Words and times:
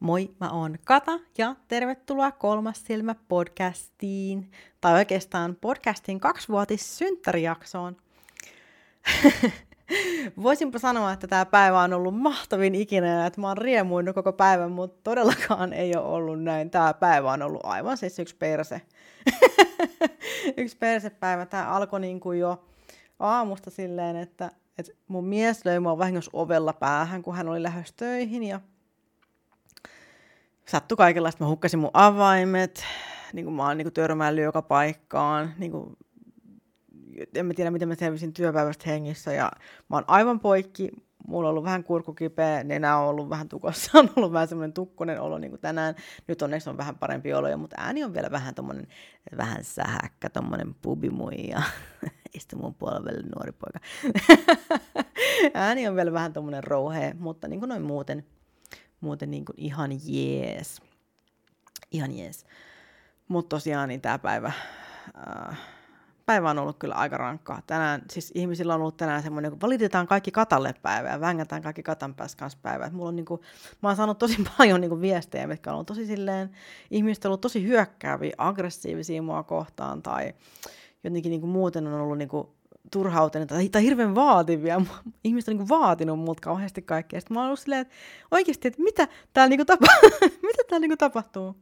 Moi, 0.00 0.30
mä 0.40 0.50
oon 0.50 0.76
Kata 0.84 1.20
ja 1.38 1.56
tervetuloa 1.68 2.32
Kolmas 2.32 2.84
silmä 2.84 3.14
podcastiin, 3.28 4.50
tai 4.80 4.94
oikeastaan 4.94 5.56
podcastin 5.60 6.20
kaksivuotis 6.20 6.98
synttärijaksoon. 6.98 7.96
Voisinpa 10.42 10.78
sanoa, 10.78 11.12
että 11.12 11.26
tämä 11.26 11.46
päivä 11.46 11.80
on 11.80 11.92
ollut 11.92 12.18
mahtavin 12.18 12.74
ikinä 12.74 13.06
ja 13.06 13.26
että 13.26 13.40
mä 13.40 13.48
oon 13.48 13.58
riemuinut 13.58 14.14
koko 14.14 14.32
päivän, 14.32 14.72
mutta 14.72 15.00
todellakaan 15.04 15.72
ei 15.72 15.96
ole 15.96 16.06
ollut 16.06 16.42
näin. 16.42 16.70
Tämä 16.70 16.94
päivä 16.94 17.32
on 17.32 17.42
ollut 17.42 17.64
aivan 17.64 17.96
siis 17.96 18.18
yksi 18.18 18.36
perse. 18.36 18.82
yksi 20.56 20.76
persepäivä. 20.76 21.46
Tämä 21.46 21.68
alkoi 21.68 22.00
niin 22.00 22.20
kuin 22.20 22.38
jo 22.38 22.64
aamusta 23.18 23.70
silleen, 23.70 24.16
että, 24.16 24.50
että 24.78 24.92
mun 25.08 25.24
mies 25.24 25.64
löi 25.64 25.80
mua 25.80 25.98
vahingossa 25.98 26.30
ovella 26.34 26.72
päähän, 26.72 27.22
kun 27.22 27.36
hän 27.36 27.48
oli 27.48 27.62
lähdössä 27.62 27.94
töihin 27.96 28.42
ja 28.42 28.60
sattui 30.68 30.96
kaikenlaista. 30.96 31.44
Mä 31.44 31.50
hukkasin 31.50 31.80
mun 31.80 31.90
avaimet, 31.92 32.84
niin 33.32 33.44
kuin 33.44 33.54
mä 33.54 33.66
oon 33.66 33.78
niin 33.78 33.92
törmäillyt 33.92 34.44
joka 34.44 34.62
paikkaan, 34.62 35.54
niin 35.58 35.70
kuin, 35.70 35.96
en 37.34 37.46
mä 37.46 37.54
tiedä, 37.54 37.70
miten 37.70 37.88
mä 37.88 37.94
selvisin 37.94 38.32
työpäivästä 38.32 38.90
hengissä, 38.90 39.32
ja 39.32 39.50
mä 39.88 39.96
oon 39.96 40.04
aivan 40.06 40.40
poikki, 40.40 40.90
mulla 41.26 41.48
on 41.48 41.50
ollut 41.50 41.64
vähän 41.64 41.84
kurkukipeä, 41.84 42.64
nenä 42.64 42.96
on 42.96 43.08
ollut 43.08 43.30
vähän 43.30 43.48
tukossa, 43.48 43.90
on 43.98 44.10
ollut 44.16 44.32
vähän 44.32 44.48
semmoinen 44.48 44.72
tukkonen 44.72 45.20
olo 45.20 45.38
niin 45.38 45.50
kuin 45.50 45.60
tänään. 45.60 45.94
Nyt 46.28 46.42
onneksi 46.42 46.70
on 46.70 46.76
vähän 46.76 46.98
parempi 46.98 47.34
olo, 47.34 47.56
mutta 47.56 47.76
ääni 47.78 48.04
on 48.04 48.14
vielä 48.14 48.30
vähän 48.30 48.54
tommonen, 48.54 48.86
vähän 49.36 49.64
sähäkkä, 49.64 50.30
tommonen 50.30 50.74
pubimui 50.82 51.48
ja 51.48 51.62
istu 52.36 52.56
mun 52.56 52.74
puolella 52.74 53.10
nuori 53.36 53.52
poika. 53.52 53.78
ääni 55.54 55.88
on 55.88 55.96
vielä 55.96 56.12
vähän 56.12 56.32
tommonen 56.32 56.64
rouhea, 56.64 57.14
mutta 57.18 57.48
niin 57.48 57.60
kuin 57.60 57.68
noin 57.68 57.82
muuten, 57.82 58.24
muuten 59.00 59.30
niin 59.30 59.44
kuin 59.44 59.56
ihan 59.60 59.90
jees. 60.04 60.82
Ihan 61.90 62.12
jees. 62.12 62.46
Mutta 63.28 63.56
tosiaan 63.56 63.88
niin 63.88 64.00
tämä 64.00 64.18
päivä, 64.18 64.52
äh, 65.28 65.58
päivä 66.26 66.50
on 66.50 66.58
ollut 66.58 66.78
kyllä 66.78 66.94
aika 66.94 67.16
rankkaa. 67.16 67.62
Tänään, 67.66 68.02
siis 68.10 68.32
ihmisillä 68.34 68.74
on 68.74 68.80
ollut 68.80 68.96
tänään 68.96 69.22
semmoinen, 69.22 69.50
kun 69.50 69.60
valitetaan 69.60 70.06
kaikki 70.06 70.30
katalle 70.30 70.74
päivä 70.82 71.08
ja 71.08 71.20
vängätään 71.20 71.62
kaikki 71.62 71.82
katan 71.82 72.14
kanssa 72.14 72.58
päivä. 72.62 72.90
mulla 72.90 73.08
on 73.08 73.16
niin 73.16 73.26
kuin, 73.26 73.40
mä 73.82 73.88
oon 73.88 73.96
saanut 73.96 74.18
tosi 74.18 74.36
paljon 74.58 74.80
niin 74.80 74.88
kuin 74.88 75.00
viestejä, 75.00 75.46
mitkä 75.46 75.70
on 75.70 75.74
ollut 75.74 75.86
tosi 75.86 76.06
silleen, 76.06 76.50
ihmiset 76.90 77.24
on 77.24 77.28
ollut 77.28 77.40
tosi 77.40 77.66
hyökkääviä, 77.66 78.34
aggressiivisia 78.38 79.22
mua 79.22 79.42
kohtaan 79.42 80.02
tai 80.02 80.34
jotenkin 81.04 81.30
niin 81.30 81.40
kuin 81.40 81.50
muuten 81.50 81.86
on 81.86 82.00
ollut 82.00 82.18
niin 82.18 82.28
kuin 82.28 82.48
turhautuneita 82.92 83.54
tai, 83.54 83.68
tai 83.68 83.82
hirveän 83.82 84.14
vaativia. 84.14 84.80
Ihmiset 85.24 85.48
on 85.48 85.56
niin 85.56 85.68
vaatinut 85.68 86.18
mut 86.18 86.40
kauheasti 86.40 86.82
kaikkea. 86.82 87.20
Sitten 87.20 87.34
mä 87.34 87.40
oon 87.40 87.46
ollut 87.46 87.60
silleen, 87.60 87.80
että 87.80 87.94
oikeasti, 88.30 88.68
että 88.68 88.82
mitä 88.82 89.08
täällä 89.32 89.56
niin 89.56 89.66
tapa- 89.66 90.08
mitä 90.48 90.62
täällä 90.68 90.86
niin 90.86 90.98
tapahtuu? 90.98 91.56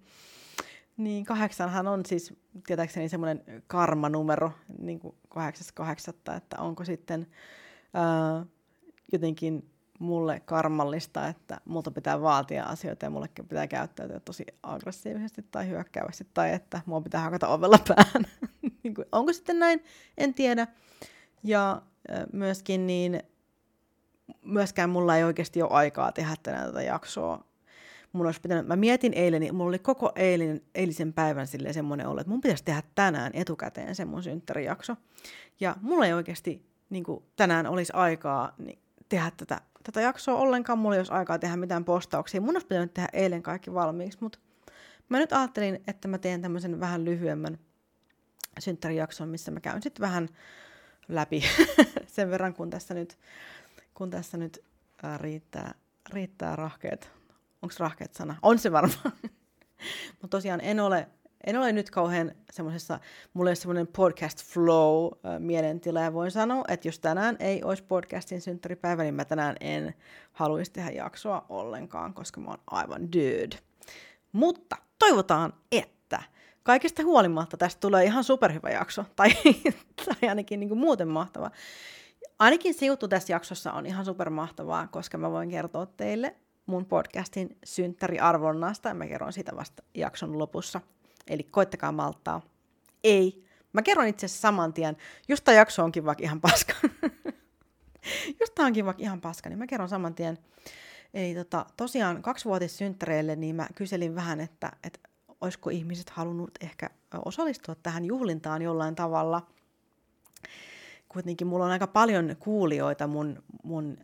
Niin 0.97 1.25
kahdeksanhan 1.25 1.89
on 1.89 2.06
siis 2.06 2.34
tietääkseni 2.67 3.08
semmoinen 3.08 3.42
karmanumero, 3.67 4.52
niin 4.78 5.00
kuin 5.00 5.14
kahdeksas 5.28 5.72
kahdeksatta, 5.72 6.36
että 6.36 6.56
onko 6.58 6.84
sitten 6.84 7.27
ää, 7.95 8.47
jotenkin 9.12 9.70
mulle 9.98 10.41
karmallista, 10.45 11.28
että 11.28 11.61
multa 11.64 11.91
pitää 11.91 12.20
vaatia 12.20 12.64
asioita 12.64 13.06
ja 13.06 13.11
mullekin 13.11 13.48
pitää 13.48 13.67
käyttäytyä 13.67 14.20
tosi 14.20 14.45
aggressiivisesti 14.62 15.42
tai 15.50 15.69
hyökkäävästi 15.69 16.27
tai 16.34 16.52
että 16.52 16.80
mua 16.86 17.00
pitää 17.00 17.20
hakata 17.20 17.48
ovella 17.48 17.78
päähän. 17.89 18.27
Niin 18.83 18.95
onko 19.12 19.33
sitten 19.33 19.58
näin? 19.58 19.84
En 20.19 20.34
tiedä. 20.34 20.67
Ja 21.45 21.83
myöskin 22.33 22.87
niin, 22.87 23.23
myöskään 24.42 24.91
mulla 24.91 25.17
ei 25.17 25.25
oikeasti 25.25 25.62
ole 25.62 25.70
aikaa 25.70 26.12
tehdä 26.12 26.34
tänään 26.42 26.67
tätä 26.67 26.83
jaksoa. 26.83 27.45
Mun 28.12 28.27
olisi 28.27 28.41
pitänyt, 28.41 28.67
mä 28.67 28.77
mietin 28.77 29.14
eilen, 29.14 29.41
niin 29.41 29.55
mulla 29.55 29.69
oli 29.69 29.78
koko 29.78 30.12
eilinen, 30.17 30.61
eilisen 30.75 31.12
päivän 31.12 31.47
sille 31.47 31.73
semmoinen 31.73 32.06
ollut, 32.06 32.20
että 32.20 32.31
mun 32.31 32.41
pitäisi 32.41 32.64
tehdä 32.64 32.83
tänään 32.95 33.31
etukäteen 33.34 33.95
se 33.95 34.05
mun 34.05 34.23
synttärijakso. 34.23 34.97
Ja 35.61 35.77
mulla 35.80 36.07
ei 36.07 36.13
oikeasti 36.13 36.67
niin 36.91 37.05
kuin, 37.05 37.24
tänään 37.36 37.67
olisi 37.67 37.92
aikaa 37.92 38.55
niin, 38.58 38.79
tehdä 39.08 39.33
tätä, 39.36 39.61
tätä 39.83 40.01
jaksoa 40.01 40.39
ollenkaan. 40.39 40.79
Mulla 40.79 40.95
ei 40.95 41.01
olisi 41.01 41.13
aikaa 41.13 41.39
tehdä 41.39 41.57
mitään 41.57 41.85
postauksia. 41.85 42.40
Mun 42.40 42.55
olisi 42.57 42.67
pitänyt 42.67 42.95
tehdä 42.95 43.08
eilen 43.13 43.42
kaikki 43.42 43.74
valmiiksi, 43.74 44.19
mutta 44.20 44.39
mä 45.08 45.19
nyt 45.19 45.33
ajattelin, 45.33 45.83
että 45.86 46.08
mä 46.08 46.19
teen 46.19 46.42
tämmöisen 46.42 46.80
vähän 46.80 47.05
lyhyemmän 47.05 47.58
synttärijakson, 48.58 49.29
missä 49.29 49.51
mä 49.51 49.61
käyn 49.61 49.83
sitten 49.83 50.01
vähän 50.01 50.29
läpi 51.09 51.42
sen 52.07 52.31
verran, 52.31 52.55
kun 52.55 52.70
tässä 52.70 52.95
nyt, 52.95 53.19
kun 53.95 54.11
tässä 54.11 54.37
nyt 54.37 54.65
ää, 55.03 55.19
riittää, 55.19 55.75
riittää 56.11 56.57
rahkeet. 56.57 57.11
Onko 57.63 57.75
rahkeet 57.79 58.15
sana? 58.15 58.37
On 58.42 58.59
se 58.59 58.73
varmaan. 58.73 59.13
Mutta 60.20 60.37
tosiaan 60.37 60.61
en 60.61 60.81
ole, 60.81 61.09
en 61.47 61.59
ole 61.59 61.73
nyt 61.73 61.91
kauhean 61.91 62.33
semmoisessa, 62.53 63.01
mulla 63.35 63.51
ei 63.51 63.57
semmoinen 63.57 63.87
podcast 63.87 64.45
flow 64.45 65.13
mielentila 65.39 66.01
ja 66.01 66.13
voin 66.13 66.31
sanoa, 66.31 66.64
että 66.69 66.89
jos 66.89 66.98
tänään 66.98 67.37
ei 67.41 67.64
olisi 67.64 67.83
podcastin 67.83 68.41
synttäripäivä, 68.41 69.03
niin 69.03 69.14
mä 69.14 69.25
tänään 69.25 69.57
en 69.61 69.95
haluaisi 70.33 70.73
tehdä 70.73 70.91
jaksoa 70.91 71.47
ollenkaan, 71.48 72.14
koska 72.14 72.41
mä 72.41 72.51
oon 72.51 72.63
aivan 72.67 73.13
dude. 73.13 73.59
Mutta 74.33 74.77
toivotaan, 74.98 75.53
että 75.73 75.94
kaikesta 76.64 77.02
huolimatta 77.02 77.57
tästä 77.57 77.80
tulee 77.80 78.05
ihan 78.05 78.25
superhyvä 78.25 78.70
jakso, 78.70 79.05
tai, 79.17 79.30
tai 80.05 80.29
ainakin 80.29 80.61
niin 80.61 80.69
kuin 80.69 80.79
muuten 80.79 81.08
mahtava. 81.08 81.51
Ainakin 82.39 82.75
se 82.75 82.86
juttu 82.86 83.08
tässä 83.08 83.33
jaksossa 83.33 83.73
on 83.73 83.86
ihan 83.86 84.05
supermahtavaa, 84.05 84.86
koska 84.86 85.19
mä 85.19 85.30
voin 85.30 85.51
kertoa 85.51 85.86
teille 85.86 86.36
mun 86.67 86.86
podcastin 86.86 87.57
synttäriarvonnasta, 87.64 88.89
ja 88.89 88.95
mä 88.95 89.07
kerron 89.07 89.33
sitä 89.33 89.57
vasta 89.57 89.83
jakson 89.95 90.39
lopussa. 90.39 90.80
Eli 91.27 91.42
koittakaa 91.42 91.92
malttaa. 91.92 92.42
Ei. 93.05 93.45
Mä 93.73 93.83
kerron 93.83 94.07
itse 94.07 94.27
asiassa 94.27 94.41
saman 94.41 94.73
tien, 94.73 94.96
just 95.29 95.45
tämä 95.45 95.57
jakso 95.57 95.85
onkin 95.85 96.05
vaikka 96.05 96.25
ihan 96.25 96.41
paska. 96.41 96.73
just 98.41 98.55
tämä 98.55 98.67
onkin 98.67 98.86
vaikka 98.86 99.02
ihan 99.02 99.20
paska, 99.20 99.48
niin 99.48 99.58
mä 99.58 99.67
kerron 99.67 99.89
saman 99.89 100.14
tien. 100.14 100.39
Eli 101.14 101.35
tota, 101.35 101.67
tosiaan 101.77 102.23
kaksivuotissynttäreille, 102.23 103.36
niin 103.36 103.57
mä 103.57 103.69
kyselin 103.75 104.14
vähän, 104.14 104.41
että, 104.41 104.73
että 104.85 105.01
olisiko 105.45 105.71
ihmiset 105.71 106.11
halunnut 106.11 106.51
ehkä 106.61 106.91
osallistua 107.25 107.75
tähän 107.75 108.05
juhlintaan 108.05 108.63
jollain 108.63 108.95
tavalla. 108.95 109.47
Kuitenkin 111.09 111.47
mulla 111.47 111.65
on 111.65 111.71
aika 111.71 111.87
paljon 111.87 112.37
kuulijoita 112.39 113.07
mun, 113.07 113.43
mun 113.63 113.97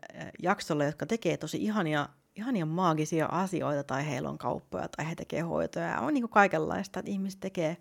jaksolle, 0.43 0.85
jotka 0.85 1.07
tekee 1.07 1.37
tosi 1.37 1.65
ihania, 1.65 2.09
ihania 2.37 2.67
maagisia 2.67 3.27
asioita, 3.27 3.85
tai 3.85 4.07
heillä 4.07 4.29
on 4.29 4.39
kauppoja, 4.39 4.89
tai 4.89 5.09
he 5.09 5.15
tekee 5.15 5.41
hoitoja. 5.41 5.87
Ja 5.87 6.01
on 6.01 6.15
niin 6.15 6.23
kuin 6.23 6.31
kaikenlaista, 6.31 7.01
että 7.01 7.11
ihmiset 7.11 7.41
tekee 7.41 7.77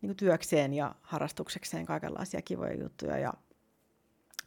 niin 0.00 0.08
kuin 0.08 0.16
työkseen 0.16 0.74
ja 0.74 0.94
harrastuksekseen 1.02 1.86
kaikenlaisia 1.86 2.42
kivoja 2.42 2.82
juttuja. 2.82 3.18
Ja 3.18 3.32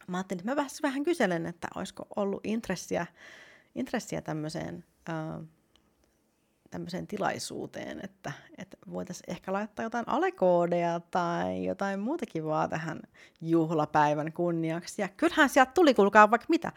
mä 0.08 0.18
ajattelin, 0.18 0.40
että 0.40 0.56
mä 0.56 0.68
vähän 0.84 1.04
kyselen, 1.04 1.46
että 1.46 1.68
olisiko 1.76 2.06
ollut 2.16 2.42
intressiä, 2.44 3.06
intressiä 3.76 4.22
tämmöiseen 4.22 4.84
tämmöiseen 6.72 7.08
tilaisuuteen, 7.08 8.00
että, 8.04 8.32
että 8.58 8.78
voitaisiin 8.92 9.32
ehkä 9.32 9.54
laittaa 9.54 9.84
jotain 9.84 10.10
alekoodeja 10.10 11.00
tai 11.12 11.66
jotain 11.66 12.00
muuta 12.00 12.26
kivaa 12.26 12.68
tähän 12.68 13.00
juhlapäivän 13.42 14.34
kunniaksi. 14.34 15.02
Ja 15.02 15.08
kyllähän 15.08 15.50
sieltä 15.50 15.72
tuli, 15.72 15.94
kuulkaa 15.94 16.32
vaikka 16.32 16.46
mitä. 16.50 16.72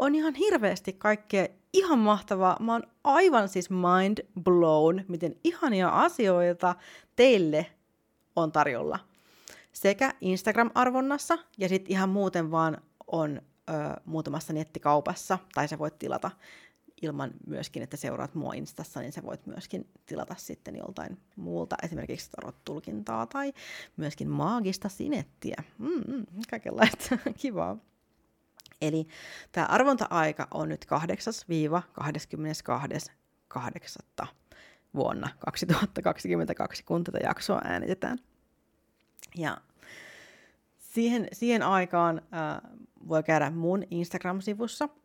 On 0.00 0.14
ihan 0.14 0.34
hirveästi 0.34 0.92
kaikkea 0.92 1.46
ihan 1.72 1.98
mahtavaa. 1.98 2.56
Mä 2.60 2.72
oon 2.72 2.82
aivan 3.04 3.48
siis 3.48 3.68
mind 3.70 4.18
blown, 4.42 5.04
miten 5.08 5.36
ihania 5.44 5.88
asioita 5.88 6.74
teille 7.16 7.66
on 8.36 8.52
tarjolla. 8.52 8.98
Sekä 9.72 10.14
Instagram-arvonnassa 10.20 11.38
ja 11.58 11.68
sitten 11.68 11.92
ihan 11.92 12.08
muuten 12.08 12.50
vaan 12.50 12.78
on 13.06 13.42
ö, 13.70 13.72
muutamassa 14.04 14.52
nettikaupassa, 14.52 15.38
tai 15.54 15.68
sä 15.68 15.78
voit 15.78 15.98
tilata 15.98 16.30
ilman 17.02 17.30
myöskin, 17.46 17.82
että 17.82 17.96
seuraat 17.96 18.34
mua 18.34 18.52
Instassa, 18.52 19.00
niin 19.00 19.12
sä 19.12 19.22
voit 19.22 19.46
myöskin 19.46 19.88
tilata 20.06 20.34
sitten 20.38 20.76
joltain 20.76 21.18
muulta, 21.36 21.76
esimerkiksi 21.82 22.30
tarot-tulkintaa 22.30 23.26
tai 23.26 23.52
myöskin 23.96 24.28
maagista 24.28 24.88
sinettiä. 24.88 25.62
Mm, 25.78 26.14
mm, 26.14 26.26
kaikenlaista 26.50 27.18
kivaa. 27.42 27.76
Eli 28.82 29.06
tämä 29.52 29.66
arvonta-aika 29.66 30.48
on 30.54 30.68
nyt 30.68 30.86
8-22.8. 34.22 34.26
vuonna 34.94 35.28
2022, 35.38 36.84
kun 36.84 37.04
tätä 37.04 37.18
jaksoa 37.22 37.60
äänitetään. 37.64 38.18
Ja 39.36 39.60
siihen, 40.78 41.28
siihen 41.32 41.62
aikaan 41.62 42.18
äh, 42.18 42.60
voi 43.08 43.22
käydä 43.22 43.50
mun 43.50 43.84
Instagram-sivussa– 43.90 44.88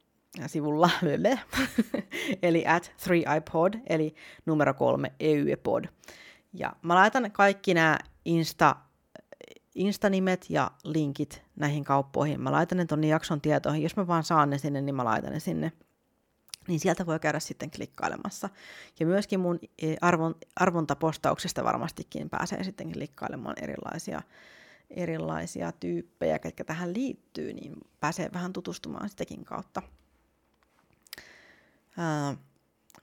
sivulla, 0.48 0.90
eli 2.42 2.68
at 2.68 2.92
3iPod, 3.02 3.80
eli 3.90 4.16
numero 4.46 4.74
kolme 4.74 5.12
EYPod. 5.20 5.86
Ja 6.54 6.74
mä 6.82 6.96
laitan 6.96 7.32
kaikki 7.32 7.74
nämä 7.74 8.00
Insta, 8.26 8.76
Insta-nimet 9.76 10.46
ja 10.50 10.72
linkit 10.84 11.44
näihin 11.56 11.84
kauppoihin. 11.84 12.42
Mä 12.42 12.52
laitan 12.52 12.78
ne 12.78 12.86
tonne 12.86 13.08
jakson 13.08 13.42
tietoihin. 13.42 13.84
Jos 13.84 13.96
mä 13.96 14.08
vaan 14.08 14.24
saan 14.24 14.50
ne 14.50 14.58
sinne, 14.58 14.82
niin 14.82 14.96
mä 14.96 15.06
laitan 15.06 15.34
ne 15.34 15.40
sinne. 15.40 15.72
niin 16.68 16.80
sieltä 16.80 17.06
voi 17.06 17.20
käydä 17.20 17.40
sitten 17.40 17.72
klikkailemassa. 17.72 18.50
Ja 19.00 19.06
myöskin 19.06 19.40
mun 19.40 19.60
e, 19.82 19.96
arvon, 20.02 20.36
arvontapostauksista 20.56 21.64
varmastikin 21.64 22.30
pääsee 22.30 22.64
sitten 22.64 22.92
klikkailemaan 22.92 23.56
erilaisia, 23.62 24.22
erilaisia 24.90 25.72
tyyppejä, 25.72 26.40
ketkä 26.40 26.64
tähän 26.64 26.94
liittyy, 26.94 27.54
niin 27.54 27.74
pääsee 28.00 28.30
vähän 28.34 28.54
tutustumaan 28.54 29.10
sitäkin 29.10 29.46
kautta. 29.46 29.82
Ää, 31.98 32.36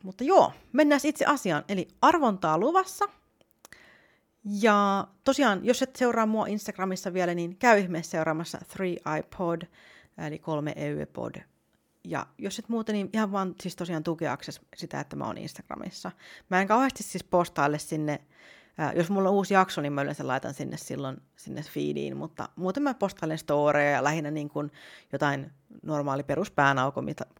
mutta 0.02 0.24
joo, 0.24 0.52
mennään 0.72 1.00
itse 1.04 1.24
asiaan. 1.24 1.64
Eli 1.68 1.88
arvontaa 2.00 2.58
luvassa. 2.58 3.04
Ja 4.44 5.06
tosiaan, 5.24 5.64
jos 5.64 5.82
et 5.82 5.96
seuraa 5.96 6.26
mua 6.26 6.46
Instagramissa 6.46 7.12
vielä, 7.12 7.34
niin 7.34 7.56
käy 7.56 7.78
ihmeessä 7.78 8.10
seuraamassa 8.10 8.58
3iPod, 8.58 9.66
eli 10.18 10.38
3 10.38 10.72
EUPod 10.76 11.34
ja 12.04 12.26
jos 12.38 12.58
et 12.58 12.68
muuten, 12.68 12.92
niin 12.92 13.10
ihan 13.12 13.32
vaan 13.32 13.54
siis 13.60 13.76
tosiaan 13.76 14.04
tukeaksesi 14.04 14.60
sitä, 14.76 15.00
että 15.00 15.16
mä 15.16 15.26
oon 15.26 15.38
Instagramissa. 15.38 16.10
Mä 16.50 16.60
en 16.60 16.68
kauheasti 16.68 17.02
siis 17.02 17.24
postaile 17.24 17.78
sinne, 17.78 18.20
jos 18.94 19.10
mulla 19.10 19.28
on 19.28 19.34
uusi 19.34 19.54
jakso, 19.54 19.80
niin 19.80 19.92
mä 19.92 20.02
yleensä 20.02 20.26
laitan 20.26 20.54
sinne 20.54 20.76
silloin 20.76 21.16
sinne 21.36 21.62
feediin, 21.62 22.16
mutta 22.16 22.48
muuten 22.56 22.82
mä 22.82 22.94
postailen 22.94 23.38
storeja 23.38 23.90
ja 23.90 24.04
lähinnä 24.04 24.30
niin 24.30 24.48
kuin 24.48 24.72
jotain 25.12 25.52
normaali 25.82 26.22
peruspään 26.22 26.76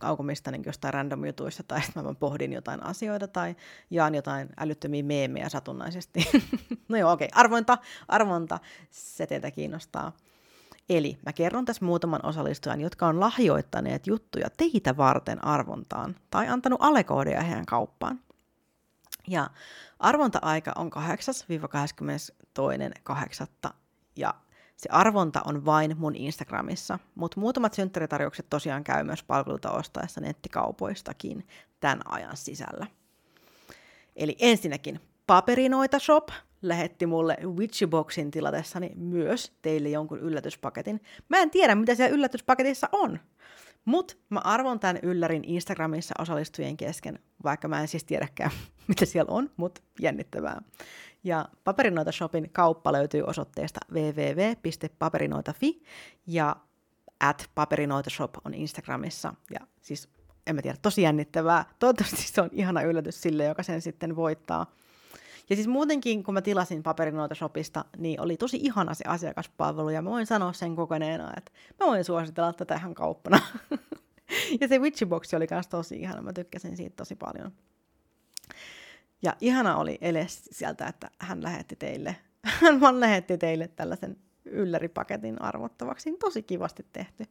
aukomista 0.00 0.50
niin 0.50 0.62
jostain 0.67 0.94
random 0.94 1.25
jutuista, 1.25 1.62
tai 1.62 1.82
sitten 1.82 2.05
mä 2.05 2.14
pohdin 2.14 2.52
jotain 2.52 2.82
asioita, 2.82 3.29
tai 3.29 3.56
jaan 3.90 4.14
jotain 4.14 4.49
älyttömiä 4.58 5.02
meemejä 5.02 5.49
satunnaisesti. 5.49 6.31
no 6.88 6.96
joo, 6.96 7.12
okei, 7.12 7.26
okay. 7.26 7.40
arvointa, 7.40 7.79
arvonta, 8.08 8.58
se 8.90 9.26
teitä 9.26 9.50
kiinnostaa. 9.50 10.12
Eli 10.88 11.19
mä 11.26 11.32
kerron 11.32 11.64
tässä 11.64 11.84
muutaman 11.84 12.26
osallistujan, 12.26 12.81
jotka 12.81 13.06
on 13.06 13.20
lahjoittaneet 13.20 14.06
juttuja 14.06 14.46
teitä 14.56 14.96
varten 14.96 15.44
arvontaan 15.44 16.17
tai 16.31 16.49
antanut 16.49 16.82
alekoodeja 16.82 17.43
heidän 17.43 17.67
kauppaan. 17.67 18.20
Ja 19.28 19.50
arvonta-aika 19.98 20.72
on 20.76 20.90
8-22.8. 20.92 20.96
ja 24.16 24.34
se 24.76 24.88
arvonta 24.92 25.40
on 25.44 25.64
vain 25.64 25.98
mun 25.98 26.16
Instagramissa, 26.16 26.98
mutta 27.14 27.40
muutamat 27.40 27.74
synttäritarjoukset 27.74 28.46
tosiaan 28.50 28.84
käy 28.84 29.04
myös 29.04 29.22
palveluita 29.22 29.70
ostaessa 29.70 30.20
nettikaupoistakin 30.20 31.46
tämän 31.80 32.00
ajan 32.04 32.36
sisällä. 32.36 32.86
Eli 34.16 34.36
ensinnäkin 34.38 35.00
Paperinoita 35.26 35.98
Shop 35.98 36.28
lähetti 36.62 37.06
mulle 37.06 37.36
Witchyboxin 37.44 38.30
tilatessani 38.30 38.92
myös 38.96 39.52
teille 39.62 39.88
jonkun 39.88 40.19
yllätyspaketin. 40.19 41.00
Mä 41.28 41.38
en 41.38 41.50
tiedä, 41.50 41.74
mitä 41.74 41.94
siellä 41.94 42.14
yllätyspaketissa 42.14 42.88
on. 42.92 43.20
Mut 43.84 44.19
mä 44.31 44.40
arvon 44.44 44.81
tämän 44.81 44.99
yllärin 45.02 45.44
Instagramissa 45.44 46.14
osallistujien 46.19 46.76
kesken, 46.76 47.19
vaikka 47.44 47.69
mä 47.69 47.81
en 47.81 47.88
siis 47.88 48.05
tiedäkään, 48.05 48.50
mitä 48.88 49.05
siellä 49.05 49.32
on, 49.32 49.50
mut 49.56 49.82
jännittävää. 50.00 50.62
Ja 51.25 51.49
Paperinoita 51.64 52.12
Shopin 52.12 52.50
kauppa 52.52 52.93
löytyy 52.93 53.23
osoitteesta 53.23 53.81
www.paperinoita.fi 53.93 55.82
ja 56.26 56.56
at 57.20 57.50
Paperinoita 57.55 58.11
Shop 58.11 58.34
on 58.44 58.55
Instagramissa. 58.55 59.34
Ja 59.50 59.61
siis 59.81 60.08
en 60.46 60.55
mä 60.55 60.62
tiedä, 60.62 60.76
tosi 60.82 61.02
jännittävää. 61.02 61.64
Toivottavasti 61.79 62.23
se 62.23 62.40
on 62.40 62.50
ihana 62.52 62.82
yllätys 62.82 63.23
sille, 63.23 63.44
joka 63.44 63.62
sen 63.62 63.82
sitten 63.82 64.17
voittaa. 64.17 64.67
Ja 65.50 65.56
siis 65.56 65.68
muutenkin, 65.68 66.24
kun 66.24 66.34
mä 66.34 66.42
tilasin 66.42 66.82
paperinoita 66.82 67.34
shopista, 67.34 67.84
niin 67.98 68.20
oli 68.20 68.36
tosi 68.36 68.56
ihana 68.62 68.94
se 68.94 69.04
asiakaspalvelu, 69.06 69.90
ja 69.90 70.02
mä 70.02 70.10
voin 70.10 70.26
sanoa 70.26 70.52
sen 70.52 70.76
kokeneena, 70.76 71.32
että 71.36 71.52
mä 71.80 71.86
voin 71.86 72.04
suositella 72.04 72.52
tätä 72.52 72.74
ihan 72.74 72.94
kauppana. 72.94 73.38
ja 74.60 74.68
se 74.68 74.78
Witchybox 74.78 75.34
oli 75.34 75.46
myös 75.50 75.66
tosi 75.66 75.96
ihana, 75.96 76.22
mä 76.22 76.32
tykkäsin 76.32 76.76
siitä 76.76 76.96
tosi 76.96 77.14
paljon. 77.14 77.52
Ja 79.22 79.36
ihana 79.40 79.76
oli 79.76 79.98
Eles 80.00 80.42
sieltä, 80.52 80.86
että 80.86 81.10
hän 81.18 81.42
lähetti 81.42 81.76
teille, 81.76 82.16
hän 82.60 82.80
vaan 82.80 83.00
lähetti 83.00 83.38
teille 83.38 83.68
tällaisen 83.68 84.16
ylläripaketin 84.44 85.42
arvottavaksi. 85.42 86.16
Tosi 86.16 86.42
kivasti 86.42 86.86
tehty. 86.92 87.26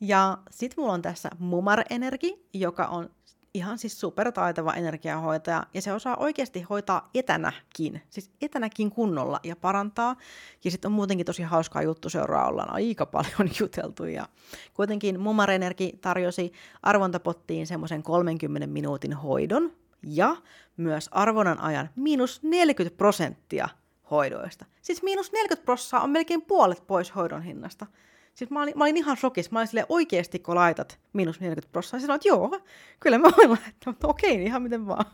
Ja 0.00 0.38
sitten 0.50 0.82
mulla 0.82 0.92
on 0.92 1.02
tässä 1.02 1.30
Mumar 1.38 1.84
Energi, 1.90 2.46
joka 2.54 2.86
on 2.86 3.10
ihan 3.54 3.78
siis 3.78 4.00
supertaitava 4.00 4.74
energiahoitaja, 4.74 5.66
ja 5.74 5.82
se 5.82 5.92
osaa 5.92 6.16
oikeasti 6.16 6.62
hoitaa 6.62 7.10
etänäkin, 7.14 8.02
siis 8.10 8.30
etänäkin 8.42 8.90
kunnolla 8.90 9.40
ja 9.42 9.56
parantaa. 9.56 10.16
Ja 10.64 10.70
sitten 10.70 10.88
on 10.88 10.92
muutenkin 10.92 11.26
tosi 11.26 11.42
hauskaa 11.42 11.82
juttu 11.82 12.10
seuraa, 12.10 12.48
ollaan 12.48 12.72
aika 12.72 13.06
paljon 13.06 13.50
juteltu. 13.60 14.04
Ja 14.04 14.26
kuitenkin 14.74 15.20
Mumar 15.20 15.50
Energi 15.50 15.98
tarjosi 16.00 16.52
arvontapottiin 16.82 17.66
semmoisen 17.66 18.02
30 18.02 18.66
minuutin 18.66 19.12
hoidon, 19.12 19.72
ja 20.02 20.36
myös 20.76 21.08
arvonnan 21.12 21.60
ajan 21.60 21.90
miinus 21.96 22.42
40 22.42 22.96
prosenttia 22.96 23.68
hoidoista. 24.10 24.66
Siis 24.82 25.02
miinus 25.02 25.32
40 25.32 25.64
prosenttia 25.64 26.00
on 26.00 26.10
melkein 26.10 26.42
puolet 26.42 26.86
pois 26.86 27.14
hoidon 27.14 27.42
hinnasta. 27.42 27.86
Siis 28.34 28.50
mä 28.50 28.62
olin, 28.62 28.78
mä 28.78 28.84
olin 28.84 28.96
ihan 28.96 29.16
shokissa. 29.16 29.52
Mä 29.52 29.58
olin 29.58 29.68
silleen, 29.68 29.86
oikeesti 29.88 30.38
kun 30.38 30.54
laitat 30.54 30.98
miinus 31.12 31.40
40 31.40 31.72
prosenttia. 31.72 32.00
Sanoin, 32.00 32.16
että 32.16 32.28
joo, 32.28 32.60
kyllä 33.00 33.18
mä 33.18 33.28
voin 33.36 33.50
laittaa, 33.50 33.92
mutta 33.92 34.08
okei, 34.08 34.36
niin 34.36 34.46
ihan 34.46 34.62
miten 34.62 34.86
vaan. 34.86 35.04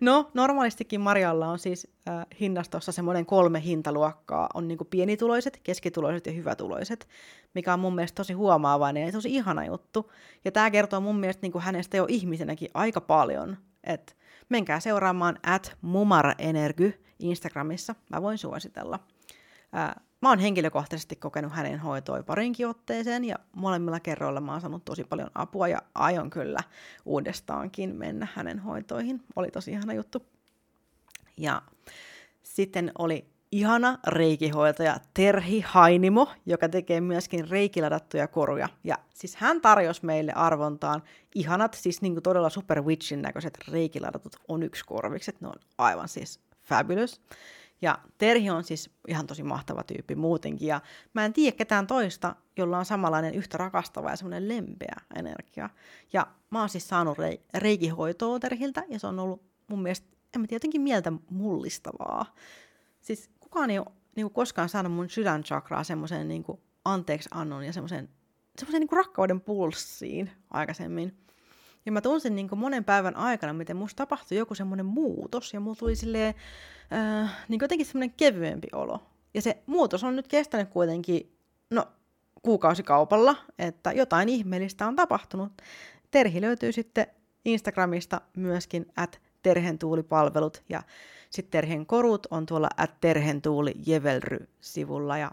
No, 0.00 0.30
normaalistikin 0.34 1.00
Marjalla 1.00 1.46
on 1.46 1.58
siis 1.58 1.88
äh, 2.08 2.26
hinnastossa 2.40 2.92
semmoinen 2.92 3.26
kolme 3.26 3.62
hintaluokkaa. 3.62 4.48
On 4.54 4.68
niin 4.68 4.78
pienituloiset, 4.90 5.60
keskituloiset 5.62 6.26
ja 6.26 6.32
hyvätuloiset, 6.32 7.08
mikä 7.54 7.72
on 7.72 7.80
mun 7.80 7.94
mielestä 7.94 8.16
tosi 8.16 8.32
huomaavainen 8.32 9.06
ja 9.06 9.12
tosi 9.12 9.34
ihana 9.34 9.64
juttu. 9.64 10.12
Ja 10.44 10.52
tämä 10.52 10.70
kertoo 10.70 11.00
mun 11.00 11.20
mielestä 11.20 11.40
niin 11.42 11.60
hänestä 11.60 11.96
jo 11.96 12.06
ihmisenäkin 12.08 12.70
aika 12.74 13.00
paljon. 13.00 13.56
Et 13.84 14.16
menkää 14.48 14.80
seuraamaan 14.80 15.38
at 15.46 15.76
mumaraenergy 15.80 17.04
Instagramissa. 17.18 17.94
Mä 18.10 18.22
voin 18.22 18.38
suositella. 18.38 18.98
Äh, 19.76 19.94
Mä 20.20 20.28
oon 20.28 20.38
henkilökohtaisesti 20.38 21.16
kokenut 21.16 21.52
hänen 21.52 21.78
hoitoa 21.78 22.22
parinkin 22.22 22.68
otteeseen 22.68 23.24
ja 23.24 23.36
molemmilla 23.56 24.00
kerroilla 24.00 24.40
mä 24.40 24.52
oon 24.52 24.60
saanut 24.60 24.84
tosi 24.84 25.04
paljon 25.04 25.30
apua 25.34 25.68
ja 25.68 25.78
aion 25.94 26.30
kyllä 26.30 26.58
uudestaankin 27.04 27.96
mennä 27.96 28.28
hänen 28.34 28.58
hoitoihin. 28.58 29.22
Oli 29.36 29.50
tosi 29.50 29.70
ihana 29.70 29.92
juttu. 29.92 30.22
Ja 31.36 31.62
sitten 32.42 32.92
oli 32.98 33.26
ihana 33.52 33.98
reikihoitaja 34.06 34.96
Terhi 35.14 35.60
Hainimo, 35.60 36.28
joka 36.46 36.68
tekee 36.68 37.00
myöskin 37.00 37.48
reikiladattuja 37.48 38.28
koruja. 38.28 38.68
Ja 38.84 38.98
siis 39.14 39.36
hän 39.36 39.60
tarjosi 39.60 40.06
meille 40.06 40.32
arvontaan 40.32 41.02
ihanat, 41.34 41.74
siis 41.74 42.02
niin 42.02 42.12
kuin 42.12 42.22
todella 42.22 42.50
super 42.50 42.82
witchin 42.82 43.22
näköiset 43.22 43.58
reikiladatut 43.68 44.36
on 44.48 44.62
yksi 44.62 44.84
korvikset. 44.84 45.40
Ne 45.40 45.48
on 45.48 45.54
aivan 45.78 46.08
siis 46.08 46.40
fabulous. 46.62 47.20
Ja 47.82 47.98
Terhi 48.18 48.50
on 48.50 48.64
siis 48.64 48.90
ihan 49.08 49.26
tosi 49.26 49.42
mahtava 49.42 49.82
tyyppi 49.82 50.14
muutenkin. 50.14 50.68
Ja 50.68 50.80
mä 51.14 51.24
en 51.24 51.32
tiedä 51.32 51.56
ketään 51.56 51.86
toista, 51.86 52.36
jolla 52.56 52.78
on 52.78 52.84
samanlainen 52.84 53.34
yhtä 53.34 53.58
rakastava 53.58 54.10
ja 54.10 54.16
semmoinen 54.16 54.48
lempeä 54.48 54.96
energia. 55.14 55.70
Ja 56.12 56.26
mä 56.50 56.60
oon 56.60 56.68
siis 56.68 56.88
saanut 56.88 57.18
rei- 57.18 57.40
reikihoitoa 57.54 58.38
Terhiltä 58.38 58.84
ja 58.88 58.98
se 58.98 59.06
on 59.06 59.18
ollut 59.18 59.42
mun 59.68 59.82
mielestä, 59.82 60.06
en 60.34 60.40
mä 60.40 60.46
tiedä, 60.46 60.56
jotenkin 60.56 60.80
mieltä 60.80 61.12
mullistavaa. 61.30 62.34
Siis 63.00 63.30
kukaan 63.40 63.70
ei 63.70 63.78
ole 63.78 63.86
niin 64.16 64.30
koskaan 64.30 64.68
saanut 64.68 64.92
mun 64.92 65.10
sydänchakraa 65.10 65.84
semmoisen 65.84 66.28
niin 66.28 66.44
anteeksi 66.84 67.28
annon 67.32 67.64
ja 67.64 67.72
semmoisen, 67.72 68.08
semmoisen 68.58 68.80
niin 68.80 68.96
rakkauden 68.96 69.40
pulssiin 69.40 70.30
aikaisemmin. 70.50 71.27
Ja 71.88 71.92
mä 71.92 72.00
tunsin 72.00 72.34
niin 72.34 72.48
monen 72.56 72.84
päivän 72.84 73.16
aikana, 73.16 73.52
miten 73.52 73.76
musta 73.76 73.96
tapahtui 73.96 74.38
joku 74.38 74.54
semmoinen 74.54 74.86
muutos, 74.86 75.54
ja 75.54 75.60
mulla 75.60 75.76
tuli 75.76 75.96
silleen, 75.96 76.34
äh, 76.92 77.46
niin 77.48 77.58
jotenkin 77.62 77.86
semmoinen 77.86 78.14
kevyempi 78.16 78.68
olo. 78.72 79.02
Ja 79.34 79.42
se 79.42 79.62
muutos 79.66 80.04
on 80.04 80.16
nyt 80.16 80.28
kestänyt 80.28 80.68
kuitenkin, 80.68 81.32
no, 81.70 81.86
kuukausikaupalla, 82.42 83.36
että 83.58 83.92
jotain 83.92 84.28
ihmeellistä 84.28 84.86
on 84.86 84.96
tapahtunut. 84.96 85.52
Terhi 86.10 86.40
löytyy 86.40 86.72
sitten 86.72 87.06
Instagramista 87.44 88.20
myöskin 88.36 88.86
at 88.96 89.20
terhentuulipalvelut, 89.42 90.62
ja 90.68 90.82
sitten 91.30 91.50
Terhen 91.50 91.86
korut 91.86 92.26
on 92.30 92.46
tuolla 92.46 92.68
at 92.76 93.00
terhentuuli 93.00 93.74
sivulla, 94.60 95.18
ja 95.18 95.30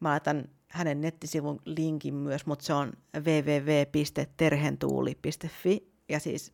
mä 0.00 0.08
laitan 0.08 0.48
hänen 0.76 1.00
nettisivun 1.00 1.60
linkin 1.64 2.14
myös, 2.14 2.46
mutta 2.46 2.64
se 2.64 2.74
on 2.74 2.92
www.terhentuuli.fi. 3.16 5.92
Ja 6.08 6.20
siis 6.20 6.52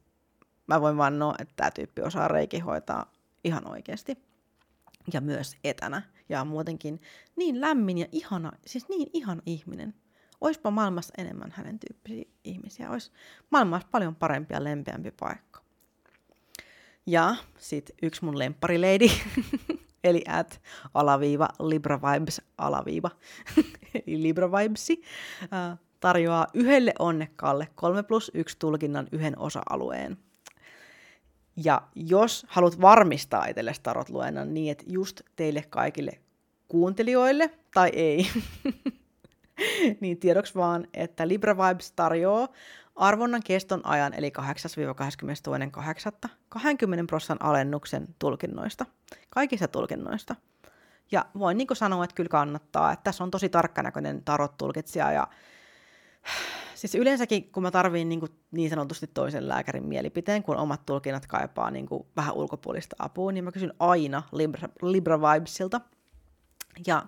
mä 0.66 0.80
voin 0.80 0.96
vannoa, 0.96 1.34
että 1.38 1.54
tämä 1.56 1.70
tyyppi 1.70 2.02
osaa 2.02 2.28
reikihoitaa 2.28 3.12
ihan 3.44 3.70
oikeasti. 3.70 4.18
Ja 5.12 5.20
myös 5.20 5.56
etänä. 5.64 6.02
Ja 6.28 6.44
muutenkin 6.44 7.00
niin 7.36 7.60
lämmin 7.60 7.98
ja 7.98 8.06
ihana, 8.12 8.52
siis 8.66 8.88
niin 8.88 9.10
ihana 9.12 9.42
ihminen. 9.46 9.94
Oispa 10.40 10.70
maailmassa 10.70 11.14
enemmän 11.18 11.50
hänen 11.50 11.78
tyyppisiä 11.78 12.24
ihmisiä. 12.44 12.90
Ois 12.90 13.12
maailmassa 13.50 13.88
paljon 13.90 14.14
parempi 14.14 14.54
ja 14.54 14.64
lempeämpi 14.64 15.10
paikka. 15.10 15.62
Ja 17.06 17.36
sitten 17.58 17.96
yksi 18.02 18.24
mun 18.24 18.38
lempparileidi, 18.38 19.08
eli 20.04 20.24
at 20.28 20.60
alaviiva 20.94 21.48
Libra 21.60 22.00
Vibes 22.02 22.42
alaviiva, 22.58 23.10
eli 24.06 24.22
Libra 24.22 24.52
Vibesi. 24.52 25.02
Uh, 25.42 25.78
tarjoaa 26.00 26.46
yhdelle 26.54 26.92
onnekkaalle 26.98 27.68
3 27.74 28.02
plus 28.02 28.30
1 28.34 28.58
tulkinnan 28.58 29.08
yhden 29.12 29.38
osa-alueen. 29.38 30.16
Ja 31.64 31.82
jos 31.94 32.46
haluat 32.48 32.80
varmistaa 32.80 33.46
itsellesi 33.46 33.82
tarot-luennan 33.82 34.54
niin, 34.54 34.72
että 34.72 34.84
just 34.88 35.20
teille 35.36 35.64
kaikille 35.70 36.18
kuuntelijoille 36.68 37.50
tai 37.74 37.90
ei, 37.94 38.26
niin 40.00 40.18
tiedoksi 40.18 40.54
vaan, 40.54 40.86
että 40.94 41.28
Libra 41.28 41.56
Vibes 41.56 41.92
tarjoaa 41.92 42.48
arvonnan 42.96 43.42
keston 43.44 43.86
ajan, 43.86 44.14
eli 44.14 44.32
8-22.8. 46.24 46.28
20 46.48 47.04
prosentin 47.10 47.46
alennuksen 47.46 48.14
tulkinnoista, 48.18 48.86
kaikista 49.30 49.68
tulkinnoista. 49.68 50.36
Ja 51.12 51.26
voin 51.38 51.56
niin 51.56 51.68
sanoa, 51.72 52.04
että 52.04 52.14
kyllä 52.14 52.28
kannattaa, 52.28 52.92
että 52.92 53.04
tässä 53.04 53.24
on 53.24 53.30
tosi 53.30 53.48
tarkkanäköinen 53.48 54.22
tarot-tulkitsija 54.24 55.12
ja 55.12 55.28
siis 56.74 56.94
yleensäkin, 56.94 57.52
kun 57.52 57.62
mä 57.62 57.70
tarviin 57.70 58.08
niin, 58.08 58.20
kuin 58.20 58.32
niin 58.50 58.70
sanotusti 58.70 59.06
toisen 59.06 59.48
lääkärin 59.48 59.86
mielipiteen, 59.86 60.42
kun 60.42 60.56
omat 60.56 60.86
tulkinnat 60.86 61.26
kaipaa 61.26 61.70
niin 61.70 61.86
kuin 61.86 62.06
vähän 62.16 62.34
ulkopuolista 62.34 62.96
apua, 62.98 63.32
niin 63.32 63.44
mä 63.44 63.52
kysyn 63.52 63.74
aina 63.78 64.22
Libra, 64.32 64.68
Libra 64.82 65.20
Vibesilta. 65.20 65.80
Ja 66.86 67.02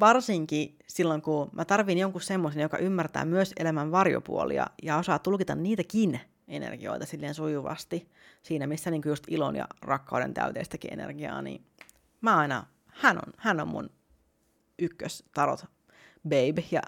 varsinkin 0.00 0.76
silloin, 0.86 1.22
kun 1.22 1.50
mä 1.52 1.64
tarviin 1.64 1.98
jonkun 1.98 2.20
semmoisen, 2.20 2.62
joka 2.62 2.78
ymmärtää 2.78 3.24
myös 3.24 3.52
elämän 3.56 3.90
varjopuolia 3.90 4.66
ja 4.82 4.96
osaa 4.96 5.18
tulkita 5.18 5.54
niitäkin 5.54 6.20
energioita 6.48 7.06
silleen 7.06 7.34
sujuvasti, 7.34 8.10
siinä 8.42 8.66
missä 8.66 8.90
niin 8.90 9.02
just 9.06 9.24
ilon 9.28 9.56
ja 9.56 9.66
rakkauden 9.82 10.34
täyteistäkin 10.34 10.92
energiaa, 10.92 11.42
niin 11.42 11.66
mä 12.20 12.36
aina, 12.36 12.66
hän 12.86 13.16
on, 13.16 13.32
hän 13.36 13.60
on 13.60 13.68
mun 13.68 13.90
ykkös 14.78 15.24
tarot 15.34 15.64
babe, 16.22 16.64
ja 16.70 16.82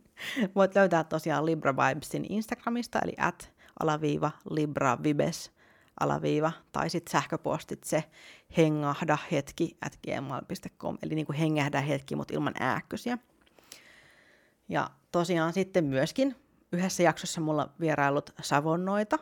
voit 0.56 0.74
löytää 0.74 1.04
tosiaan 1.04 1.46
Libra 1.46 1.76
Vibesin 1.76 2.26
Instagramista, 2.28 2.98
eli 3.04 3.12
at 3.18 3.52
alaviiva 3.80 4.30
Libra 4.50 4.98
Vibes 5.02 5.50
alaviiva, 6.00 6.52
tai 6.72 6.90
sitten 6.90 7.12
sähköpostit 7.12 7.84
se 7.84 8.04
hengahda 8.56 9.18
hetki 9.32 9.76
at 9.80 9.98
gmail.com, 10.04 10.98
eli 11.02 11.14
niin 11.14 11.26
kuin 11.26 11.36
hengähdä 11.36 11.80
hetki, 11.80 12.16
mutta 12.16 12.34
ilman 12.34 12.54
ääkkösiä. 12.60 13.18
Ja 14.68 14.90
tosiaan 15.12 15.52
sitten 15.52 15.84
myöskin 15.84 16.36
yhdessä 16.72 17.02
jaksossa 17.02 17.40
mulla 17.40 17.70
vierailut 17.80 18.30
savonnoita, 18.42 19.18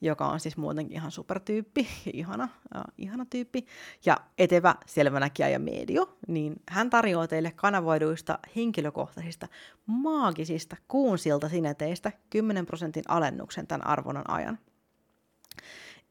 joka 0.00 0.26
on 0.26 0.40
siis 0.40 0.56
muutenkin 0.56 0.96
ihan 0.96 1.10
supertyyppi, 1.10 1.88
ihana, 2.12 2.48
äh, 2.76 2.82
ihana 2.98 3.26
tyyppi, 3.30 3.66
ja 4.06 4.16
etevä 4.38 4.74
selvänäkijä 4.86 5.48
ja 5.48 5.58
medio, 5.58 6.18
niin 6.28 6.54
hän 6.68 6.90
tarjoaa 6.90 7.28
teille 7.28 7.50
kanavoiduista 7.50 8.38
henkilökohtaisista 8.56 9.48
maagisista 9.86 10.76
kuunsilta 10.88 11.48
sineteistä 11.48 12.12
10 12.30 12.66
prosentin 12.66 13.04
alennuksen 13.08 13.66
tämän 13.66 13.86
arvonnan 13.86 14.30
ajan. 14.30 14.58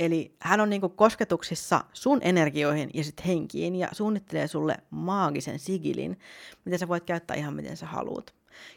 Eli 0.01 0.35
hän 0.39 0.59
on 0.59 0.69
niinku 0.69 0.89
kosketuksissa 0.89 1.83
sun 1.93 2.19
energioihin 2.21 2.89
ja 2.93 3.03
sitten 3.03 3.25
henkiin 3.25 3.75
ja 3.75 3.89
suunnittelee 3.91 4.47
sulle 4.47 4.77
maagisen 4.89 5.59
sigilin, 5.59 6.19
mitä 6.65 6.77
sä 6.77 6.87
voit 6.87 7.03
käyttää 7.03 7.37
ihan 7.37 7.53
miten 7.53 7.77
sä 7.77 7.85
haluat. 7.85 8.33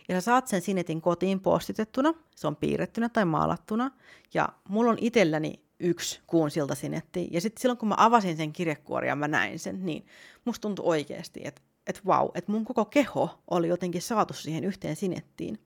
Ja 0.09 0.15
sä 0.15 0.21
saat 0.21 0.47
sen 0.47 0.63
sinetin 0.63 1.01
kotiin 1.01 1.41
postitettuna, 1.41 2.15
se 2.37 2.47
on 2.47 2.57
piirrettynä 2.57 3.09
tai 3.09 3.25
maalattuna, 3.25 3.91
ja 4.35 4.49
mulla 4.69 4.91
on 4.91 4.99
itselläni 5.01 5.65
yksi 5.81 6.21
kuun 6.27 6.51
silta 6.51 6.75
sinetti, 6.75 7.29
ja 7.31 7.41
sitten 7.41 7.63
silloin 7.63 7.79
kun 7.79 7.89
mä 7.89 7.95
avasin 7.99 8.37
sen 8.37 8.53
kirjekuoria 8.53 9.13
ja 9.13 9.17
mä 9.17 9.29
näin 9.29 9.59
sen, 9.59 9.87
niin 9.87 10.07
musta 10.45 10.63
tuntui 10.63 10.87
oikeasti, 10.87 11.41
että 11.45 11.63
et 11.87 12.07
vau, 12.07 12.31
että 12.35 12.53
mun 12.53 12.65
koko 12.65 12.85
keho 12.85 13.43
oli 13.51 13.69
jotenkin 13.69 14.03
saatu 14.03 14.35
siihen 14.35 14.65
yhteen 14.65 14.97
sinettiin. 14.97 15.59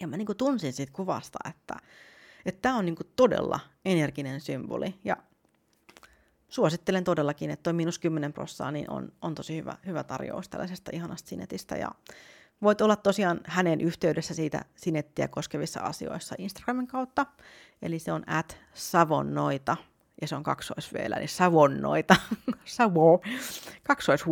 Ja 0.00 0.08
mä 0.08 0.16
niinku 0.16 0.34
tunsin 0.34 0.72
siitä 0.72 0.92
kuvasta, 0.92 1.38
että 1.50 1.74
että 2.46 2.62
tämä 2.62 2.76
on 2.76 2.84
niinku 2.84 3.04
todella 3.16 3.60
energinen 3.84 4.40
symboli. 4.40 4.94
Ja 5.04 5.16
suosittelen 6.48 7.04
todellakin, 7.04 7.50
että 7.50 7.62
tuo 7.62 7.72
miinus 7.72 7.98
10 7.98 8.32
prossaa 8.32 8.70
niin 8.70 8.90
on, 8.90 9.12
on 9.22 9.34
tosi 9.34 9.56
hyvä, 9.56 9.76
hyvä 9.86 10.04
tarjous 10.04 10.48
tällaisesta 10.48 10.90
ihanasta 10.94 11.28
sinetistä. 11.28 11.76
Ja 11.76 11.88
voit 12.62 12.80
olla 12.80 12.96
tosiaan 12.96 13.40
hänen 13.44 13.80
yhteydessä 13.80 14.34
siitä 14.34 14.64
sinettiä 14.76 15.28
koskevissa 15.28 15.80
asioissa 15.80 16.34
Instagramin 16.38 16.86
kautta. 16.86 17.26
Eli 17.82 17.98
se 17.98 18.12
on 18.12 18.22
at 18.28 18.56
savonnoita, 18.74 19.76
ja 20.20 20.28
se 20.28 20.36
on 20.36 20.42
kaksois 20.42 20.90
eli 21.16 21.28
savonnoita, 21.28 22.16
savo, 22.64 23.20
kaksois 23.82 24.24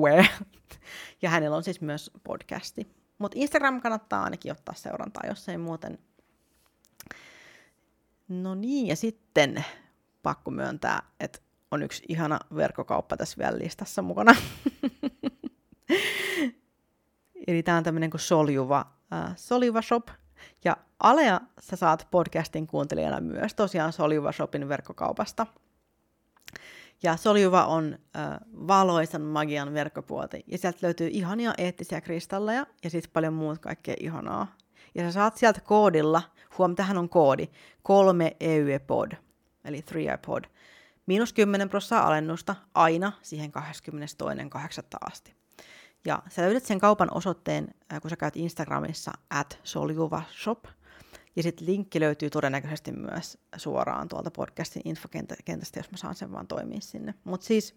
Ja 1.23 1.31
hänellä 1.31 1.57
on 1.57 1.65
siis 1.65 1.81
myös 1.81 2.11
podcasti. 2.25 2.87
Mutta 3.19 3.39
Instagram 3.41 3.81
kannattaa 3.81 4.25
ainakin 4.25 4.53
ottaa 4.53 4.75
seurantaa, 4.75 5.23
jos 5.29 5.49
ei 5.49 5.59
muuten 5.59 5.99
No 8.29 8.55
niin, 8.55 8.87
ja 8.87 8.97
sitten 8.97 9.65
pakko 10.23 10.51
myöntää, 10.51 11.03
että 11.21 11.39
on 11.71 11.83
yksi 11.83 12.03
ihana 12.09 12.39
verkkokauppa 12.57 13.17
tässä 13.17 13.39
vielä 13.39 13.59
listassa 13.59 14.03
mukana. 14.03 14.35
Eli 17.47 17.63
tämä 17.63 17.79
on 17.79 17.85
tämmöinen 17.85 18.11
kuin 18.11 18.21
Soljuva, 18.21 18.93
äh, 19.13 19.33
Soljuva 19.37 19.83
Shop. 19.83 20.09
Ja 20.65 20.77
Alea 21.01 21.41
sä 21.61 21.77
saat 21.77 22.09
podcastin 22.11 22.67
kuuntelijana 22.67 23.21
myös 23.21 23.55
tosiaan 23.55 23.93
Soljuva 23.93 24.33
Shopin 24.33 24.69
verkkokaupasta. 24.69 25.47
Ja 27.03 27.17
Soljuva 27.17 27.67
on 27.67 27.99
äh, 28.17 28.39
valoisan 28.53 29.23
magian 29.23 29.75
verkkopuoti. 29.75 30.45
Ja 30.47 30.59
sieltä 30.59 30.79
löytyy 30.83 31.09
ihania 31.09 31.55
eettisiä 31.59 32.01
kristalleja 32.01 32.67
ja 32.85 32.91
sitten 32.91 33.13
paljon 33.13 33.35
muut 33.35 33.59
kaikkea 33.59 33.95
ihanaa 34.01 34.57
ja 34.97 35.03
sä 35.03 35.13
saat 35.13 35.37
sieltä 35.37 35.61
koodilla, 35.61 36.23
huom, 36.59 36.75
tähän 36.75 36.99
on 36.99 37.09
koodi, 37.09 37.49
kolme 37.83 38.37
EUE-pod, 38.41 39.13
eli 39.65 39.85
3 40.27 40.49
miinus 41.07 41.33
10 41.33 41.69
prosenttia 41.69 42.07
alennusta 42.07 42.57
aina 42.75 43.13
siihen 43.23 43.51
22.8. 43.51 44.99
asti. 45.01 45.35
Ja 46.05 46.23
sä 46.29 46.43
löydät 46.43 46.65
sen 46.65 46.81
kaupan 46.81 47.09
osoitteen, 47.15 47.69
äh, 47.93 48.01
kun 48.01 48.11
sä 48.11 48.17
käyt 48.17 48.37
Instagramissa 48.37 49.13
at 49.31 49.61
soljuvashop, 49.63 50.65
ja 51.37 51.43
sitten 51.43 51.67
linkki 51.67 52.01
löytyy 52.01 52.31
todennäköisesti 52.31 52.93
myös 52.93 53.39
suoraan 53.57 54.09
tuolta 54.09 54.31
podcastin 54.31 54.83
infokentästä, 54.85 55.79
jos 55.79 55.91
mä 55.91 55.97
saan 55.97 56.15
sen 56.15 56.33
vaan 56.33 56.47
toimia 56.47 56.81
sinne. 56.81 57.15
Mutta 57.25 57.47
siis 57.47 57.75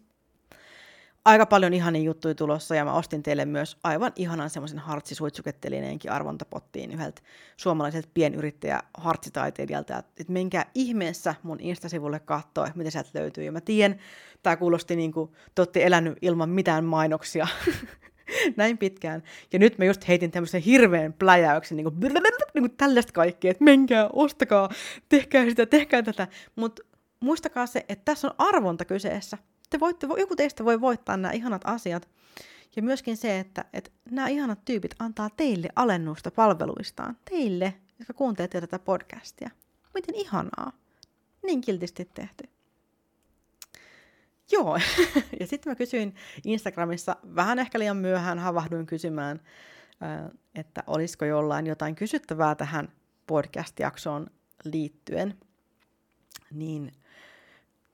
aika 1.24 1.46
paljon 1.46 1.74
ihania 1.74 2.02
juttuja 2.02 2.34
tulossa 2.34 2.74
ja 2.74 2.84
mä 2.84 2.92
ostin 2.92 3.22
teille 3.22 3.44
myös 3.44 3.76
aivan 3.84 4.12
ihanan 4.16 4.50
semmoisen 4.50 4.78
hartsisuitsuketelineenkin 4.78 6.12
arvontapottiin 6.12 6.92
yhdeltä 6.92 7.22
suomalaiselta 7.56 8.08
pienyrittäjä 8.14 8.80
hartsitaiteilijalta, 8.94 9.98
että 9.98 10.32
menkää 10.32 10.70
ihmeessä 10.74 11.34
mun 11.42 11.60
Instasivulle 11.60 12.20
katsoa, 12.20 12.66
että 12.66 12.78
mitä 12.78 12.90
sieltä 12.90 13.10
löytyy. 13.14 13.44
Ja 13.44 13.52
mä 13.52 13.60
tiedän, 13.60 13.98
tämä 14.42 14.56
kuulosti 14.56 14.96
niin 14.96 15.12
kuin 15.12 15.30
te 15.54 15.62
olette 15.62 15.86
elänyt 15.86 16.18
ilman 16.22 16.48
mitään 16.48 16.84
mainoksia 16.84 17.46
näin 18.56 18.78
pitkään. 18.78 19.22
Ja 19.52 19.58
nyt 19.58 19.78
mä 19.78 19.84
just 19.84 20.08
heitin 20.08 20.30
tämmöisen 20.30 20.62
hirveän 20.62 21.12
pläjäyksen, 21.12 21.76
niin 21.76 21.84
kuin, 21.84 22.00
niin 22.54 22.62
kuin 22.62 22.76
tällaista 22.76 23.12
kaikkea, 23.12 23.50
että 23.50 23.64
menkää, 23.64 24.08
ostakaa, 24.12 24.68
tehkää 25.08 25.44
sitä, 25.44 25.66
tehkää 25.66 26.02
tätä. 26.02 26.28
Mutta 26.56 26.82
muistakaa 27.20 27.66
se, 27.66 27.84
että 27.88 28.04
tässä 28.04 28.28
on 28.28 28.34
arvonta 28.38 28.84
kyseessä 28.84 29.38
te 29.70 29.80
voitte, 29.80 30.06
joku 30.18 30.36
teistä 30.36 30.64
voi 30.64 30.80
voittaa 30.80 31.16
nämä 31.16 31.32
ihanat 31.32 31.62
asiat. 31.64 32.08
Ja 32.76 32.82
myöskin 32.82 33.16
se, 33.16 33.38
että, 33.38 33.64
että 33.72 33.90
nämä 34.10 34.28
ihanat 34.28 34.64
tyypit 34.64 34.94
antaa 34.98 35.30
teille 35.36 35.68
alennusta 35.76 36.30
palveluistaan. 36.30 37.16
Teille, 37.30 37.74
jotka 37.98 38.14
kuuntelette 38.14 38.60
tätä 38.60 38.78
podcastia. 38.78 39.50
Miten 39.94 40.14
ihanaa. 40.14 40.72
Niin 41.46 41.60
kiltisti 41.60 42.10
tehty. 42.14 42.48
Joo, 44.52 44.78
ja 45.40 45.46
sitten 45.46 45.70
mä 45.70 45.74
kysyin 45.74 46.14
Instagramissa, 46.44 47.16
vähän 47.36 47.58
ehkä 47.58 47.78
liian 47.78 47.96
myöhään 47.96 48.38
havahduin 48.38 48.86
kysymään, 48.86 49.40
että 50.54 50.82
olisiko 50.86 51.24
jollain 51.24 51.66
jotain 51.66 51.94
kysyttävää 51.94 52.54
tähän 52.54 52.92
podcast-jaksoon 53.26 54.26
liittyen. 54.64 55.38
Niin 56.50 56.92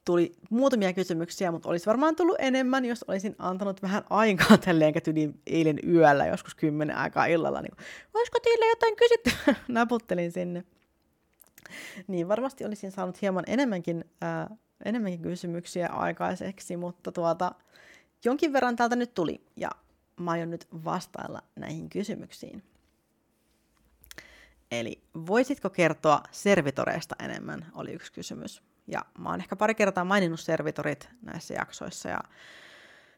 tuli 0.06 0.36
muutamia 0.50 0.92
kysymyksiä, 0.92 1.52
mutta 1.52 1.68
olisi 1.68 1.86
varmaan 1.86 2.16
tullut 2.16 2.36
enemmän, 2.38 2.84
jos 2.84 3.02
olisin 3.08 3.34
antanut 3.38 3.82
vähän 3.82 4.04
aikaa 4.10 4.58
tälleen 4.58 4.94
tyli 5.04 5.30
eilen 5.46 5.78
yöllä, 5.88 6.26
joskus 6.26 6.54
kymmenen 6.54 6.96
aikaa 6.96 7.26
illalla. 7.26 7.60
Niin, 7.60 7.76
olisiko 8.14 8.38
teillä 8.40 8.66
jotain 8.66 8.96
kysyttyä? 8.96 9.54
Naputtelin 9.68 10.32
sinne. 10.32 10.64
Niin 12.06 12.28
varmasti 12.28 12.64
olisin 12.64 12.92
saanut 12.92 13.22
hieman 13.22 13.44
enemmänkin, 13.46 14.04
ää, 14.20 14.56
enemmänkin 14.84 15.22
kysymyksiä 15.22 15.88
aikaiseksi, 15.88 16.76
mutta 16.76 17.12
tuota, 17.12 17.52
jonkin 18.24 18.52
verran 18.52 18.76
täältä 18.76 18.96
nyt 18.96 19.14
tuli 19.14 19.40
ja 19.56 19.70
mä 20.20 20.30
aion 20.30 20.50
nyt 20.50 20.68
vastailla 20.84 21.42
näihin 21.56 21.90
kysymyksiin. 21.90 22.62
Eli 24.70 25.02
voisitko 25.26 25.70
kertoa 25.70 26.22
servitoreista 26.30 27.16
enemmän, 27.24 27.66
oli 27.74 27.92
yksi 27.92 28.12
kysymys. 28.12 28.62
Ja 28.86 29.04
mä 29.18 29.30
oon 29.30 29.40
ehkä 29.40 29.56
pari 29.56 29.74
kertaa 29.74 30.04
maininnut 30.04 30.40
servitorit 30.40 31.08
näissä 31.22 31.54
jaksoissa 31.54 32.08
ja 32.08 32.20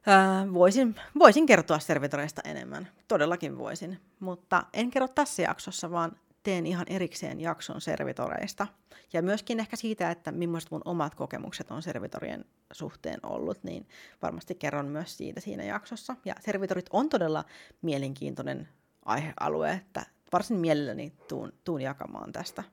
ää, 0.06 0.52
voisin, 0.54 0.94
voisin 1.18 1.46
kertoa 1.46 1.78
servitoreista 1.78 2.42
enemmän. 2.44 2.88
Todellakin 3.08 3.58
voisin, 3.58 4.00
mutta 4.20 4.66
en 4.72 4.90
kerro 4.90 5.08
tässä 5.08 5.42
jaksossa, 5.42 5.90
vaan 5.90 6.16
teen 6.42 6.66
ihan 6.66 6.86
erikseen 6.88 7.40
jakson 7.40 7.80
servitoreista. 7.80 8.66
Ja 9.12 9.22
myöskin 9.22 9.60
ehkä 9.60 9.76
siitä, 9.76 10.10
että 10.10 10.32
millaiset 10.32 10.70
mun 10.70 10.82
omat 10.84 11.14
kokemukset 11.14 11.70
on 11.70 11.82
servitorien 11.82 12.44
suhteen 12.72 13.20
ollut, 13.22 13.64
niin 13.64 13.88
varmasti 14.22 14.54
kerron 14.54 14.86
myös 14.86 15.16
siitä 15.16 15.40
siinä 15.40 15.64
jaksossa. 15.64 16.16
Ja 16.24 16.34
servitorit 16.40 16.86
on 16.90 17.08
todella 17.08 17.44
mielenkiintoinen 17.82 18.68
aihealue, 19.04 19.72
että 19.72 20.06
varsin 20.32 20.56
mielelläni 20.56 21.12
tuun, 21.28 21.52
tuun 21.64 21.80
jakamaan 21.80 22.32
tästä 22.32 22.64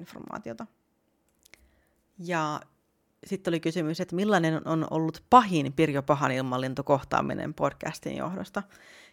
informaatiota. 0.00 0.66
Ja 2.18 2.60
sitten 3.26 3.50
oli 3.50 3.60
kysymys, 3.60 4.00
että 4.00 4.16
millainen 4.16 4.68
on 4.68 4.86
ollut 4.90 5.24
pahin 5.30 5.72
Pirjo 5.72 6.02
Pahan 6.02 6.32
ilmanlintu 6.32 6.84
kohtaaminen 6.84 7.54
podcastin 7.54 8.16
johdosta. 8.16 8.62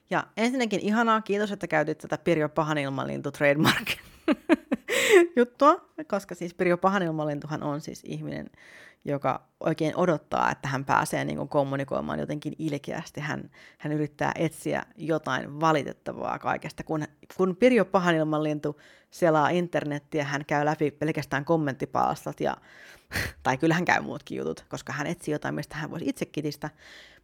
Ja 0.10 0.28
ensinnäkin 0.38 0.80
ihanaa, 0.80 1.22
kiitos, 1.22 1.52
että 1.52 1.68
käytit 1.68 1.98
tätä 1.98 2.18
Pirjo 2.18 2.50
Pahan 2.50 2.78
ilmanlintu 2.78 3.32
trademark 3.32 3.92
juttua, 5.36 5.90
koska 6.08 6.36
siis 6.36 6.54
Pirjo 6.54 6.78
Pahan 6.78 7.04
ilmanlintuhan 7.04 7.64
on 7.64 7.82
siis 7.82 8.02
ihminen, 8.04 8.50
joka 9.06 9.48
oikein 9.60 9.96
odottaa, 9.96 10.52
että 10.52 10.68
hän 10.68 10.86
pääsee 10.86 11.26
niin 11.26 11.38
kuin 11.38 11.50
kommunikoimaan 11.50 12.20
jotenkin 12.20 12.54
ilkeästi. 12.60 13.22
Hän, 13.22 13.50
hän 13.78 13.94
yrittää 13.94 14.32
etsiä 14.36 14.84
jotain 14.98 15.60
valitettavaa 15.60 16.40
kaikesta. 16.40 16.84
Kun, 16.84 17.04
kun 17.38 17.56
Pirjo 17.56 17.86
Pahan 17.86 18.16
ilmanlintu 18.16 18.82
selaa 19.12 19.50
internettiä, 19.50 20.24
hän 20.24 20.46
käy 20.46 20.66
läpi 20.66 20.92
pelkästään 20.92 21.46
kommenttipalstat, 21.46 22.40
ja, 22.40 22.58
tai 23.44 23.58
kyllähän 23.58 23.86
käy 23.86 24.02
muutkin 24.02 24.38
jutut, 24.38 24.66
koska 24.70 24.94
hän 24.94 25.08
etsii 25.08 25.32
jotain, 25.32 25.56
mistä 25.56 25.76
hän 25.76 25.92
voisi 25.92 26.10
itse 26.10 26.26
kitistä, 26.26 26.70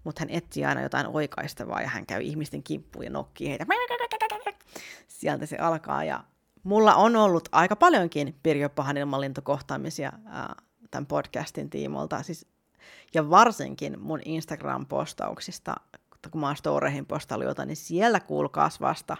mutta 0.03 0.19
hän 0.19 0.29
etsii 0.29 0.65
aina 0.65 0.81
jotain 0.81 1.07
oikaistavaa, 1.07 1.81
ja 1.81 1.87
hän 1.87 2.05
käy 2.05 2.21
ihmisten 2.21 2.63
kimppuun 2.63 3.05
ja 3.05 3.11
nokkii 3.11 3.49
heitä. 3.49 3.65
Sieltä 5.07 5.45
se 5.45 5.57
alkaa, 5.57 6.03
ja 6.03 6.23
mulla 6.63 6.95
on 6.95 7.15
ollut 7.15 7.49
aika 7.51 7.75
paljonkin 7.75 8.35
Pirjo 8.43 8.69
Pahan 8.69 8.97
ilmanlintukohtaamisia 8.97 10.11
ää, 10.25 10.55
tämän 10.91 11.05
podcastin 11.05 11.69
tiimolta. 11.69 12.23
Siis, 12.23 12.45
ja 13.13 13.29
varsinkin 13.29 13.99
mun 13.99 14.19
Instagram-postauksista, 14.25 15.75
kun 16.31 16.41
mä 16.41 16.47
oon 16.47 16.55
storeihin 16.55 17.07
jotain, 17.43 17.67
niin 17.67 17.75
siellä 17.75 18.19
kuulkaas 18.19 18.81
vasta, 18.81 19.17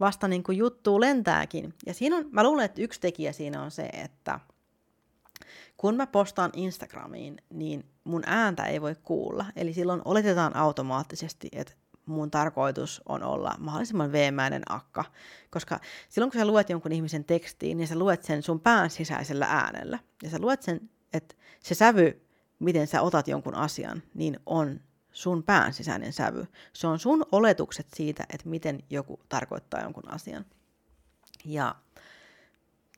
vasta 0.00 0.28
niin 0.28 0.42
kuin 0.42 0.58
juttu 0.58 1.00
lentääkin. 1.00 1.74
Ja 1.86 1.94
siinä 1.94 2.16
on, 2.16 2.24
mä 2.30 2.42
luulen, 2.42 2.64
että 2.64 2.82
yksi 2.82 3.00
tekijä 3.00 3.32
siinä 3.32 3.62
on 3.62 3.70
se, 3.70 3.82
että 3.82 4.40
kun 5.76 5.96
mä 5.96 6.06
postaan 6.06 6.50
Instagramiin, 6.54 7.36
niin 7.50 7.84
mun 8.04 8.22
ääntä 8.26 8.64
ei 8.64 8.80
voi 8.80 8.94
kuulla. 9.02 9.44
Eli 9.56 9.72
silloin 9.72 10.02
oletetaan 10.04 10.56
automaattisesti, 10.56 11.48
että 11.52 11.72
mun 12.08 12.30
tarkoitus 12.30 13.02
on 13.06 13.22
olla 13.22 13.54
mahdollisimman 13.58 14.12
veemäinen 14.12 14.62
akka. 14.68 15.04
Koska 15.50 15.80
silloin 16.08 16.30
kun 16.30 16.40
sä 16.40 16.46
luet 16.46 16.70
jonkun 16.70 16.92
ihmisen 16.92 17.24
tekstiin, 17.24 17.76
niin 17.76 17.88
sä 17.88 17.98
luet 17.98 18.22
sen 18.22 18.42
sun 18.42 18.60
pään 18.60 18.90
sisäisellä 18.90 19.46
äänellä. 19.46 19.98
Ja 20.22 20.30
sä 20.30 20.38
luet 20.38 20.62
sen, 20.62 20.90
että 21.12 21.34
se 21.60 21.74
sävy, 21.74 22.26
miten 22.58 22.86
sä 22.86 23.02
otat 23.02 23.28
jonkun 23.28 23.54
asian, 23.54 24.02
niin 24.14 24.40
on 24.46 24.80
sun 25.12 25.42
pään 25.42 25.72
sisäinen 25.72 26.12
sävy. 26.12 26.46
Se 26.72 26.86
on 26.86 26.98
sun 26.98 27.26
oletukset 27.32 27.86
siitä, 27.94 28.24
että 28.34 28.48
miten 28.48 28.82
joku 28.90 29.20
tarkoittaa 29.28 29.82
jonkun 29.82 30.08
asian. 30.08 30.44
Ja 31.44 31.74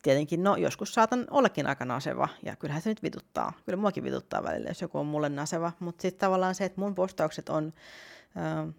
tietenkin, 0.02 0.42
no 0.42 0.56
joskus 0.56 0.94
saatan 0.94 1.26
ollakin 1.30 1.66
aika 1.66 1.84
naseva, 1.84 2.28
ja 2.42 2.56
kyllähän 2.56 2.82
se 2.82 2.90
nyt 2.90 3.02
vituttaa. 3.02 3.52
Kyllä 3.64 3.76
muakin 3.76 4.04
vituttaa 4.04 4.42
välillä, 4.42 4.68
jos 4.70 4.82
joku 4.82 4.98
on 4.98 5.06
mulle 5.06 5.28
naseva. 5.28 5.72
Mutta 5.80 6.02
sitten 6.02 6.20
tavallaan 6.20 6.54
se, 6.54 6.64
että 6.64 6.80
mun 6.80 6.94
postaukset 6.94 7.48
on 7.48 7.72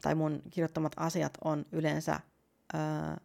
tai 0.01 0.15
mun 0.15 0.41
kirjoittamat 0.49 0.93
asiat 0.97 1.37
on 1.43 1.65
yleensä, 1.71 2.19
ää, 2.73 3.17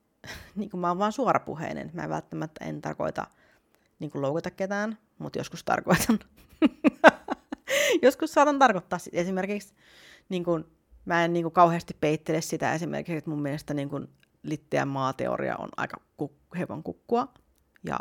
niin 0.56 0.70
kuin 0.70 0.80
mä 0.80 0.88
oon 0.88 0.98
vaan 0.98 1.12
suorapuheinen. 1.12 1.90
Mä 1.92 2.08
välttämättä 2.08 2.64
en 2.64 2.82
tarkoita 2.82 3.26
niin 3.98 4.10
kuin 4.10 4.22
loukata 4.22 4.50
ketään, 4.50 4.98
mutta 5.18 5.38
joskus 5.38 5.64
tarkoitan. 5.64 6.18
joskus 8.02 8.32
saatan 8.32 8.58
tarkoittaa 8.58 8.98
esimerkiksi, 9.12 9.74
niin 10.28 10.44
kuin, 10.44 10.64
mä 11.04 11.24
en 11.24 11.32
niin 11.32 11.44
kuin 11.44 11.52
kauheasti 11.52 11.96
peittele 12.00 12.40
sitä 12.40 12.74
esimerkiksi, 12.74 13.16
että 13.16 13.30
mun 13.30 13.42
mielestä 13.42 13.74
niin 13.74 13.88
kuin 13.88 14.08
litteän 14.44 14.88
maateoria 14.88 15.56
on 15.56 15.68
aika 15.76 15.96
kuk- 16.22 16.58
hevon 16.58 16.82
kukkua. 16.82 17.28
Ja 17.84 17.98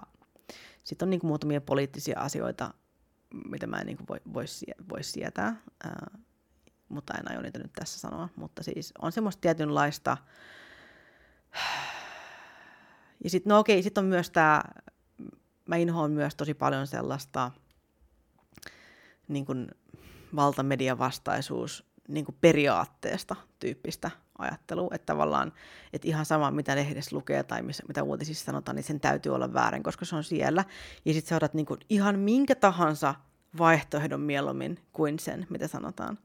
sitten 0.83 1.05
on 1.05 1.09
niin 1.09 1.19
kuin 1.19 1.27
muutamia 1.27 1.61
poliittisia 1.61 2.19
asioita, 2.19 2.73
mitä 3.49 3.67
mä 3.67 3.77
en 3.77 3.85
niin 3.85 3.97
kuin 3.97 4.07
voi, 4.07 4.19
voi, 4.33 4.45
voi 4.89 5.03
sietää. 5.03 5.55
Ää, 5.83 6.19
mutta 6.89 7.13
en 7.13 7.31
aio 7.31 7.41
niitä 7.41 7.59
nyt 7.59 7.73
tässä 7.73 7.99
sanoa. 7.99 8.29
Mutta 8.35 8.63
siis 8.63 8.93
on 9.01 9.11
semmoista 9.11 9.41
tietynlaista... 9.41 10.17
Ja 13.23 13.29
sitten 13.29 13.49
no 13.49 13.59
okei, 13.59 13.83
sitten 13.83 14.03
on 14.03 14.09
myös 14.09 14.29
tämä, 14.29 14.61
mä 15.65 15.75
inhoan 15.75 16.11
myös 16.11 16.35
tosi 16.35 16.53
paljon 16.53 16.87
sellaista 16.87 17.51
niin 19.27 19.45
kuin 19.45 19.67
valtamedian 20.35 20.99
vastaisuus 20.99 21.85
niin 22.07 22.25
kuin 22.25 22.37
periaatteesta 22.41 23.35
tyyppistä 23.59 24.11
ajattelua, 24.43 24.89
että 24.93 25.05
tavallaan, 25.05 25.53
että 25.93 26.07
ihan 26.07 26.25
sama 26.25 26.51
mitä 26.51 26.75
lehdessä 26.75 27.15
lukee 27.15 27.43
tai 27.43 27.61
missä, 27.61 27.83
mitä 27.87 28.03
uutisissa 28.03 28.45
sanotaan, 28.45 28.75
niin 28.75 28.83
sen 28.83 28.99
täytyy 28.99 29.35
olla 29.35 29.53
väärin, 29.53 29.83
koska 29.83 30.05
se 30.05 30.15
on 30.15 30.23
siellä. 30.23 30.65
Ja 31.05 31.13
sitten 31.13 31.39
sä 31.41 31.49
niin 31.53 31.65
kuin 31.65 31.79
ihan 31.89 32.19
minkä 32.19 32.55
tahansa 32.55 33.15
vaihtoehdon 33.57 34.21
mieluummin 34.21 34.79
kuin 34.93 35.19
sen, 35.19 35.47
mitä 35.49 35.67
sanotaan 35.67 36.17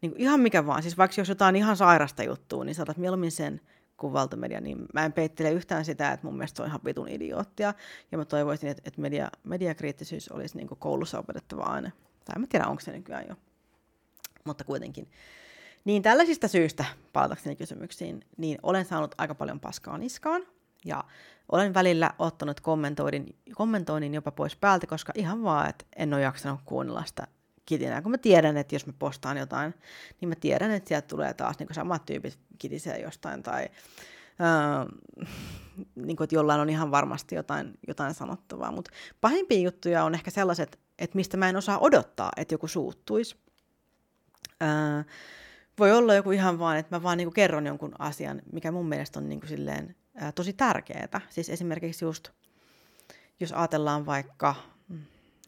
niin 0.00 0.12
kuin 0.12 0.20
ihan 0.20 0.40
mikä 0.40 0.66
vaan, 0.66 0.82
siis 0.82 0.98
vaikka 0.98 1.20
jos 1.20 1.28
jotain 1.28 1.56
ihan 1.56 1.76
sairasta 1.76 2.22
juttua, 2.22 2.64
niin 2.64 2.74
saatat 2.74 2.96
mieluummin 2.96 3.32
sen 3.32 3.60
kuin 3.96 4.12
valtamedia, 4.12 4.60
niin 4.60 4.86
mä 4.94 5.04
en 5.04 5.12
peittele 5.12 5.50
yhtään 5.50 5.84
sitä, 5.84 6.12
että 6.12 6.26
mun 6.26 6.36
mielestä 6.36 6.56
se 6.56 6.62
on 6.62 6.68
ihan 6.68 6.80
vitun 6.84 7.08
idioottia, 7.08 7.74
ja 8.12 8.18
mä 8.18 8.24
toivoisin, 8.24 8.70
että, 8.70 8.82
että 8.86 9.00
media, 9.00 9.30
mediakriittisyys 9.44 10.28
olisi 10.28 10.56
niin 10.56 10.68
koulussa 10.68 11.18
opetettava 11.18 11.62
aine. 11.62 11.92
Tai 12.24 12.38
mä 12.38 12.46
tiedä, 12.46 12.66
onko 12.66 12.80
se 12.80 12.92
nykyään 12.92 13.24
jo, 13.28 13.34
mutta 14.44 14.64
kuitenkin. 14.64 15.08
Niin 15.84 16.02
tällaisista 16.02 16.48
syistä, 16.48 16.84
palatakseni 17.12 17.56
kysymyksiin, 17.56 18.24
niin 18.36 18.58
olen 18.62 18.84
saanut 18.84 19.14
aika 19.18 19.34
paljon 19.34 19.60
paskaa 19.60 19.98
niskaan, 19.98 20.42
ja 20.84 21.04
olen 21.52 21.74
välillä 21.74 22.10
ottanut 22.18 22.60
kommentoinnin, 22.60 23.36
kommentoinnin 23.54 24.14
jopa 24.14 24.30
pois 24.30 24.56
päältä, 24.56 24.86
koska 24.86 25.12
ihan 25.16 25.42
vaan, 25.42 25.68
että 25.68 25.84
en 25.96 26.14
ole 26.14 26.22
jaksanut 26.22 26.60
kuunnella 26.64 27.04
sitä 27.04 27.26
kitinää, 27.66 28.02
kun 28.02 28.10
mä 28.10 28.18
tiedän, 28.18 28.56
että 28.56 28.74
jos 28.74 28.86
mä 28.86 28.92
postaan 28.98 29.36
jotain, 29.36 29.74
niin 30.20 30.28
mä 30.28 30.34
tiedän, 30.34 30.70
että 30.70 30.88
sieltä 30.88 31.06
tulee 31.06 31.34
taas 31.34 31.58
niin 31.58 31.74
samat 31.74 32.06
tyypit 32.06 32.38
kitisee 32.58 33.00
jostain 33.00 33.42
tai 33.42 33.68
äh, 34.40 34.86
niin 36.06 36.16
kuin, 36.16 36.24
että 36.24 36.34
jollain 36.34 36.60
on 36.60 36.70
ihan 36.70 36.90
varmasti 36.90 37.34
jotain, 37.34 37.78
jotain 37.88 38.14
sanottavaa. 38.14 38.72
Mutta 38.72 38.90
pahimpia 39.20 39.60
juttuja 39.60 40.04
on 40.04 40.14
ehkä 40.14 40.30
sellaiset, 40.30 40.78
että 40.98 41.16
mistä 41.16 41.36
mä 41.36 41.48
en 41.48 41.56
osaa 41.56 41.78
odottaa, 41.78 42.30
että 42.36 42.54
joku 42.54 42.68
suuttuisi. 42.68 43.36
Äh, 44.62 45.06
voi 45.80 45.92
olla 45.92 46.14
joku 46.14 46.30
ihan 46.30 46.58
vaan, 46.58 46.76
että 46.76 46.96
mä 46.96 47.02
vaan 47.02 47.18
niin 47.18 47.26
kuin 47.26 47.34
kerron 47.34 47.66
jonkun 47.66 47.92
asian, 47.98 48.42
mikä 48.52 48.72
mun 48.72 48.88
mielestä 48.88 49.18
on 49.18 49.28
niin 49.28 49.40
kuin 49.40 49.48
silleen, 49.48 49.96
äh, 50.22 50.34
tosi 50.34 50.52
tärkeää. 50.52 51.20
Siis 51.30 51.50
esimerkiksi 51.50 52.04
just, 52.04 52.28
jos 53.40 53.52
ajatellaan 53.52 54.06
vaikka 54.06 54.54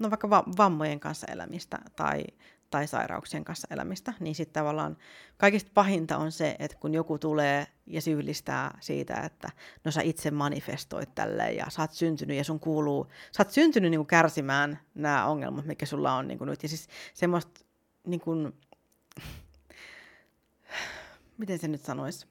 no 0.01 0.11
vaikka 0.11 0.31
va- 0.31 0.45
vammojen 0.57 1.01
kanssa 1.01 1.27
elämistä 1.33 1.79
tai, 1.97 2.25
tai 2.71 2.87
sairauksien 2.87 3.45
kanssa 3.45 3.69
elämistä, 3.71 4.13
niin 4.21 4.35
sitten 4.35 4.63
tavallaan 4.63 4.97
kaikista 5.37 5.71
pahinta 5.75 6.17
on 6.17 6.33
se, 6.33 6.57
että 6.59 6.77
kun 6.81 6.95
joku 6.95 7.19
tulee 7.19 7.67
ja 7.87 8.01
syyllistää 8.01 8.79
siitä, 8.81 9.15
että 9.15 9.51
no 9.85 9.91
sä 9.91 10.01
itse 10.03 10.31
manifestoit 10.31 11.15
tälle 11.15 11.53
ja 11.53 11.67
sä 11.69 11.83
oot 11.83 11.93
syntynyt 11.93 12.37
ja 12.37 12.45
sun 12.45 12.61
kuuluu, 12.61 13.07
sä 13.37 13.43
oot 13.43 13.51
syntynyt 13.51 13.91
niin 13.91 13.99
kuin 13.99 14.07
kärsimään 14.07 14.79
nämä 14.95 15.27
ongelmat, 15.27 15.65
mikä 15.65 15.87
sulla 15.87 16.15
on 16.15 16.29
niin 16.29 16.39
kuin 16.39 16.51
nyt. 16.51 16.63
Ja 16.63 16.69
siis 16.69 16.89
semmoista, 17.15 17.61
niin 18.07 18.21
kuin, 18.21 18.53
miten 21.39 21.59
se 21.59 21.69
nyt 21.69 21.85
sanoisi, 21.85 22.27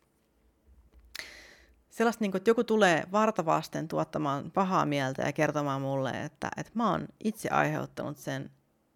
sellaista, 1.90 2.24
niin 2.24 2.32
kuin, 2.32 2.40
että 2.40 2.50
joku 2.50 2.64
tulee 2.64 3.04
vartavasten 3.12 3.88
tuottamaan 3.88 4.52
pahaa 4.52 4.86
mieltä 4.86 5.22
ja 5.22 5.34
kertomaan 5.34 5.82
mulle, 5.82 6.24
että, 6.24 6.50
että 6.58 6.72
mä 6.76 6.92
oon 6.92 7.08
itse 7.24 7.50
aiheuttanut 7.50 8.18
sen, 8.18 8.52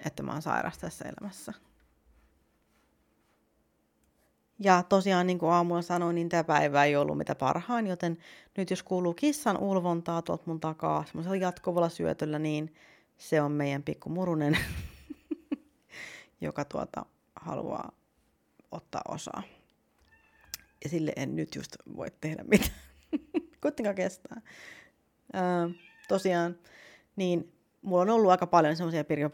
että 0.06 0.24
mä 0.24 0.32
oon 0.32 0.41
sairas 0.41 0.78
tässä 0.78 1.06
elämässä. 1.06 1.54
Ja 4.60 4.84
tosiaan, 4.84 5.28
niin 5.28 5.39
kuin 5.39 5.52
aamulla 5.52 5.82
sanoin, 5.82 6.15
niin 6.15 6.30
tämä 6.30 6.44
päivä 6.44 6.84
ei 6.84 6.96
ollut 6.96 7.18
mitä 7.18 7.36
parhaan, 7.36 7.88
joten 7.88 8.18
nyt 8.58 8.70
jos 8.70 8.84
kuuluu 8.84 9.13
kissan 9.13 9.58
ulvontaa 9.58 10.22
tuolta 10.22 10.44
mun 10.46 10.60
takaa 10.60 11.06
semmoisella 11.06 11.36
jatkuvalla 11.36 11.89
syötöllä, 11.89 12.39
niin 12.39 12.76
se 13.18 13.41
on 13.41 13.52
meidän 13.52 13.84
pikku 13.84 14.10
murunen, 14.10 14.58
joka 16.41 16.65
tuota 16.65 17.06
haluaa 17.36 17.91
ottaa 18.72 19.02
osaa. 19.08 19.44
Ja 20.86 20.89
sille 20.89 21.13
en 21.15 21.36
nyt 21.36 21.56
just 21.56 21.76
voi 21.95 22.08
tehdä 22.21 22.43
mitään. 22.52 22.71
Kuitenkaan 23.62 23.95
kestää. 23.95 24.41
Öö, 25.36 25.69
tosiaan, 26.08 26.60
niin 27.15 27.56
mulla 27.82 28.02
on 28.02 28.10
ollut 28.10 28.32
aika 28.32 28.48
paljon 28.48 28.76
semmoisia 28.76 29.04
Pirjo 29.04 29.32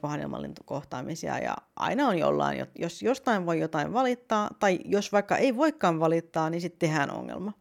kohtaamisia 0.65 1.37
ja 1.39 1.55
aina 1.75 2.07
on 2.07 2.17
jollain, 2.17 2.65
jos 2.79 3.01
jostain 3.01 3.45
voi 3.45 3.59
jotain 3.59 3.93
valittaa, 3.93 4.49
tai 4.59 4.79
jos 4.85 5.11
vaikka 5.11 5.37
ei 5.37 5.55
voikaan 5.55 5.99
valittaa, 5.99 6.49
niin 6.49 6.61
sitten 6.61 6.89
tehdään 6.89 7.11
ongelma. 7.11 7.53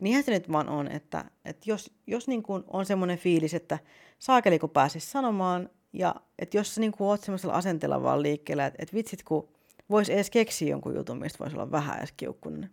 niinhän 0.00 0.24
se 0.24 0.30
nyt 0.30 0.52
vaan 0.52 0.68
on, 0.68 0.88
että, 0.88 1.24
että 1.44 1.70
jos, 1.70 1.90
jos 2.06 2.28
niin 2.28 2.42
kuin 2.42 2.64
on 2.66 2.86
semmoinen 2.86 3.18
fiilis, 3.18 3.54
että 3.54 3.78
saakeli 4.18 4.58
kun 4.58 4.70
pääsisi 4.70 5.10
sanomaan, 5.10 5.70
ja 5.92 6.14
että 6.38 6.56
jos 6.56 6.74
sä 6.74 6.80
niin 6.80 6.92
kuin 6.92 7.08
oot 7.08 7.20
semmoisella 7.20 7.54
asenteella 7.54 8.02
vaan 8.02 8.22
liikkeellä, 8.22 8.66
että, 8.66 8.82
että 8.82 8.94
vitsit 8.94 9.22
kun 9.22 9.48
voisi 9.90 10.12
edes 10.12 10.30
keksiä 10.30 10.68
jonkun 10.68 10.94
jutun, 10.94 11.18
mistä 11.18 11.38
voisi 11.38 11.56
olla 11.56 11.70
vähän 11.70 11.98
edes 11.98 12.12
kiukkunen, 12.12 12.70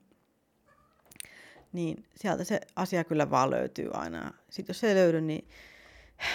niin 1.74 2.06
sieltä 2.16 2.44
se 2.44 2.62
asia 2.76 3.04
kyllä 3.04 3.30
vaan 3.30 3.50
löytyy 3.50 3.90
aina. 3.94 4.34
Sitten 4.50 4.74
jos 4.74 4.80
se 4.80 4.90
ei 4.90 4.96
löydy, 4.96 5.22
niin 5.22 5.48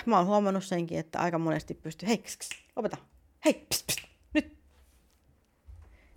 mä 0.06 0.16
oon 0.18 0.26
huomannut 0.26 0.64
senkin, 0.64 0.98
että 0.98 1.18
aika 1.18 1.38
monesti 1.38 1.74
pystyy, 1.74 2.08
hei, 2.08 2.18
kss, 2.18 2.36
kss, 2.36 2.50
lopeta, 2.76 2.96
hei, 3.44 3.66
pst, 3.70 3.86
pst, 3.86 3.98
nyt. 4.34 4.58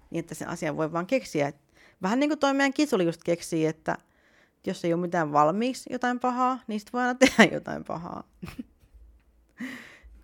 Niin, 0.10 0.20
että 0.20 0.36
sen 0.36 0.48
asian 0.48 0.78
voi 0.78 0.92
vaan 0.92 1.08
keksiä. 1.08 1.54
Vähän 2.02 2.20
niin 2.20 2.30
kuin 2.30 2.40
toi 2.40 2.54
meidän 2.54 2.74
kisuli 2.74 3.06
just 3.06 3.24
keksii, 3.24 3.66
että 3.66 3.98
jos 4.68 4.86
ei 4.86 4.94
ole 4.94 5.02
mitään 5.02 5.32
valmiiksi 5.32 5.94
jotain 5.94 6.20
pahaa, 6.20 6.60
niin 6.68 6.80
sitten 6.80 6.94
voi 6.94 7.02
aina 7.02 7.16
tehdä 7.16 7.44
jotain 7.56 7.84
pahaa. 7.84 8.24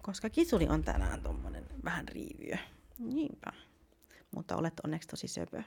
Koska 0.07 0.29
kisuli 0.29 0.67
on 0.67 0.83
tänään 0.83 1.21
tommonen 1.21 1.65
vähän 1.83 2.07
riiviö. 2.07 2.57
Niinpä. 2.99 3.51
Mutta 4.31 4.55
olet 4.55 4.79
onneksi 4.83 5.07
tosi 5.07 5.27
söpö. 5.27 5.63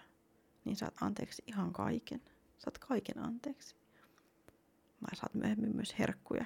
Niin 0.64 0.76
saat 0.76 0.94
anteeksi 1.00 1.42
ihan 1.46 1.72
kaiken. 1.72 2.20
Saat 2.60 2.78
kaiken 2.78 3.18
anteeksi. 3.18 3.74
Mä 5.00 5.08
saat 5.14 5.34
myöhemmin 5.34 5.76
myös 5.76 5.98
herkkuja. 5.98 6.44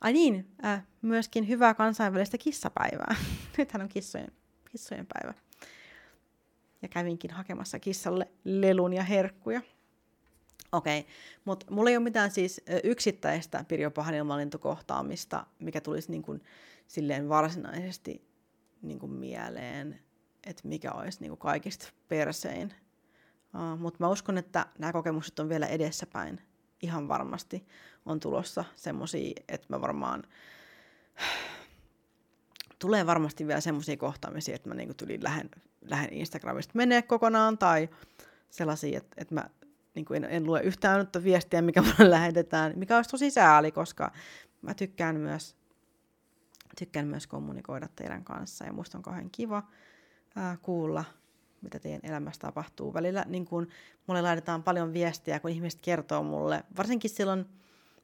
Ai 0.00 0.12
niin, 0.12 0.48
äh, 0.64 0.86
myöskin 1.02 1.48
hyvää 1.48 1.74
kansainvälistä 1.74 2.38
kissapäivää. 2.38 3.16
Nythän 3.58 3.82
on 3.82 3.88
kissojen, 3.88 4.32
kissojen 4.70 5.06
päivä. 5.06 5.34
Ja 6.82 6.88
kävinkin 6.88 7.30
hakemassa 7.30 7.78
kissalle 7.78 8.28
lelun 8.44 8.92
ja 8.92 9.02
herkkuja. 9.02 9.60
Okei, 10.72 11.00
okay. 11.00 11.12
mutta 11.44 11.66
mulla 11.70 11.90
ei 11.90 11.96
ole 11.96 12.04
mitään 12.04 12.30
siis 12.30 12.60
yksittäistä 12.84 13.64
Pirjo 13.68 13.90
Pahanilmalintukohtaamista, 13.90 15.46
mikä 15.58 15.80
tulisi 15.80 16.10
niin 16.10 16.22
kuin 16.22 16.42
silleen 16.86 17.28
varsinaisesti 17.28 18.28
niin 18.82 18.98
kuin 18.98 19.12
mieleen, 19.12 20.00
että 20.46 20.68
mikä 20.68 20.92
olisi 20.92 21.20
niin 21.20 21.30
kuin 21.30 21.38
kaikista 21.38 21.88
persein. 22.08 22.74
Mutta 23.78 23.96
mä 24.04 24.08
uskon, 24.08 24.38
että 24.38 24.66
nämä 24.78 24.92
kokemukset 24.92 25.38
on 25.38 25.48
vielä 25.48 25.66
edessäpäin. 25.66 26.40
Ihan 26.82 27.08
varmasti 27.08 27.66
on 28.06 28.20
tulossa 28.20 28.64
semmoisia, 28.76 29.32
että 29.48 29.66
mä 29.68 29.80
varmaan... 29.80 30.22
Tulee 32.78 33.06
varmasti 33.06 33.46
vielä 33.46 33.60
semmoisia 33.60 33.96
kohtaamisia, 33.96 34.54
että 34.54 34.68
mä 34.68 34.74
niinku 34.74 34.94
tyliin 34.94 35.24
lähden, 35.24 35.50
lähden 35.80 36.12
Instagramista 36.12 36.72
menee 36.74 37.02
kokonaan, 37.02 37.58
tai 37.58 37.88
sellaisia, 38.50 38.98
että, 38.98 39.16
että 39.16 39.34
mä 39.34 39.44
niin 39.94 40.04
kuin 40.04 40.24
en, 40.24 40.30
en 40.30 40.44
lue 40.44 40.60
yhtään 40.60 41.00
uutta 41.00 41.24
viestiä, 41.24 41.62
mikä 41.62 41.82
mulle 41.82 42.10
lähetetään, 42.16 42.72
mikä 42.76 42.96
olisi 42.96 43.10
tosi 43.10 43.30
sääli, 43.30 43.72
koska 43.72 44.12
mä 44.62 44.74
tykkään 44.74 45.16
myös, 45.16 45.56
tykkään 46.78 47.06
myös 47.06 47.26
kommunikoida 47.26 47.88
teidän 47.96 48.24
kanssa 48.24 48.64
ja 48.64 48.72
musta 48.72 48.98
on 48.98 49.02
kauhean 49.02 49.30
kiva 49.30 49.62
ää, 50.36 50.56
kuulla, 50.62 51.04
mitä 51.62 51.78
teidän 51.78 52.00
elämässä 52.02 52.40
tapahtuu. 52.40 52.94
Välillä 52.94 53.24
niin 53.28 53.44
kun, 53.44 53.68
mulle 54.06 54.22
laitetaan 54.22 54.62
paljon 54.62 54.92
viestiä, 54.92 55.40
kun 55.40 55.50
ihmiset 55.50 55.80
kertoo 55.82 56.22
mulle, 56.22 56.64
varsinkin 56.76 57.10
silloin, 57.10 57.46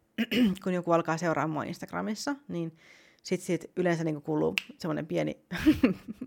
kun 0.65 0.75
joku 0.75 0.93
alkaa 0.93 1.17
seuraamaan 1.17 1.69
Instagramissa, 1.69 2.37
niin 2.49 2.77
sitten 3.23 3.47
siitä 3.47 3.67
yleensä 3.77 4.05
niin 4.05 4.23
kuuluu 4.23 4.55
semmoinen 4.79 5.07
pieni 5.07 5.39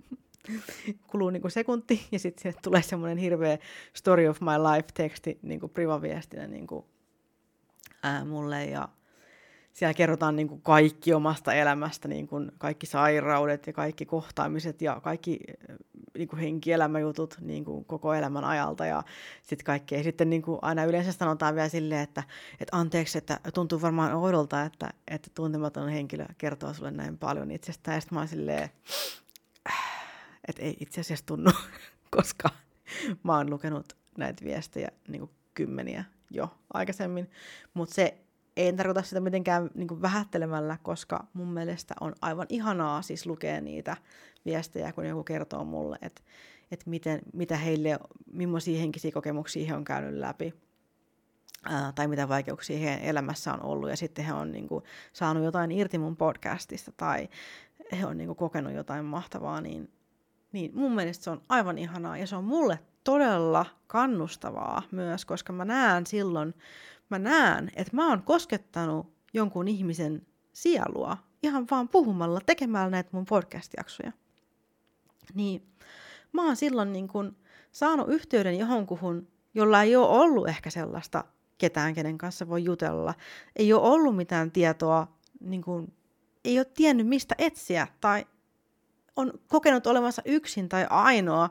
kuluu 1.12 1.30
niin 1.30 1.52
sekunti 1.52 2.08
ja 2.12 2.20
sitten 2.20 2.42
sinne 2.42 2.60
tulee 2.62 2.82
semmoinen 2.82 3.18
hirveä 3.18 3.58
story 3.94 4.28
of 4.28 4.42
my 4.42 4.74
life 4.74 4.88
teksti 4.94 5.40
niin 5.42 5.60
privaviestinä 5.74 6.48
niin 6.48 6.68
kuin, 6.68 6.86
mulle 8.26 8.66
ja 8.66 8.90
siellä 9.76 9.94
kerrotaan 9.94 10.36
niin 10.36 10.48
kuin 10.48 10.62
kaikki 10.62 11.14
omasta 11.14 11.54
elämästä, 11.54 12.08
niin 12.08 12.28
kuin 12.28 12.52
kaikki 12.58 12.86
sairaudet 12.86 13.68
ja 13.68 13.74
kaikki 13.74 14.06
kohtaamiset 14.06 14.82
ja 14.82 15.00
kaikki 15.04 15.40
niin 16.18 16.28
kuin 16.28 16.40
henkielämäjutut 16.40 17.38
niin 17.42 17.66
kuin 17.66 17.86
koko 17.86 18.14
elämän 18.14 18.44
ajalta 18.44 18.86
ja 18.86 19.04
sitten 19.44 19.66
kaikkea. 19.66 20.04
Sitten 20.04 20.30
niin 20.30 20.42
kuin 20.42 20.60
aina 20.62 20.84
yleensä 20.84 21.12
sanotaan 21.12 21.56
vielä 21.56 21.70
silleen, 21.70 22.02
että, 22.02 22.24
että 22.60 22.78
anteeksi, 22.78 23.18
että 23.18 23.40
tuntuu 23.54 23.82
varmaan 23.82 24.14
oudolta, 24.14 24.64
että, 24.64 24.90
että 25.08 25.30
tuntematon 25.34 25.90
henkilö 25.90 26.26
kertoo 26.38 26.74
sulle 26.74 26.92
näin 26.92 27.18
paljon 27.18 27.52
itsestään. 27.52 27.96
Ja 27.96 28.02
sitten 28.02 28.16
mä 28.16 28.20
oon 28.20 28.28
silleen, 28.28 28.70
että 30.48 30.62
ei 30.62 30.78
itse 30.80 31.02
asiassa 31.02 31.26
tunnu, 31.26 31.52
koska 32.16 32.50
mä 33.24 33.38
oon 33.38 33.50
lukenut 33.50 33.94
näitä 34.18 34.46
viestejä 34.46 34.92
niin 35.08 35.20
kuin 35.20 35.32
kymmeniä 35.54 36.06
jo 36.32 36.58
aikaisemmin, 36.74 37.30
mutta 37.74 37.96
se 37.96 38.25
ei 38.58 38.74
tarkoita 38.74 39.02
sitä 39.02 39.20
mitenkään 39.20 39.70
niin 39.74 39.88
kuin 39.88 40.02
vähättelemällä, 40.02 40.78
koska 40.84 41.28
mun 41.34 41.48
mielestä 41.48 41.94
on 42.02 42.16
aivan 42.22 42.46
ihanaa 42.50 43.02
siis 43.02 43.26
lukea 43.26 43.62
niitä 43.62 43.98
viestejä, 44.46 44.94
kun 44.94 45.06
joku 45.06 45.24
kertoo 45.24 45.64
mulle, 45.64 45.98
että, 46.02 46.22
että 46.72 46.90
miten, 46.90 47.22
mitä 47.34 47.58
heille, 47.58 48.00
millaisia 48.32 48.80
henkisiä 48.80 49.12
kokemuksia 49.12 49.68
he 49.68 49.76
on 49.76 49.84
käynyt 49.84 50.14
läpi 50.14 50.54
ää, 51.64 51.92
tai 51.92 52.08
mitä 52.08 52.30
vaikeuksia 52.30 52.80
heidän 52.80 53.02
elämässä 53.02 53.54
on 53.54 53.62
ollut, 53.62 53.90
ja 53.90 53.98
sitten 53.98 54.26
he 54.26 54.34
on 54.34 54.52
niin 54.52 54.68
kuin, 54.68 54.84
saanut 55.14 55.44
jotain 55.44 55.72
irti 55.72 55.98
mun 55.98 56.18
podcastista, 56.18 56.92
tai 56.98 57.30
he 58.00 58.06
on 58.06 58.18
niin 58.18 58.28
kuin, 58.28 58.38
kokenut 58.38 58.74
jotain 58.74 59.06
mahtavaa, 59.06 59.62
niin 59.62 59.92
niin 60.56 60.72
mun 60.74 60.96
mielestä 60.96 61.24
se 61.24 61.30
on 61.30 61.42
aivan 61.50 61.78
ihanaa. 61.78 62.18
Ja 62.18 62.28
se 62.28 62.36
on 62.36 62.44
mulle 62.44 62.80
todella 63.04 63.66
kannustavaa 63.88 64.82
myös, 64.92 65.26
koska 65.26 65.54
mä 65.54 65.66
näen 65.66 66.06
silloin, 66.06 66.54
mä 67.10 67.20
näen, 67.20 67.72
että 67.76 67.96
mä 67.96 68.10
oon 68.10 68.24
koskettanut 68.24 69.14
jonkun 69.34 69.68
ihmisen 69.68 70.28
sielua 70.54 71.18
ihan 71.44 71.68
vaan 71.72 71.90
puhumalla, 71.90 72.40
tekemällä 72.46 72.90
näitä 72.90 73.10
mun 73.14 73.26
podcast-jaksoja. 73.26 74.12
Niin 75.34 75.68
mä 76.32 76.46
oon 76.46 76.56
silloin 76.56 76.94
niin 76.94 77.08
kun 77.08 77.36
saanut 77.72 78.10
yhteyden 78.10 78.60
johonkuhun, 78.60 79.28
jolla 79.54 79.82
ei 79.82 79.96
ole 79.96 80.08
ollut 80.08 80.48
ehkä 80.48 80.70
sellaista 80.70 81.24
ketään, 81.58 81.94
kenen 81.94 82.18
kanssa 82.18 82.48
voi 82.48 82.64
jutella. 82.64 83.14
Ei 83.56 83.74
ole 83.74 83.82
ollut 83.88 84.16
mitään 84.16 84.52
tietoa, 84.52 85.08
niin 85.40 85.62
kun, 85.62 85.94
ei 86.46 86.60
ole 86.60 86.66
tiennyt 86.66 87.08
mistä 87.08 87.36
etsiä 87.38 87.88
tai 88.02 88.26
on 89.16 89.34
kokenut 89.48 89.88
olevansa 89.88 90.22
yksin 90.26 90.70
tai 90.70 90.88
ainoa. 90.90 91.50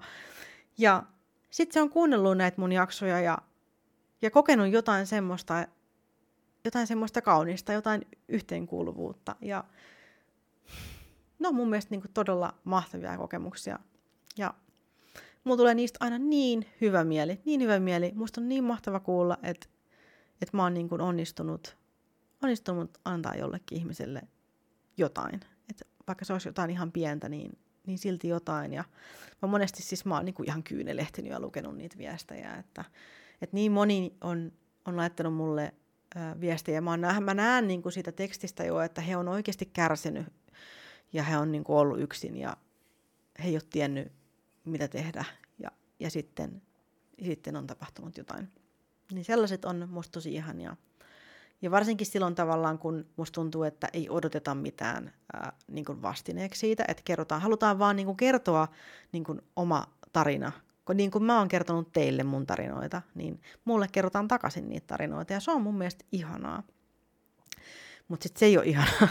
Ja 0.78 1.02
sitten 1.50 1.74
se 1.74 1.82
on 1.82 1.90
kuunnellut 1.90 2.36
näitä 2.36 2.60
mun 2.60 2.72
jaksoja 2.72 3.20
ja, 3.20 3.38
ja 4.24 4.30
kokenut 4.30 4.68
jotain 4.68 5.06
semmoista, 5.06 5.66
jotain 6.64 6.86
semmoista 6.86 7.22
kaunista, 7.22 7.72
jotain 7.72 8.02
yhteenkuuluvuutta. 8.28 9.36
Ja 9.40 9.64
no 11.38 11.52
mun 11.52 11.70
mielestä 11.70 11.90
niin 11.90 12.02
todella 12.14 12.54
mahtavia 12.64 13.16
kokemuksia. 13.16 13.78
Ja 14.36 14.54
mulla 15.44 15.56
tulee 15.56 15.74
niistä 15.74 15.96
aina 16.00 16.18
niin 16.18 16.66
hyvä 16.80 17.04
mieli, 17.04 17.40
niin 17.44 17.60
hyvä 17.60 17.80
mieli. 17.80 18.12
Musta 18.14 18.40
on 18.40 18.48
niin 18.48 18.64
mahtava 18.64 19.00
kuulla, 19.00 19.38
että, 19.42 19.66
että 20.42 20.56
mä 20.56 20.62
oon 20.62 20.74
niin 20.74 21.00
onnistunut, 21.00 21.76
onnistunut 22.42 22.98
antaa 23.04 23.34
jollekin 23.34 23.78
ihmiselle 23.78 24.22
jotain 24.96 25.40
vaikka 26.06 26.24
se 26.24 26.32
olisi 26.32 26.48
jotain 26.48 26.70
ihan 26.70 26.92
pientä, 26.92 27.28
niin, 27.28 27.58
niin 27.86 27.98
silti 27.98 28.28
jotain. 28.28 28.72
Ja 28.72 28.84
mä 29.42 29.48
monesti 29.48 29.82
siis 29.82 30.04
mä 30.04 30.14
oon 30.14 30.24
niin 30.24 30.44
ihan 30.46 30.62
kyynelehtinyt 30.62 31.30
ja 31.30 31.40
lukenut 31.40 31.76
niitä 31.76 31.98
viestejä, 31.98 32.54
että, 32.56 32.84
että 33.42 33.56
niin 33.56 33.72
moni 33.72 34.16
on, 34.20 34.52
on 34.84 34.96
laittanut 34.96 35.34
mulle 35.34 35.74
ää, 36.14 36.40
viestejä. 36.40 36.80
Mä, 36.80 36.96
näen, 36.96 37.22
mä 37.22 37.34
näen 37.34 37.68
niin 37.68 37.82
kuin 37.82 37.92
siitä 37.92 38.12
tekstistä 38.12 38.64
jo, 38.64 38.80
että 38.80 39.00
he 39.00 39.16
on 39.16 39.28
oikeasti 39.28 39.66
kärsinyt 39.66 40.26
ja 41.12 41.22
he 41.22 41.36
on 41.38 41.52
niin 41.52 41.64
kuin 41.64 41.76
ollut 41.76 42.00
yksin 42.00 42.36
ja 42.36 42.56
he 43.42 43.48
ei 43.48 43.54
ole 43.54 43.62
tiennyt, 43.70 44.12
mitä 44.64 44.88
tehdä. 44.88 45.24
Ja, 45.58 45.70
ja 46.00 46.10
sitten, 46.10 46.62
sitten 47.24 47.56
on 47.56 47.66
tapahtunut 47.66 48.16
jotain. 48.16 48.52
Niin 49.12 49.24
sellaiset 49.24 49.64
on 49.64 49.88
musta 49.90 50.12
tosi 50.12 50.34
ihania. 50.34 50.76
Ja 51.62 51.70
varsinkin 51.70 52.06
silloin 52.06 52.34
tavallaan, 52.34 52.78
kun 52.78 53.06
musta 53.16 53.34
tuntuu, 53.34 53.62
että 53.62 53.88
ei 53.92 54.10
odoteta 54.10 54.54
mitään 54.54 55.12
ää, 55.32 55.52
niin 55.68 55.84
kuin 55.84 56.02
vastineeksi 56.02 56.60
siitä, 56.60 56.84
että 56.88 57.02
kerrotaan, 57.04 57.40
halutaan 57.40 57.78
vaan 57.78 57.96
niin 57.96 58.06
kuin 58.06 58.16
kertoa 58.16 58.68
niin 59.12 59.24
kuin 59.24 59.42
oma 59.56 59.86
tarina. 60.12 60.52
Kun 60.84 60.96
niin 60.96 61.10
kuin 61.10 61.24
mä 61.24 61.38
oon 61.38 61.48
kertonut 61.48 61.92
teille 61.92 62.22
mun 62.22 62.46
tarinoita, 62.46 63.02
niin 63.14 63.40
mulle 63.64 63.88
kerrotaan 63.92 64.28
takaisin 64.28 64.68
niitä 64.68 64.86
tarinoita 64.86 65.32
ja 65.32 65.40
se 65.40 65.50
on 65.50 65.62
mun 65.62 65.78
mielestä 65.78 66.04
ihanaa. 66.12 66.62
Mutta 68.08 68.22
sitten 68.22 68.40
se 68.40 68.46
ei 68.46 68.58
ole 68.58 68.66
ihanaa, 68.66 69.08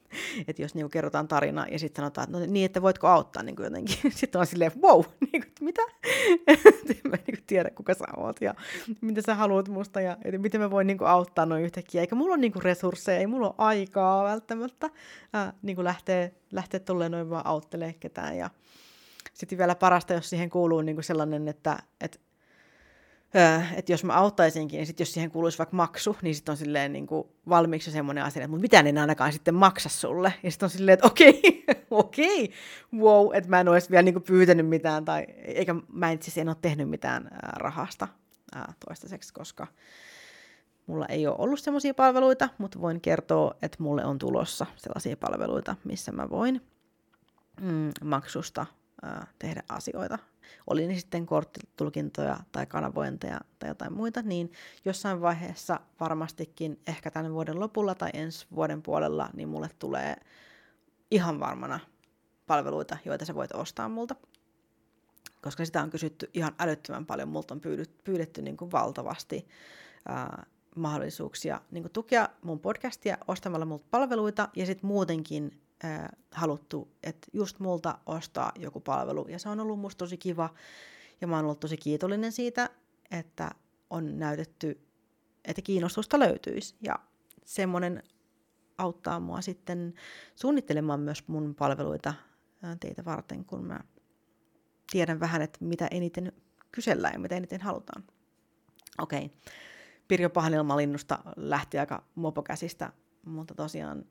että 0.48 0.62
jos 0.62 0.74
niinku 0.74 0.88
kerrotaan 0.88 1.28
tarina 1.28 1.66
ja 1.70 1.78
sitten 1.78 2.02
sanotaan, 2.02 2.24
että 2.24 2.38
no 2.38 2.46
niin, 2.46 2.66
että 2.66 2.82
voitko 2.82 3.06
auttaa 3.06 3.42
niin 3.42 3.56
jotenkin. 3.60 3.96
Sitten 4.12 4.40
on 4.40 4.46
silleen, 4.46 4.72
wow, 4.82 5.02
niin 5.32 5.42
kuin, 5.42 5.52
mitä? 5.60 5.82
en 6.46 7.10
mä 7.10 7.16
niin 7.26 7.44
tiedä, 7.46 7.70
kuka 7.70 7.94
sä 7.94 8.04
oot 8.16 8.40
ja 8.40 8.54
mitä 9.00 9.22
sä 9.26 9.34
haluat 9.34 9.68
musta 9.68 10.00
ja 10.00 10.16
että 10.24 10.38
miten 10.38 10.60
mä 10.60 10.70
voin 10.70 10.86
niin 10.86 10.98
kuin, 10.98 11.08
auttaa 11.08 11.46
noin 11.46 11.64
yhtäkkiä. 11.64 12.00
Eikä 12.00 12.14
mulla 12.14 12.34
ole 12.34 12.40
niin 12.40 12.52
kuin, 12.52 12.62
resursseja, 12.62 13.18
ei 13.18 13.26
mulla 13.26 13.46
ole 13.46 13.54
aikaa 13.58 14.24
välttämättä 14.24 14.90
äh, 15.34 15.52
niin 15.62 15.76
kuin 15.76 15.84
lähteä, 15.84 16.30
lähteä 16.52 16.80
tolleen 16.80 17.12
noin 17.12 17.30
vaan 17.30 17.46
auttelee 17.46 17.92
ketään. 17.92 18.36
Ja 18.36 18.50
sitten 19.36 19.58
vielä 19.58 19.74
parasta, 19.74 20.12
jos 20.12 20.30
siihen 20.30 20.50
kuuluu 20.50 20.80
niin 20.80 20.96
kuin 20.96 21.04
sellainen, 21.04 21.48
että, 21.48 21.78
että 22.00 22.18
että 23.76 23.92
jos 23.92 24.04
mä 24.04 24.14
auttaisinkin, 24.14 24.78
niin 24.78 24.86
sit 24.86 25.00
jos 25.00 25.12
siihen 25.12 25.30
kuuluisi 25.30 25.58
vaikka 25.58 25.76
maksu, 25.76 26.16
niin 26.22 26.34
sitten 26.34 26.52
on 26.52 26.56
silleen 26.56 26.92
niin 26.92 27.06
kuin 27.06 27.28
valmiiksi 27.48 27.90
semmoinen 27.90 28.24
asia, 28.24 28.44
että 28.44 28.56
mitään 28.56 28.86
en 28.86 28.98
ainakaan 28.98 29.32
sitten 29.32 29.54
maksa 29.54 29.88
sulle. 29.88 30.34
Ja 30.42 30.50
sitten 30.50 30.66
on 30.66 30.70
silleen, 30.70 30.94
että 30.94 31.06
okei, 31.06 31.64
okei, 31.90 32.52
wow, 32.94 33.34
että 33.34 33.50
mä 33.50 33.60
en 33.60 33.68
olisi 33.68 33.90
vielä 33.90 34.02
niin 34.02 34.14
kuin 34.14 34.22
pyytänyt 34.22 34.68
mitään, 34.68 35.04
tai 35.04 35.26
eikä 35.44 35.74
mä 35.92 36.12
en 36.12 36.22
siis 36.22 36.38
en 36.38 36.48
ole 36.48 36.56
tehnyt 36.62 36.90
mitään 36.90 37.28
ää, 37.32 37.52
rahasta 37.56 38.08
toistaiseksi, 38.86 39.34
koska 39.34 39.66
mulla 40.86 41.06
ei 41.06 41.26
ole 41.26 41.36
ollut 41.38 41.60
semmoisia 41.60 41.94
palveluita, 41.94 42.48
mutta 42.58 42.80
voin 42.80 43.00
kertoa, 43.00 43.54
että 43.62 43.82
mulle 43.82 44.04
on 44.04 44.18
tulossa 44.18 44.66
sellaisia 44.76 45.16
palveluita, 45.16 45.76
missä 45.84 46.12
mä 46.12 46.30
voin 46.30 46.60
mm, 47.60 47.90
maksusta 48.04 48.66
tehdä 49.38 49.62
asioita 49.68 50.18
oli 50.66 50.86
ne 50.86 50.94
sitten 50.94 51.26
korttitulkintoja 51.26 52.36
tai 52.52 52.66
kanavointeja 52.66 53.40
tai 53.58 53.70
jotain 53.70 53.92
muita, 53.92 54.22
niin 54.22 54.52
jossain 54.84 55.20
vaiheessa 55.20 55.80
varmastikin 56.00 56.80
ehkä 56.86 57.10
tämän 57.10 57.32
vuoden 57.32 57.60
lopulla 57.60 57.94
tai 57.94 58.10
ensi 58.12 58.46
vuoden 58.54 58.82
puolella, 58.82 59.30
niin 59.34 59.48
mulle 59.48 59.70
tulee 59.78 60.16
ihan 61.10 61.40
varmana 61.40 61.80
palveluita, 62.46 62.96
joita 63.04 63.24
sä 63.24 63.34
voit 63.34 63.52
ostaa 63.52 63.88
multa. 63.88 64.16
Koska 65.42 65.64
sitä 65.64 65.82
on 65.82 65.90
kysytty 65.90 66.30
ihan 66.34 66.54
älyttömän 66.58 67.06
paljon, 67.06 67.28
multa 67.28 67.54
on 67.54 67.60
pyydetty, 67.60 68.02
pyydetty 68.04 68.42
niin 68.42 68.56
kuin 68.56 68.72
valtavasti 68.72 69.48
ää, 70.08 70.46
mahdollisuuksia 70.76 71.60
niin 71.70 71.82
kuin 71.82 71.92
tukea 71.92 72.28
mun 72.42 72.60
podcastia 72.60 73.18
ostamalla 73.28 73.66
multa 73.66 73.86
palveluita 73.90 74.48
ja 74.56 74.66
sitten 74.66 74.86
muutenkin 74.86 75.60
äh, 75.84 76.08
haluttu, 76.30 76.88
että 77.02 77.28
just 77.32 77.58
multa 77.60 77.98
ostaa 78.06 78.52
joku 78.58 78.80
palvelu. 78.80 79.26
Ja 79.28 79.38
se 79.38 79.48
on 79.48 79.60
ollut 79.60 79.80
musta 79.80 79.98
tosi 79.98 80.16
kiva. 80.16 80.54
Ja 81.20 81.26
mä 81.26 81.36
oon 81.36 81.44
ollut 81.44 81.60
tosi 81.60 81.76
kiitollinen 81.76 82.32
siitä, 82.32 82.70
että 83.10 83.50
on 83.90 84.18
näytetty, 84.18 84.80
että 85.44 85.62
kiinnostusta 85.62 86.18
löytyisi. 86.18 86.74
Ja 86.80 86.98
semmoinen 87.44 88.02
auttaa 88.78 89.20
mua 89.20 89.40
sitten 89.40 89.94
suunnittelemaan 90.34 91.00
myös 91.00 91.28
mun 91.28 91.54
palveluita 91.54 92.14
teitä 92.80 93.04
varten, 93.04 93.44
kun 93.44 93.64
mä 93.64 93.80
tiedän 94.90 95.20
vähän, 95.20 95.42
että 95.42 95.58
mitä 95.60 95.88
eniten 95.90 96.32
kysellään 96.72 97.14
ja 97.14 97.18
mitä 97.18 97.36
eniten 97.36 97.60
halutaan. 97.60 98.04
Okei. 98.98 99.30
Pirjo 100.08 100.30
Pahanilmalinnusta 100.30 101.18
lähti 101.36 101.78
aika 101.78 102.04
mopokäsistä, 102.14 102.92
mutta 103.24 103.54
tosiaan 103.54 104.04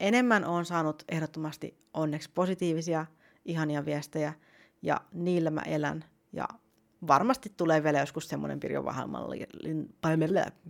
enemmän 0.00 0.44
on 0.44 0.64
saanut 0.64 1.04
ehdottomasti 1.08 1.78
onneksi 1.94 2.30
positiivisia, 2.34 3.06
ihania 3.44 3.84
viestejä, 3.84 4.32
ja 4.82 5.00
niillä 5.12 5.50
mä 5.50 5.60
elän. 5.60 6.04
Ja 6.32 6.48
varmasti 7.06 7.52
tulee 7.56 7.82
vielä 7.82 7.98
joskus 7.98 8.28
semmoinen 8.28 8.60
Pirjo 8.60 8.84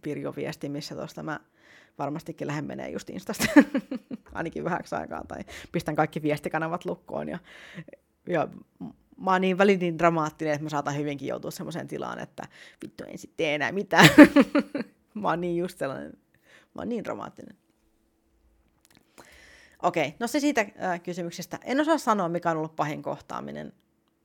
Pirjo 0.03 0.33
viesti, 0.37 0.69
missä 0.69 0.95
tuosta 0.95 1.23
mä 1.23 1.41
varmastikin 1.99 2.47
lähden 2.47 2.65
menee 2.65 2.91
just 2.91 3.11
Instasta, 3.11 3.45
ainakin 4.35 4.65
vähäksi 4.65 4.95
aikaa, 4.95 5.25
tai 5.29 5.41
pistän 5.73 5.97
kaikki 5.97 6.23
viestikanavat 6.23 6.85
lukkoon, 6.85 7.29
ja, 7.29 7.39
ja 8.27 8.49
mä 9.17 9.31
oon 9.31 9.41
niin 9.41 9.59
välin 9.59 9.79
niin 9.79 9.99
dramaattinen, 9.99 10.55
että 10.55 10.63
mä 10.65 10.69
saatan 10.69 10.97
hyvinkin 10.97 11.29
joutua 11.29 11.51
semmoiseen 11.51 11.89
tilaan, 11.89 12.19
että 12.19 12.43
vittu 12.83 13.05
en 13.05 13.19
sitten 13.19 13.47
enää 13.47 13.73
mitään. 13.73 14.09
mä 15.15 15.29
oon 15.29 15.41
niin 15.41 15.57
just 15.57 15.79
sellainen, 15.79 16.13
mä 16.75 16.81
oon 16.81 16.89
niin 16.89 17.05
dramaattinen. 17.05 17.57
Okei, 19.83 20.15
no 20.21 20.27
se 20.27 20.41
siitä 20.41 20.61
äh, 20.83 21.03
kysymyksestä. 21.03 21.59
En 21.65 21.81
osaa 21.81 21.99
sanoa, 21.99 22.29
mikä 22.29 22.51
on 22.51 22.57
ollut 22.57 22.77
pahin 22.77 23.03
kohtaaminen, 23.03 23.73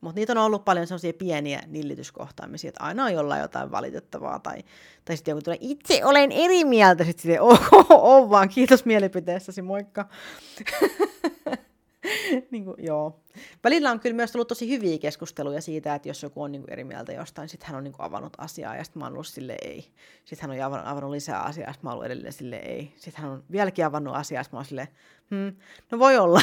mutta 0.01 0.19
niitä 0.19 0.33
on 0.33 0.37
ollut 0.37 0.65
paljon 0.65 0.87
sellaisia 0.87 1.13
pieniä 1.13 1.63
nillityskohtaamisia, 1.67 2.69
että 2.69 2.83
aina 2.83 3.03
on 3.03 3.13
jollain 3.13 3.41
jotain 3.41 3.71
valitettavaa, 3.71 4.39
tai, 4.39 4.63
tai 5.05 5.17
sitten 5.17 5.31
joku 5.31 5.41
tulee, 5.41 5.57
itse 5.61 6.05
olen 6.05 6.31
eri 6.31 6.65
mieltä, 6.65 7.03
sitten 7.03 7.21
silleen, 7.21 7.41
oh, 7.41 7.67
oh, 7.73 7.85
oh, 7.89 8.29
vaan 8.29 8.49
kiitos 8.49 8.85
mielipiteessäsi, 8.85 9.61
moikka. 9.61 10.09
niin 12.51 12.65
kuin, 12.65 12.75
joo. 12.77 13.19
Välillä 13.63 13.91
on 13.91 13.99
kyllä 13.99 14.15
myös 14.15 14.31
tullut 14.31 14.47
tosi 14.47 14.69
hyviä 14.69 14.97
keskusteluja 14.97 15.61
siitä, 15.61 15.95
että 15.95 16.09
jos 16.09 16.23
joku 16.23 16.41
on 16.41 16.51
niin 16.51 16.61
kuin 16.61 16.73
eri 16.73 16.83
mieltä 16.83 17.13
jostain, 17.13 17.49
sitten 17.49 17.67
hän 17.67 17.77
on 17.77 17.83
niin 17.83 17.93
kuin 17.93 18.05
avannut 18.05 18.33
asiaa 18.37 18.75
ja 18.75 18.83
sitten 18.83 18.99
mä 18.99 19.05
oon 19.05 19.13
ollut 19.13 19.27
sille 19.27 19.55
ei. 19.61 19.91
Sitten 20.25 20.49
hän 20.49 20.57
on 20.57 20.63
avannut, 20.63 20.87
avannut 20.87 21.11
lisää 21.11 21.41
asiaa 21.41 21.67
ja 21.67 21.73
sitten 21.73 21.87
mä 21.87 21.89
oon 21.89 21.93
ollut 21.93 22.05
edelleen 22.05 22.33
sille 22.33 22.55
ei. 22.55 22.93
Sitten 22.95 23.23
hän 23.23 23.31
on 23.31 23.43
vieläkin 23.51 23.85
avannut 23.85 24.15
asiaa 24.15 24.39
ja 24.39 24.43
sitten 24.43 24.57
mä 24.57 24.59
oon 24.59 24.65
sille, 24.65 24.87
hmm, 25.29 25.55
no 25.91 25.99
voi 25.99 26.17
olla. 26.17 26.41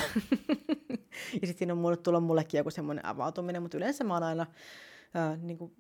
ja 1.41 1.47
sitten 1.47 1.59
siinä 1.59 1.73
on 1.73 1.99
tullut 2.03 2.25
mullekin 2.25 2.59
joku 2.59 2.71
semmoinen 2.71 3.07
avautuminen, 3.07 3.63
mutta 3.63 3.77
yleensä 3.77 4.05
mä 4.05 4.15
oon 4.15 4.23
aina 4.23 4.47
äh, 5.17 5.39
niin 5.43 5.59
kuin 5.59 5.73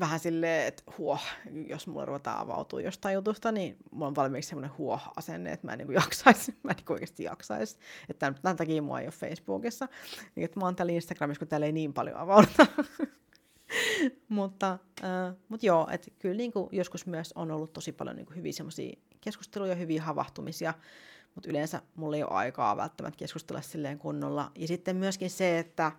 vähän 0.00 0.20
silleen, 0.20 0.66
että 0.66 0.82
huoh, 0.98 1.20
jos 1.66 1.86
mulla 1.86 2.04
ruvetaan 2.04 2.38
avautua 2.38 2.80
jostain 2.80 3.14
jutusta, 3.14 3.52
niin 3.52 3.76
mulla 3.90 4.06
on 4.06 4.14
valmiiksi 4.14 4.48
semmoinen 4.48 4.78
huoh-asenne, 4.78 5.52
että 5.52 5.66
mä 5.66 5.72
en 5.72 5.78
niin 5.88 5.92
jaksaisi, 5.92 6.58
mä 6.62 6.70
en 6.70 6.76
niin 6.76 6.92
oikeasti 6.92 7.24
jaksaisi. 7.24 7.78
Että 8.08 8.32
tämän 8.42 8.56
takia 8.56 8.82
mua 8.82 9.00
ei 9.00 9.06
ole 9.06 9.12
Facebookissa. 9.12 9.88
Niin, 10.34 10.44
että 10.44 10.60
mä 10.60 10.66
oon 10.66 10.76
täällä 10.76 10.92
Instagramissa, 10.92 11.38
kun 11.38 11.48
täällä 11.48 11.66
ei 11.66 11.72
niin 11.72 11.92
paljon 11.92 12.16
avauduta. 12.16 12.66
mutta, 14.28 14.78
äh, 15.04 15.36
mutta 15.48 15.66
joo, 15.66 15.88
että 15.92 16.10
kyllä 16.18 16.36
niin 16.36 16.52
kuin 16.52 16.68
joskus 16.72 17.06
myös 17.06 17.32
on 17.32 17.50
ollut 17.50 17.72
tosi 17.72 17.92
paljon 17.92 18.16
niin 18.16 18.26
kuin 18.26 18.36
hyviä 18.36 18.52
semmoisia 18.52 18.96
keskusteluja, 19.20 19.74
hyviä 19.74 20.02
havahtumisia, 20.02 20.74
mutta 21.34 21.50
yleensä 21.50 21.82
mulla 21.94 22.16
ei 22.16 22.22
ole 22.22 22.32
aikaa 22.32 22.76
välttämättä 22.76 23.18
keskustella 23.18 23.60
silleen 23.60 23.98
kunnolla. 23.98 24.52
Ja 24.58 24.66
sitten 24.66 24.96
myöskin 24.96 25.30
se, 25.30 25.58
että, 25.58 25.92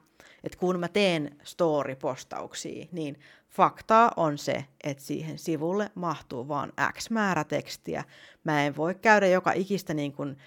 että 0.43 0.57
kun 0.57 0.79
mä 0.79 0.87
teen 0.87 1.37
story-postauksia, 1.43 2.87
niin 2.91 3.19
faktaa 3.49 4.11
on 4.17 4.37
se, 4.37 4.65
että 4.83 5.03
siihen 5.03 5.37
sivulle 5.37 5.91
mahtuu 5.95 6.47
vaan 6.47 6.73
X 6.93 7.09
määrä 7.09 7.43
tekstiä. 7.43 8.03
Mä 8.43 8.65
en 8.65 8.75
voi 8.75 8.95
käydä 8.95 9.27
joka 9.27 9.51
ikistä 9.51 9.93
niin 9.93 10.13
kuin, 10.13 10.37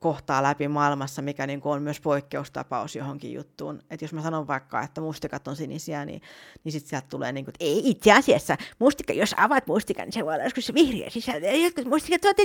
kohtaa 0.00 0.42
läpi 0.42 0.68
maailmassa, 0.68 1.22
mikä 1.22 1.46
niin 1.46 1.60
kuin 1.60 1.72
on 1.72 1.82
myös 1.82 2.00
poikkeustapaus 2.00 2.96
johonkin 2.96 3.32
juttuun. 3.32 3.82
Että 3.90 4.04
jos 4.04 4.12
mä 4.12 4.22
sanon 4.22 4.46
vaikka, 4.46 4.82
että 4.82 5.00
mustikat 5.00 5.48
on 5.48 5.56
sinisiä, 5.56 6.04
niin, 6.04 6.22
niin 6.64 6.72
sitten 6.72 6.88
sieltä 6.90 7.06
tulee 7.08 7.32
niin 7.32 7.44
kuin, 7.44 7.52
että 7.52 7.64
ei 7.64 7.90
itse 7.90 8.12
asiassa, 8.12 8.56
mustika, 8.78 9.12
jos 9.12 9.34
avaat 9.36 9.66
mustikan, 9.66 10.04
niin 10.04 10.12
se 10.12 10.24
voi 10.24 10.34
olla 10.34 10.44
joskus 10.44 10.74
vihreä 10.74 11.10
sisältö. 11.10 11.46
Jotkut 11.46 11.84
mustikat 11.84 12.24
ovat 12.24 12.36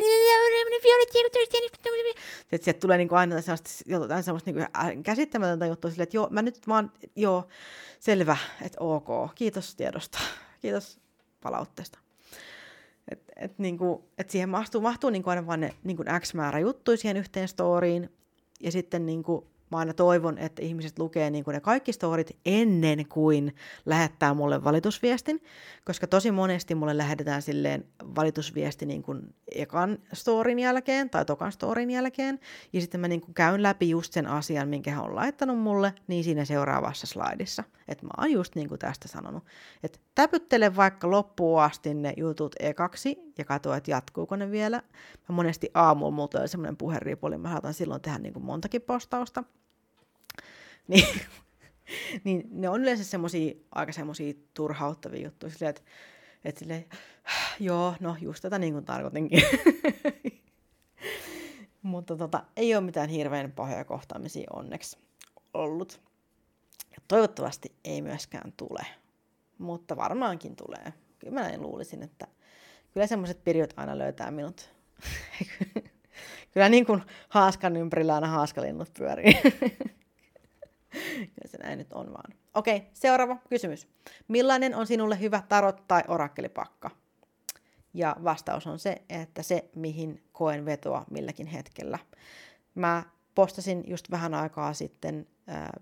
sitten 2.41 2.63
sieltä 2.63 2.79
tulee 2.79 2.97
niin 2.97 3.07
kuin 3.07 3.19
aina 3.19 3.41
sellaista, 3.41 3.69
jotain 3.85 4.23
sellaista 4.23 4.51
niin 4.51 4.67
kuin 4.73 5.03
käsittämätöntä 5.03 5.65
juttua 5.65 5.91
että 5.97 6.17
joo, 6.17 6.27
mä 6.31 6.41
nyt 6.41 6.67
vaan, 6.67 6.91
joo, 7.15 7.47
selvä, 7.99 8.37
että 8.61 8.77
ok, 8.79 9.07
kiitos 9.35 9.75
tiedosta, 9.75 10.19
kiitos 10.61 10.99
palautteesta. 11.41 12.04
Et, 13.35 13.59
niinku, 13.59 14.09
et 14.17 14.29
siihen 14.29 14.49
mahtuu, 14.49 14.81
mahtuu 14.81 15.09
niinku 15.09 15.29
aina 15.29 15.47
vain 15.47 15.59
ne 15.59 15.73
niinku 15.83 16.03
X 16.19 16.33
määrä 16.33 16.59
juttuja 16.59 16.97
siihen 16.97 17.17
yhteen 17.17 17.47
storiin. 17.47 18.09
Ja 18.59 18.71
sitten 18.71 19.05
niinku, 19.05 19.47
mä 19.71 19.77
aina 19.77 19.93
toivon, 19.93 20.37
että 20.37 20.61
ihmiset 20.61 20.99
lukee 20.99 21.29
niin 21.29 21.43
kuin 21.43 21.53
ne 21.53 21.59
kaikki 21.59 21.93
storit 21.93 22.37
ennen 22.45 23.07
kuin 23.07 23.55
lähettää 23.85 24.33
mulle 24.33 24.63
valitusviestin, 24.63 25.41
koska 25.85 26.07
tosi 26.07 26.31
monesti 26.31 26.75
mulle 26.75 26.97
lähetetään 26.97 27.41
silleen 27.41 27.85
valitusviesti 28.15 28.85
niin 28.85 29.03
kuin 29.03 29.35
ekan 29.55 29.97
storin 30.13 30.59
jälkeen 30.59 31.09
tai 31.09 31.25
tokan 31.25 31.51
storin 31.51 31.91
jälkeen, 31.91 32.39
ja 32.73 32.81
sitten 32.81 33.01
mä 33.01 33.07
niin 33.07 33.21
kuin 33.21 33.33
käyn 33.33 33.63
läpi 33.63 33.89
just 33.89 34.13
sen 34.13 34.27
asian, 34.27 34.67
minkä 34.67 34.91
hän 34.91 35.03
on 35.03 35.15
laittanut 35.15 35.59
mulle, 35.59 35.93
niin 36.07 36.23
siinä 36.23 36.45
seuraavassa 36.45 37.07
slaidissa. 37.07 37.63
Että 37.87 38.05
mä 38.05 38.11
oon 38.17 38.31
just 38.31 38.55
niin 38.55 38.69
kuin 38.69 38.79
tästä 38.79 39.07
sanonut, 39.07 39.43
että 39.83 39.99
täpyttele 40.15 40.75
vaikka 40.75 41.11
loppuun 41.11 41.61
asti 41.61 41.93
ne 41.93 42.13
jutut 42.17 42.55
ekaksi 42.59 43.17
ja 43.37 43.45
katso, 43.45 43.73
että 43.73 43.91
jatkuuko 43.91 44.35
ne 44.35 44.51
vielä. 44.51 44.83
Mä 45.29 45.35
monesti 45.35 45.69
aamulla 45.73 46.11
mulla 46.11 46.27
tulee 46.27 46.47
semmoinen 46.47 46.77
puheriipuli, 46.77 47.37
mä 47.37 47.49
saatan 47.49 47.73
silloin 47.73 48.01
tehdä 48.01 48.17
niin 48.17 48.33
kuin 48.33 48.45
montakin 48.45 48.81
postausta, 48.81 49.43
niin, 50.87 51.21
niin 52.23 52.47
ne 52.51 52.69
on 52.69 52.81
yleensä 52.81 53.03
semmosia, 53.03 53.53
aika 53.71 53.91
semmosia 53.91 54.33
turhauttavia 54.53 55.23
juttuja, 55.23 55.51
silleen, 55.51 55.69
että, 55.69 55.81
että 56.45 56.59
silleen, 56.59 56.85
joo, 57.59 57.95
no 57.99 58.15
just 58.21 58.41
tätä 58.41 58.59
niin 58.59 58.73
kuin 58.73 58.85
tarkoitinkin. 58.85 59.43
Mutta 61.81 62.15
tota, 62.15 62.43
ei 62.55 62.75
ole 62.75 62.83
mitään 62.83 63.09
hirveän 63.09 63.51
pahoja 63.51 63.85
kohtaamisia 63.85 64.47
onneksi 64.53 64.97
ollut. 65.53 66.01
Ja 66.91 66.97
toivottavasti 67.07 67.75
ei 67.83 68.01
myöskään 68.01 68.53
tule, 68.57 68.85
mutta 69.57 69.95
varmaankin 69.95 70.55
tulee. 70.55 70.93
Kyllä 71.19 71.33
mä 71.33 71.41
näin 71.41 71.61
luulisin, 71.61 72.03
että 72.03 72.27
kyllä 72.91 73.07
semmoiset 73.07 73.43
pirjot 73.43 73.73
aina 73.77 73.97
löytää 73.97 74.31
minut. 74.31 74.69
kyllä 76.53 76.69
niin 76.69 76.85
kuin 76.85 77.01
haaskan 77.29 77.75
ympärillä 77.77 78.15
aina 78.15 78.27
haaskalinnut 78.27 78.93
pyörii. 78.97 79.33
Kyllä 81.35 81.47
se 81.47 81.57
näin 81.57 81.77
nyt 81.77 81.93
on 81.93 82.13
vaan. 82.13 82.33
Okei, 82.53 82.83
seuraava 82.93 83.37
kysymys. 83.49 83.87
Millainen 84.27 84.75
on 84.75 84.87
sinulle 84.87 85.19
hyvä 85.19 85.43
tarot 85.49 85.87
tai 85.87 86.03
orakkelipakka? 86.07 86.91
Ja 87.93 88.15
vastaus 88.23 88.67
on 88.67 88.79
se, 88.79 89.01
että 89.09 89.43
se, 89.43 89.69
mihin 89.75 90.23
koen 90.31 90.65
vetoa 90.65 91.05
milläkin 91.11 91.47
hetkellä. 91.47 91.99
Mä 92.75 93.03
postasin 93.35 93.83
just 93.87 94.11
vähän 94.11 94.33
aikaa 94.33 94.73
sitten 94.73 95.27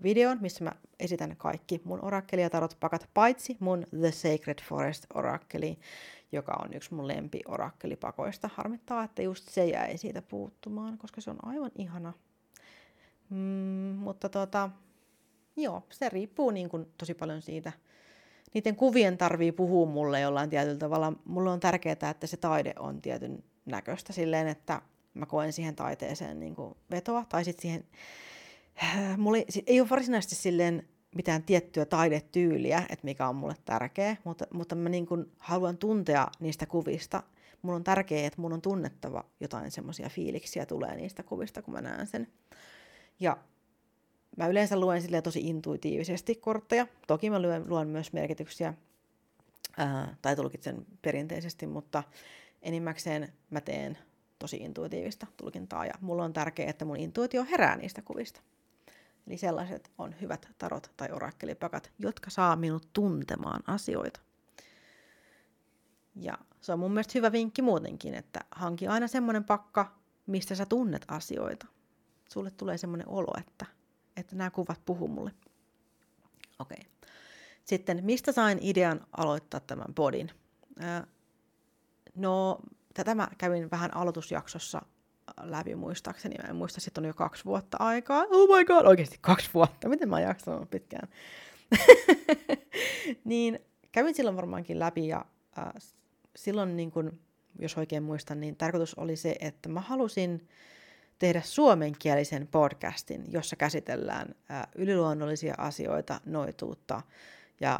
videon, 0.02 0.38
missä 0.40 0.64
mä 0.64 0.72
esitän 1.00 1.36
kaikki 1.36 1.80
mun 1.84 2.04
orakkeliatarot 2.04 2.76
pakat, 2.80 3.08
paitsi 3.14 3.56
mun 3.60 3.86
The 4.00 4.10
Sacred 4.10 4.58
Forest 4.68 5.06
orakkeli, 5.14 5.78
joka 6.32 6.52
on 6.64 6.74
yksi 6.74 6.94
mun 6.94 7.08
lempi 7.08 7.40
orakkelipakoista. 7.48 8.50
Harmittaa, 8.54 9.04
että 9.04 9.22
just 9.22 9.48
se 9.48 9.66
jäi 9.66 9.98
siitä 9.98 10.22
puuttumaan, 10.22 10.98
koska 10.98 11.20
se 11.20 11.30
on 11.30 11.38
aivan 11.42 11.70
ihana. 11.74 12.12
Mm, 13.30 13.36
mutta 13.96 14.28
tota, 14.28 14.70
joo, 15.56 15.82
se 15.90 16.08
riippuu 16.08 16.50
niin 16.50 16.68
kuin 16.68 16.86
tosi 16.98 17.14
paljon 17.14 17.42
siitä. 17.42 17.72
Niiden 18.54 18.76
kuvien 18.76 19.18
tarvii 19.18 19.52
puhua 19.52 19.86
mulle 19.86 20.20
jollain 20.20 20.50
tietyllä 20.50 20.78
tavalla. 20.78 21.12
Mulle 21.24 21.50
on 21.50 21.60
tärkeää, 21.60 22.10
että 22.10 22.26
se 22.26 22.36
taide 22.36 22.74
on 22.78 23.02
tietyn 23.02 23.44
näköistä 23.66 24.12
silleen, 24.12 24.48
että 24.48 24.82
mä 25.14 25.26
koen 25.26 25.52
siihen 25.52 25.76
taiteeseen 25.76 26.40
niin 26.40 26.56
vetoa. 26.90 27.24
Tai 27.28 27.44
sitten 27.44 27.62
siihen, 27.62 27.84
mulla 29.16 29.38
ei, 29.66 29.80
ole 29.80 29.90
varsinaisesti 29.90 30.34
silleen 30.34 30.88
mitään 31.14 31.42
tiettyä 31.42 31.84
taidetyyliä, 31.84 32.78
että 32.78 33.04
mikä 33.04 33.28
on 33.28 33.36
mulle 33.36 33.54
tärkeä, 33.64 34.16
mutta, 34.24 34.46
mutta 34.52 34.74
mä 34.74 34.88
niin 34.88 35.06
haluan 35.38 35.78
tuntea 35.78 36.28
niistä 36.40 36.66
kuvista. 36.66 37.22
Mulla 37.62 37.76
on 37.76 37.84
tärkeää, 37.84 38.26
että 38.26 38.40
mun 38.40 38.52
on 38.52 38.62
tunnettava 38.62 39.24
jotain 39.40 39.70
semmoisia 39.70 40.08
fiiliksiä 40.08 40.66
tulee 40.66 40.96
niistä 40.96 41.22
kuvista, 41.22 41.62
kun 41.62 41.74
mä 41.74 41.80
näen 41.80 42.06
sen. 42.06 42.28
Ja 43.20 43.36
mä 44.36 44.46
yleensä 44.46 44.80
luen 44.80 45.02
sille 45.02 45.22
tosi 45.22 45.40
intuitiivisesti 45.40 46.34
kortteja. 46.34 46.86
Toki 47.06 47.30
mä 47.30 47.42
luen, 47.42 47.68
luen 47.68 47.88
myös 47.88 48.12
merkityksiä 48.12 48.74
ää, 49.76 50.16
tai 50.22 50.36
tulkitsen 50.36 50.86
perinteisesti, 51.02 51.66
mutta 51.66 52.02
enimmäkseen 52.62 53.32
mä 53.50 53.60
teen 53.60 53.98
tosi 54.38 54.56
intuitiivista 54.56 55.26
tulkintaa 55.36 55.86
ja 55.86 55.94
mulla 56.00 56.24
on 56.24 56.32
tärkeää, 56.32 56.70
että 56.70 56.84
mun 56.84 56.96
intuitio 56.96 57.46
herää 57.50 57.76
niistä 57.76 58.02
kuvista. 58.02 58.40
Eli 59.26 59.36
sellaiset 59.36 59.90
on 59.98 60.14
hyvät 60.20 60.48
tarot 60.58 60.92
tai 60.96 61.08
orakkelipakat, 61.12 61.92
jotka 61.98 62.30
saa 62.30 62.56
minut 62.56 62.88
tuntemaan 62.92 63.60
asioita. 63.66 64.20
Ja 66.14 66.38
se 66.60 66.72
on 66.72 66.78
mun 66.78 66.90
mielestä 66.90 67.12
hyvä 67.14 67.32
vinkki 67.32 67.62
muutenkin, 67.62 68.14
että 68.14 68.40
hanki 68.50 68.88
aina 68.88 69.08
semmoinen 69.08 69.44
pakka, 69.44 69.98
mistä 70.26 70.54
sä 70.54 70.66
tunnet 70.66 71.04
asioita. 71.08 71.66
Sulle 72.32 72.50
tulee 72.50 72.78
semmoinen 72.78 73.08
olo, 73.08 73.32
että, 73.38 73.66
että 74.16 74.36
nämä 74.36 74.50
kuvat 74.50 74.80
puhuu 74.84 75.08
mulle. 75.08 75.32
Okei. 76.58 76.78
Okay. 76.80 77.10
Sitten, 77.64 78.04
mistä 78.04 78.32
sain 78.32 78.58
idean 78.62 79.06
aloittaa 79.16 79.60
tämän 79.60 79.94
podin? 79.94 80.30
no, 82.14 82.58
tätä 82.94 83.14
mä 83.14 83.28
kävin 83.38 83.70
vähän 83.70 83.96
aloitusjaksossa 83.96 84.82
läpi 85.42 85.74
muistaakseni. 85.74 86.34
Mä 86.42 86.48
en 86.48 86.56
muista, 86.56 86.80
sitten 86.80 87.04
on 87.04 87.08
jo 87.08 87.14
kaksi 87.14 87.44
vuotta 87.44 87.76
aikaa. 87.80 88.26
Oh 88.30 88.56
my 88.58 88.64
god, 88.64 88.86
oikeasti 88.86 89.18
kaksi 89.20 89.50
vuotta. 89.54 89.88
Miten 89.88 90.08
mä 90.08 90.16
oon 90.16 90.22
jaksanut 90.22 90.70
pitkään? 90.70 91.08
niin 93.24 93.58
kävin 93.92 94.14
silloin 94.14 94.36
varmaankin 94.36 94.78
läpi 94.78 95.08
ja 95.08 95.24
äh, 95.58 95.72
silloin, 96.36 96.76
niin 96.76 96.90
kun, 96.90 97.20
jos 97.58 97.78
oikein 97.78 98.02
muistan, 98.02 98.40
niin 98.40 98.56
tarkoitus 98.56 98.94
oli 98.94 99.16
se, 99.16 99.36
että 99.40 99.68
mä 99.68 99.80
halusin 99.80 100.48
tehdä 101.18 101.40
suomenkielisen 101.40 102.48
podcastin, 102.50 103.24
jossa 103.28 103.56
käsitellään 103.56 104.34
äh, 104.50 104.66
yliluonnollisia 104.74 105.54
asioita, 105.58 106.20
noituutta 106.24 107.02
ja 107.60 107.78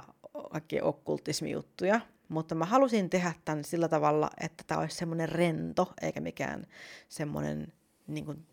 kaikkia 0.50 0.85
okkultismijuttuja– 0.85 2.00
mutta 2.29 2.55
mä 2.55 2.65
halusin 2.65 3.11
tehdä 3.11 3.33
tämän 3.45 3.65
sillä 3.65 3.89
tavalla, 3.89 4.31
että 4.41 4.65
tämä 4.67 4.81
olisi 4.81 4.97
semmoinen 4.97 5.29
rento, 5.29 5.93
eikä 6.03 6.21
mikään 6.21 6.67
semmoinen, 7.09 7.73
niin 8.07 8.25
kuin, 8.25 8.47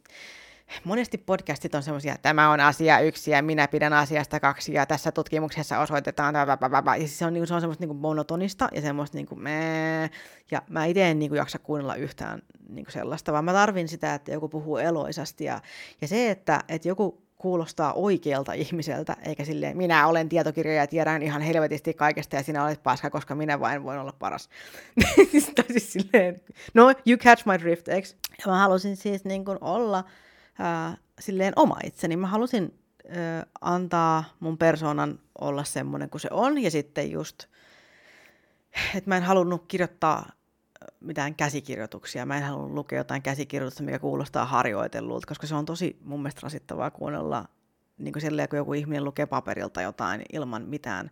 monesti 0.83 1.17
podcastit 1.17 1.75
on 1.75 1.83
semmoisia, 1.83 2.15
tämä 2.21 2.51
on 2.51 2.59
asia 2.59 2.99
yksi 2.99 3.31
ja 3.31 3.41
minä 3.41 3.67
pidän 3.67 3.93
asiasta 3.93 4.39
kaksi 4.39 4.73
ja 4.73 4.85
tässä 4.85 5.11
tutkimuksessa 5.11 5.79
osoitetaan, 5.79 6.35
ja 6.35 6.47
siis 6.97 7.19
se 7.19 7.25
on, 7.25 7.33
niin 7.33 7.47
se 7.47 7.53
on 7.53 7.61
semmoista 7.61 7.81
niin 7.81 7.89
kuin 7.89 7.99
monotonista 7.99 8.67
ja 8.71 8.81
semmoista 8.81 9.17
niin 9.17 9.27
kuin, 9.27 9.41
mee, 9.41 10.09
ja 10.51 10.61
mä 10.69 10.85
itse 10.85 11.11
en 11.11 11.19
niin 11.19 11.29
kuin, 11.29 11.37
jaksa 11.37 11.59
kuunnella 11.59 11.95
yhtään 11.95 12.41
niin 12.69 12.85
kuin 12.85 12.93
sellaista, 12.93 13.33
vaan 13.33 13.45
mä 13.45 13.53
tarvin 13.53 13.87
sitä, 13.87 14.13
että 14.13 14.31
joku 14.31 14.49
puhuu 14.49 14.77
eloisasti. 14.77 15.43
Ja, 15.43 15.61
ja 16.01 16.07
se, 16.07 16.31
että, 16.31 16.63
että 16.67 16.87
joku 16.87 17.21
kuulostaa 17.41 17.93
oikealta 17.93 18.53
ihmiseltä, 18.53 19.15
eikä 19.25 19.45
silleen, 19.45 19.77
minä 19.77 20.07
olen 20.07 20.29
tietokirja 20.29 20.73
ja 20.73 20.87
tiedän 20.87 21.23
ihan 21.23 21.41
helvetisti 21.41 21.93
kaikesta 21.93 22.35
ja 22.35 22.43
sinä 22.43 22.63
olet 22.63 22.83
paska, 22.83 23.09
koska 23.09 23.35
minä 23.35 23.59
vain 23.59 23.83
voin 23.83 23.99
olla 23.99 24.13
paras. 24.19 24.49
Tai 25.55 25.65
siis 25.69 25.93
silleen, 25.93 26.41
no, 26.73 26.83
you 27.07 27.17
catch 27.17 27.45
my 27.45 27.59
drift, 27.59 27.87
eikö? 27.87 28.07
Ja 28.39 28.51
mä 28.51 28.57
halusin 28.57 28.97
siis 28.97 29.25
niin 29.25 29.45
kuin 29.45 29.57
olla 29.61 30.03
äh, 30.59 30.97
silleen 31.19 31.53
oma 31.55 31.77
itseni. 31.83 32.17
Mä 32.17 32.27
halusin 32.27 32.79
äh, 33.05 33.45
antaa 33.61 34.23
mun 34.39 34.57
persoonan 34.57 35.19
olla 35.39 35.63
semmoinen 35.63 36.09
kuin 36.09 36.21
se 36.21 36.29
on 36.31 36.57
ja 36.57 36.71
sitten 36.71 37.11
just, 37.11 37.43
että 38.95 39.09
mä 39.09 39.17
en 39.17 39.23
halunnut 39.23 39.65
kirjoittaa 39.67 40.29
mitään 40.99 41.35
käsikirjoituksia. 41.35 42.25
Mä 42.25 42.37
en 42.37 42.43
halua 42.43 42.67
lukea 42.67 42.99
jotain 42.99 43.21
käsikirjoitusta, 43.21 43.83
mikä 43.83 43.99
kuulostaa 43.99 44.45
harjoitellulta, 44.45 45.27
koska 45.27 45.47
se 45.47 45.55
on 45.55 45.65
tosi 45.65 45.99
mun 46.03 46.21
mielestä 46.21 46.41
rasittavaa 46.43 46.91
kuunnella 46.91 47.45
niin 47.97 48.13
kuin 48.13 48.21
silleen, 48.21 48.49
kun 48.49 48.57
joku 48.57 48.73
ihminen 48.73 49.03
lukee 49.03 49.25
paperilta 49.25 49.81
jotain 49.81 50.21
ilman 50.33 50.63
mitään. 50.65 51.11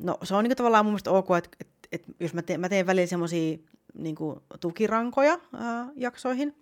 No 0.00 0.18
se 0.22 0.34
on 0.34 0.44
niin 0.44 0.50
kuin 0.50 0.56
tavallaan 0.56 0.84
mun 0.84 0.92
mielestä 0.92 1.10
ok, 1.10 1.28
että, 1.38 1.56
että, 1.60 1.88
että 1.92 2.12
jos 2.20 2.34
mä 2.34 2.42
teen, 2.42 2.60
mä 2.60 2.68
teen 2.68 2.86
välillä 2.86 3.06
semmoisia 3.06 3.58
niin 3.94 4.16
tukirankoja 4.60 5.38
ää, 5.52 5.88
jaksoihin, 5.96 6.56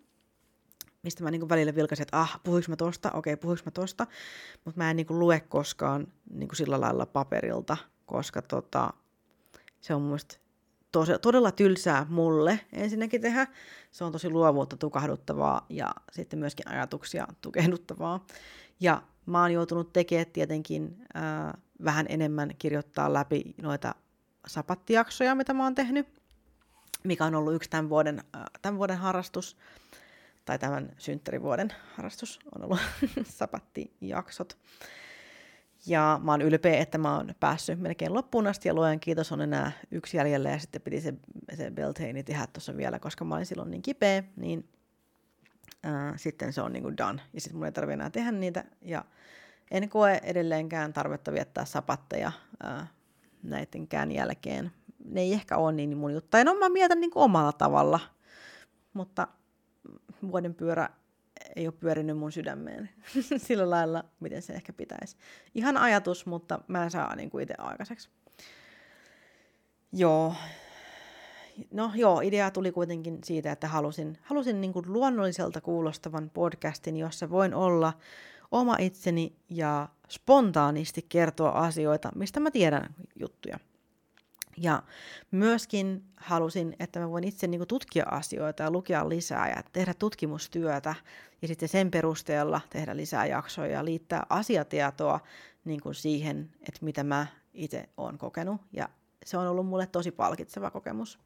mistä 1.02 1.24
mä 1.24 1.30
niin 1.30 1.40
kuin 1.40 1.48
välillä 1.48 1.74
vilkaisin, 1.74 2.02
että 2.02 2.20
ah, 2.20 2.40
puhuinko 2.44 2.66
mä 2.68 2.76
tosta, 2.76 3.12
okei, 3.12 3.32
okay, 3.32 3.40
puhuinko 3.40 3.62
mä 3.64 3.70
tosta, 3.70 4.06
mutta 4.64 4.78
mä 4.78 4.90
en 4.90 4.96
niin 4.96 5.06
kuin 5.06 5.18
lue 5.18 5.40
koskaan 5.40 6.06
niin 6.30 6.48
kuin 6.48 6.56
sillä 6.56 6.80
lailla 6.80 7.06
paperilta, 7.06 7.76
koska 8.06 8.42
tota, 8.42 8.92
se 9.80 9.94
on 9.94 10.00
mun 10.00 10.08
mielestä 10.08 10.36
tos, 10.92 11.08
todella 11.22 11.52
tylsää 11.52 12.06
mulle 12.08 12.60
ensinnäkin 12.72 13.20
tehdä. 13.20 13.46
Se 13.90 14.04
on 14.04 14.12
tosi 14.12 14.30
luovuutta 14.30 14.76
tukahduttavaa 14.76 15.66
ja 15.68 15.94
sitten 16.12 16.38
myöskin 16.38 16.68
ajatuksia 16.68 17.26
tukehduttavaa. 17.40 18.26
Ja 18.80 19.02
mä 19.26 19.40
oon 19.40 19.52
joutunut 19.52 19.92
tekemään 19.92 20.26
tietenkin 20.32 20.96
ää, 21.14 21.58
vähän 21.84 22.06
enemmän 22.08 22.50
kirjoittaa 22.58 23.12
läpi 23.12 23.54
noita 23.62 23.94
sapattijaksoja, 24.46 25.34
mitä 25.34 25.54
mä 25.54 25.64
oon 25.64 25.74
tehnyt, 25.74 26.06
mikä 27.04 27.24
on 27.24 27.34
ollut 27.34 27.54
yksi 27.54 27.70
tämän 27.70 27.88
vuoden, 27.88 28.24
ää, 28.32 28.46
tämän 28.62 28.78
vuoden 28.78 28.98
harrastus, 28.98 29.56
tai 30.44 30.58
tämän 30.58 30.92
synttärivuoden 30.98 31.72
harrastus 31.96 32.38
on 32.54 32.64
ollut 32.64 32.80
sapattijaksot. 33.38 34.58
Ja 35.86 36.20
mä 36.22 36.30
oon 36.30 36.42
ylpeä, 36.42 36.78
että 36.78 36.98
mä 36.98 37.16
oon 37.16 37.34
päässyt 37.40 37.80
melkein 37.80 38.14
loppuun 38.14 38.46
asti 38.46 38.68
ja 38.68 38.74
luojan 38.74 39.00
kiitos 39.00 39.32
on 39.32 39.40
enää 39.40 39.72
yksi 39.90 40.16
jäljellä 40.16 40.50
ja 40.50 40.58
sitten 40.58 40.82
piti 40.82 41.00
se, 41.00 41.14
se 41.54 41.70
Beltaini 41.70 42.22
tehdä 42.22 42.46
tuossa 42.52 42.76
vielä, 42.76 42.98
koska 42.98 43.24
mä 43.24 43.34
olin 43.34 43.46
silloin 43.46 43.70
niin 43.70 43.82
kipeä, 43.82 44.24
niin 44.36 44.68
ää, 45.82 46.16
sitten 46.16 46.52
se 46.52 46.62
on 46.62 46.72
niin 46.72 46.82
kuin 46.82 46.96
done. 46.96 47.22
Ja 47.32 47.40
sitten 47.40 47.56
mun 47.56 47.66
ei 47.66 47.72
tarvitse 47.72 47.94
enää 47.94 48.10
tehdä 48.10 48.32
niitä 48.32 48.64
ja 48.82 49.04
en 49.70 49.88
koe 49.88 50.20
edelleenkään 50.22 50.92
tarvetta 50.92 51.32
viettää 51.32 51.64
sapatteja 51.64 52.32
ää, 52.62 52.86
näidenkään 53.42 54.12
jälkeen. 54.12 54.72
Ne 55.04 55.20
ei 55.20 55.32
ehkä 55.32 55.56
ole 55.56 55.72
niin 55.72 55.96
mun 55.96 56.12
juttu. 56.12 56.36
No 56.44 56.54
mä 56.54 56.68
mietän 56.68 57.00
niin 57.00 57.10
kuin 57.10 57.22
omalla 57.22 57.52
tavalla, 57.52 58.00
mutta 58.92 59.28
vuoden 60.32 60.54
pyörä 60.54 60.88
ei 61.56 61.66
ole 61.66 61.74
pyörinyt 61.80 62.18
mun 62.18 62.32
sydämeen 62.32 62.90
sillä 63.46 63.70
lailla, 63.70 64.04
miten 64.20 64.42
se 64.42 64.52
ehkä 64.52 64.72
pitäisi. 64.72 65.16
Ihan 65.54 65.76
ajatus, 65.76 66.26
mutta 66.26 66.60
mä 66.68 66.84
en 66.84 66.90
saa 66.90 67.16
niin 67.16 67.30
kuin 67.30 67.42
itse 67.42 67.54
aikaiseksi. 67.58 68.10
Joo. 69.92 70.34
No 71.70 71.90
joo, 71.94 72.20
idea 72.20 72.50
tuli 72.50 72.72
kuitenkin 72.72 73.18
siitä, 73.24 73.52
että 73.52 73.68
halusin, 73.68 74.18
halusin 74.22 74.60
niin 74.60 74.72
kuin 74.72 74.92
luonnolliselta 74.92 75.60
kuulostavan 75.60 76.30
podcastin, 76.30 76.96
jossa 76.96 77.30
voin 77.30 77.54
olla 77.54 77.92
oma 78.50 78.76
itseni 78.78 79.36
ja 79.50 79.88
spontaanisti 80.08 81.06
kertoa 81.08 81.50
asioita, 81.50 82.12
mistä 82.14 82.40
mä 82.40 82.50
tiedän 82.50 82.94
juttuja. 83.16 83.58
Ja 84.62 84.82
myöskin 85.30 86.04
halusin, 86.16 86.76
että 86.78 87.00
mä 87.00 87.10
voin 87.10 87.24
itse 87.24 87.46
niin 87.46 87.58
kuin, 87.58 87.68
tutkia 87.68 88.04
asioita 88.10 88.62
ja 88.62 88.70
lukea 88.70 89.08
lisää 89.08 89.48
ja 89.48 89.62
tehdä 89.72 89.94
tutkimustyötä 89.94 90.94
ja 91.42 91.48
sitten 91.48 91.68
sen 91.68 91.90
perusteella 91.90 92.60
tehdä 92.70 92.96
lisää 92.96 93.26
jaksoja 93.26 93.72
ja 93.72 93.84
liittää 93.84 94.26
asiatietoa 94.28 95.20
niin 95.64 95.80
kuin 95.80 95.94
siihen, 95.94 96.52
että 96.60 96.84
mitä 96.84 97.04
mä 97.04 97.26
itse 97.54 97.88
olen 97.96 98.18
kokenut. 98.18 98.60
Ja 98.72 98.88
se 99.24 99.38
on 99.38 99.46
ollut 99.46 99.66
mulle 99.66 99.86
tosi 99.86 100.10
palkitseva 100.10 100.70
kokemus. 100.70 101.18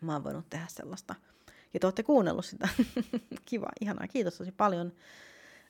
Mä 0.00 0.12
oon 0.12 0.24
voinut 0.24 0.50
tehdä 0.50 0.66
sellaista. 0.68 1.14
Ja 1.74 1.80
te 1.80 1.86
olette 1.86 2.02
kuunnellut 2.02 2.44
sitä. 2.44 2.68
Kiva, 3.44 3.68
ihanaa. 3.80 4.08
Kiitos 4.08 4.38
tosi 4.38 4.52
paljon. 4.52 4.92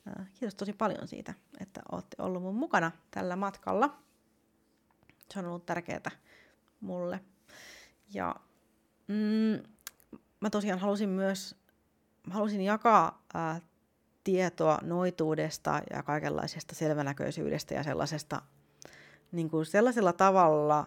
Äh, 0.08 0.26
kiitos 0.34 0.54
tosi 0.54 0.72
paljon 0.72 1.08
siitä, 1.08 1.34
että 1.60 1.82
olette 1.92 2.16
ollut 2.18 2.42
mun 2.42 2.54
mukana 2.54 2.92
tällä 3.10 3.36
matkalla. 3.36 3.98
Se 5.32 5.38
on 5.38 5.46
ollut 5.46 5.66
tärkeää 5.66 6.10
mulle. 6.80 7.20
Ja 8.14 8.36
mm, 9.08 9.62
mä 10.40 10.50
tosiaan 10.50 10.80
halusin 10.80 11.08
myös, 11.08 11.56
halusin 12.30 12.60
jakaa 12.60 13.22
ää, 13.34 13.60
tietoa 14.24 14.78
noituudesta 14.82 15.82
ja 15.90 16.02
kaikenlaisesta 16.02 16.74
selvänäköisyydestä 16.74 17.74
ja 17.74 17.82
sellaisesta 17.82 18.42
niin 19.32 19.50
kuin 19.50 19.66
sellaisella 19.66 20.12
tavalla, 20.12 20.86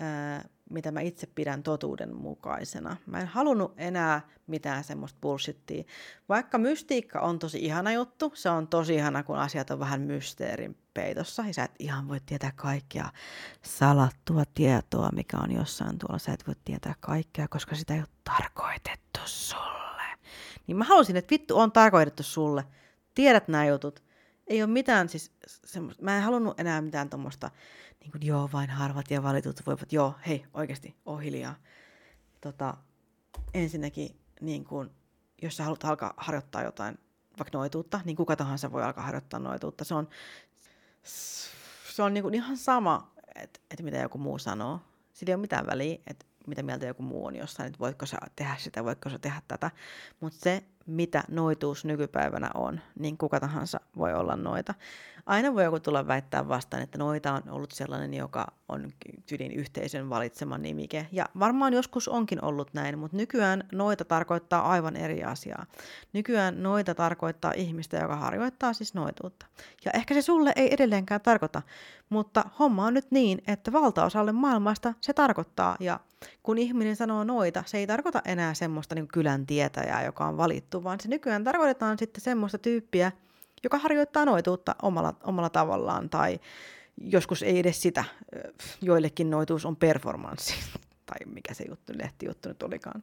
ää, 0.00 0.48
mitä 0.70 0.90
mä 0.90 1.00
itse 1.00 1.26
pidän 1.26 1.62
totuudenmukaisena. 1.62 2.96
Mä 3.06 3.20
en 3.20 3.26
halunnut 3.26 3.74
enää 3.76 4.28
mitään 4.46 4.84
semmoista 4.84 5.18
bullshittia. 5.20 5.84
Vaikka 6.28 6.58
mystiikka 6.58 7.20
on 7.20 7.38
tosi 7.38 7.58
ihana 7.58 7.92
juttu, 7.92 8.32
se 8.34 8.50
on 8.50 8.68
tosi 8.68 8.94
ihana, 8.94 9.22
kun 9.22 9.38
asiat 9.38 9.70
on 9.70 9.78
vähän 9.78 10.00
mysteerin 10.00 10.76
peitossa, 10.94 11.44
ja 11.46 11.54
sä 11.54 11.64
et 11.64 11.74
ihan 11.78 12.08
voi 12.08 12.20
tietää 12.26 12.52
kaikkea 12.56 13.10
salattua 13.62 14.42
tietoa, 14.54 15.10
mikä 15.12 15.36
on 15.36 15.52
jossain 15.52 15.98
tuolla. 15.98 16.18
Sä 16.18 16.32
et 16.32 16.46
voi 16.46 16.54
tietää 16.64 16.94
kaikkea, 17.00 17.48
koska 17.48 17.76
sitä 17.76 17.94
ei 17.94 18.00
ole 18.00 18.08
tarkoitettu 18.24 19.20
sulle. 19.24 20.02
Niin 20.66 20.76
mä 20.76 20.84
halusin, 20.84 21.16
että 21.16 21.30
vittu 21.30 21.58
on 21.58 21.72
tarkoitettu 21.72 22.22
sulle. 22.22 22.64
Tiedät 23.14 23.48
nämä 23.48 23.66
jutut. 23.66 24.02
Ei 24.46 24.62
ole 24.62 24.70
mitään 24.70 25.08
siis 25.08 25.32
semmoista, 25.46 26.02
mä 26.02 26.16
en 26.16 26.22
halunnut 26.22 26.60
enää 26.60 26.80
mitään 26.80 27.10
tuommoista 27.10 27.50
niin 28.00 28.12
kuin, 28.12 28.26
joo, 28.26 28.48
vain 28.52 28.70
harvat 28.70 29.10
ja 29.10 29.22
valitut 29.22 29.66
voivat, 29.66 29.92
joo, 29.92 30.14
hei, 30.26 30.46
oikeasti, 30.54 30.96
oo 31.06 31.16
hiljaa. 31.16 31.54
Tota, 32.40 32.76
ensinnäkin, 33.54 34.20
niin 34.40 34.64
kuin, 34.64 34.90
jos 35.42 35.56
sä 35.56 35.64
haluat 35.64 35.84
alkaa 35.84 36.14
harjoittaa 36.16 36.62
jotain, 36.62 36.98
vaikka 37.38 37.58
noituutta, 37.58 38.00
niin 38.04 38.16
kuka 38.16 38.36
tahansa 38.36 38.72
voi 38.72 38.82
alkaa 38.82 39.04
harjoittaa 39.04 39.40
noituutta. 39.40 39.84
Se 39.84 39.94
on, 39.94 40.08
se 41.94 42.02
on 42.02 42.14
niin 42.14 42.22
kuin 42.22 42.34
ihan 42.34 42.56
sama, 42.56 43.12
että 43.34 43.60
et 43.70 43.82
mitä 43.82 43.96
joku 43.96 44.18
muu 44.18 44.38
sanoo. 44.38 44.80
Sillä 45.12 45.30
ei 45.30 45.34
ole 45.34 45.40
mitään 45.40 45.66
väliä, 45.66 45.98
että 46.06 46.26
mitä 46.46 46.62
mieltä 46.62 46.86
joku 46.86 47.02
muu 47.02 47.26
on 47.26 47.36
jossain, 47.36 47.66
että 47.66 47.78
voitko 47.78 48.06
sä 48.06 48.18
tehdä 48.36 48.56
sitä, 48.58 48.84
voitko 48.84 49.10
sä 49.10 49.18
tehdä 49.18 49.42
tätä. 49.48 49.70
Mutta 50.20 50.38
se, 50.40 50.64
mitä 50.86 51.24
noituus 51.28 51.84
nykypäivänä 51.84 52.50
on, 52.54 52.80
niin 52.98 53.18
kuka 53.18 53.40
tahansa 53.40 53.80
voi 53.96 54.14
olla 54.14 54.36
noita. 54.36 54.74
Aina 55.26 55.54
voi 55.54 55.64
joku 55.64 55.80
tulla 55.80 56.06
väittää 56.06 56.48
vastaan, 56.48 56.82
että 56.82 56.98
noita 56.98 57.32
on 57.32 57.42
ollut 57.50 57.72
sellainen, 57.72 58.14
joka 58.14 58.46
on 58.68 58.90
tyylin 59.26 59.52
yhteisön 59.52 60.10
valitsema 60.10 60.58
nimike. 60.58 61.06
Ja 61.12 61.26
varmaan 61.38 61.72
joskus 61.72 62.08
onkin 62.08 62.44
ollut 62.44 62.74
näin, 62.74 62.98
mutta 62.98 63.16
nykyään 63.16 63.64
noita 63.72 64.04
tarkoittaa 64.04 64.70
aivan 64.70 64.96
eri 64.96 65.24
asiaa. 65.24 65.66
Nykyään 66.12 66.62
noita 66.62 66.94
tarkoittaa 66.94 67.52
ihmistä, 67.56 67.96
joka 67.96 68.16
harjoittaa 68.16 68.72
siis 68.72 68.94
noituutta. 68.94 69.46
Ja 69.84 69.90
ehkä 69.94 70.14
se 70.14 70.22
sulle 70.22 70.52
ei 70.56 70.74
edelleenkään 70.74 71.20
tarkoita, 71.20 71.62
mutta 72.08 72.44
homma 72.58 72.86
on 72.86 72.94
nyt 72.94 73.10
niin, 73.10 73.42
että 73.46 73.72
valtaosalle 73.72 74.32
maailmasta 74.32 74.94
se 75.00 75.12
tarkoittaa. 75.12 75.76
Ja 75.80 76.00
kun 76.42 76.58
ihminen 76.58 76.96
sanoo 76.96 77.24
noita, 77.24 77.62
se 77.66 77.78
ei 77.78 77.86
tarkoita 77.86 78.22
enää 78.24 78.54
semmoista 78.54 78.94
niin 78.94 79.08
kylän 79.08 79.46
tietäjää, 79.46 80.04
joka 80.04 80.26
on 80.26 80.36
valittu, 80.36 80.69
vaan 80.72 81.00
se 81.00 81.08
nykyään 81.08 81.44
tarkoitetaan 81.44 81.98
sitten 81.98 82.20
semmoista 82.20 82.58
tyyppiä, 82.58 83.12
joka 83.64 83.78
harjoittaa 83.78 84.24
noituutta 84.24 84.74
omalla, 84.82 85.14
omalla 85.24 85.50
tavallaan, 85.50 86.10
tai 86.10 86.40
joskus 87.00 87.42
ei 87.42 87.58
edes 87.58 87.82
sitä. 87.82 88.04
Joillekin 88.82 89.30
noituus 89.30 89.66
on 89.66 89.76
performanssi, 89.76 90.54
tai 91.06 91.18
mikä 91.26 91.54
se 91.54 91.64
juttu, 91.68 91.92
lehtijuttu 91.96 92.48
nyt 92.48 92.62
olikaan. 92.62 93.02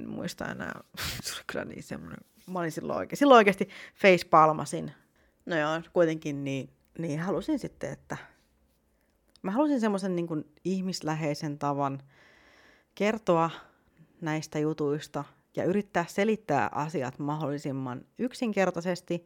En 0.00 0.08
muista 0.08 0.50
enää. 0.50 0.80
Se 1.22 1.34
oli 1.34 1.42
kyllä 1.46 1.64
niin 1.64 1.82
semmoinen. 1.82 2.18
Mä 2.46 2.58
olin 2.58 2.72
silloin 2.72 2.98
oikein. 2.98 3.18
Silloin 3.18 3.36
oikeasti 3.36 3.68
facepalmasin. 3.94 4.92
No 5.46 5.56
joo, 5.56 5.82
kuitenkin 5.92 6.44
niin, 6.44 6.70
niin 6.98 7.20
halusin 7.20 7.58
sitten, 7.58 7.92
että 7.92 8.16
mä 9.42 9.50
halusin 9.50 9.80
semmoisen 9.80 10.16
niin 10.16 10.54
ihmisläheisen 10.64 11.58
tavan 11.58 12.02
kertoa 12.94 13.50
näistä 14.20 14.58
jutuista 14.58 15.24
ja 15.56 15.64
yrittää 15.64 16.04
selittää 16.08 16.68
asiat 16.72 17.18
mahdollisimman 17.18 18.04
yksinkertaisesti 18.18 19.24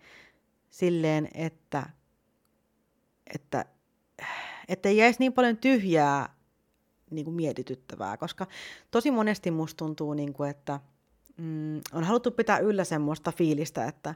silleen, 0.70 1.28
että, 1.34 1.86
että, 3.34 3.64
että 4.68 4.88
ei 4.88 4.96
jäisi 4.96 5.18
niin 5.18 5.32
paljon 5.32 5.56
tyhjää 5.56 6.36
niin 7.10 7.24
kuin 7.24 7.34
mietityttävää, 7.34 8.16
koska 8.16 8.46
tosi 8.90 9.10
monesti 9.10 9.50
musta 9.50 9.76
tuntuu, 9.76 10.14
niin 10.14 10.32
kuin, 10.32 10.50
että– 10.50 10.80
mm, 11.36 11.80
on 11.92 12.04
haluttu 12.04 12.30
pitää 12.30 12.58
yllä 12.58 12.84
semmoista 12.84 13.32
fiilistä, 13.32 13.84
että 13.84 14.14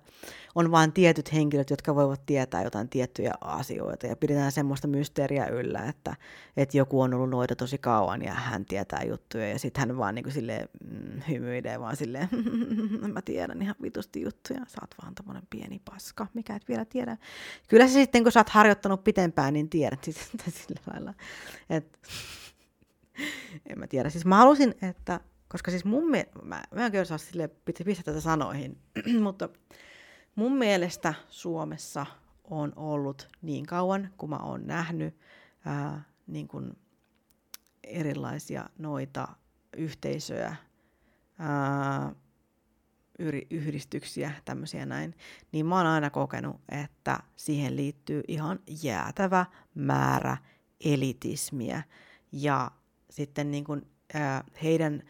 on 0.54 0.70
vain 0.70 0.92
tietyt 0.92 1.32
henkilöt, 1.32 1.70
jotka 1.70 1.94
voivat 1.94 2.26
tietää 2.26 2.64
jotain 2.64 2.88
tiettyjä 2.88 3.32
asioita 3.40 4.06
ja 4.06 4.16
pidetään 4.16 4.52
semmoista 4.52 4.88
mysteeriä 4.88 5.46
yllä, 5.46 5.84
että, 5.84 6.16
että 6.56 6.78
joku 6.78 7.00
on 7.00 7.14
ollut 7.14 7.30
noita 7.30 7.56
tosi 7.56 7.78
kauan 7.78 8.22
ja 8.22 8.34
hän 8.34 8.64
tietää 8.64 9.04
juttuja 9.04 9.48
ja 9.48 9.58
sitten 9.58 9.88
hän 9.88 9.98
vaan 9.98 10.14
niin 10.14 10.22
kuin 10.22 10.32
silleen 10.32 10.68
mm, 10.90 11.22
hymyilee 11.28 11.80
vaan 11.80 11.96
silleen, 11.96 12.28
mä 13.14 13.22
tiedän 13.22 13.62
ihan 13.62 13.76
vitusti 13.82 14.22
juttuja, 14.22 14.60
sä 14.68 14.78
oot 14.80 14.94
vaan 15.02 15.14
tommonen 15.14 15.46
pieni 15.50 15.80
paska, 15.84 16.26
mikä 16.34 16.56
et 16.56 16.68
vielä 16.68 16.84
tiedä. 16.84 17.16
Kyllä 17.68 17.86
se 17.86 17.92
sitten, 17.92 18.22
kun 18.22 18.32
sä 18.32 18.40
oot 18.40 18.48
harjoittanut 18.48 19.04
pitempään, 19.04 19.54
niin 19.54 19.70
tiedät 19.70 20.04
sitten 20.04 20.52
sillä 20.66 20.80
lailla, 20.92 21.14
että 21.70 21.98
en 23.70 23.78
mä 23.78 23.86
tiedä. 23.86 24.10
Siis 24.10 24.24
mä 24.24 24.36
halusin, 24.36 24.74
että 24.82 25.20
koska 25.50 25.70
siis 25.70 25.84
mun 25.84 26.10
mielestä, 26.10 26.38
mä, 26.42 26.62
mä 26.74 26.86
en 26.86 27.06
saa 27.06 27.18
sille 27.18 27.48
pistää 27.84 28.04
tätä 28.04 28.20
sanoihin, 28.20 28.78
mutta 29.22 29.48
mun 30.34 30.52
mielestä 30.56 31.14
Suomessa 31.28 32.06
on 32.44 32.72
ollut 32.76 33.28
niin 33.42 33.66
kauan, 33.66 34.10
kun 34.16 34.30
mä 34.30 34.36
oon 34.36 34.66
nähnyt 34.66 35.16
ää, 35.64 36.02
niin 36.26 36.48
kuin 36.48 36.76
erilaisia 37.84 38.68
noita 38.78 39.28
yhteisöjä, 39.76 40.56
ää, 41.38 42.14
yhdistyksiä, 43.50 44.32
tämmöisiä 44.44 44.86
näin, 44.86 45.14
niin 45.52 45.66
mä 45.66 45.76
oon 45.76 45.86
aina 45.86 46.10
kokenut, 46.10 46.56
että 46.68 47.18
siihen 47.36 47.76
liittyy 47.76 48.22
ihan 48.28 48.58
jäätävä 48.82 49.46
määrä 49.74 50.36
elitismiä. 50.84 51.82
Ja 52.32 52.70
sitten 53.10 53.50
niin 53.50 53.64
kuin, 53.64 53.86
ää, 54.14 54.44
heidän 54.62 55.02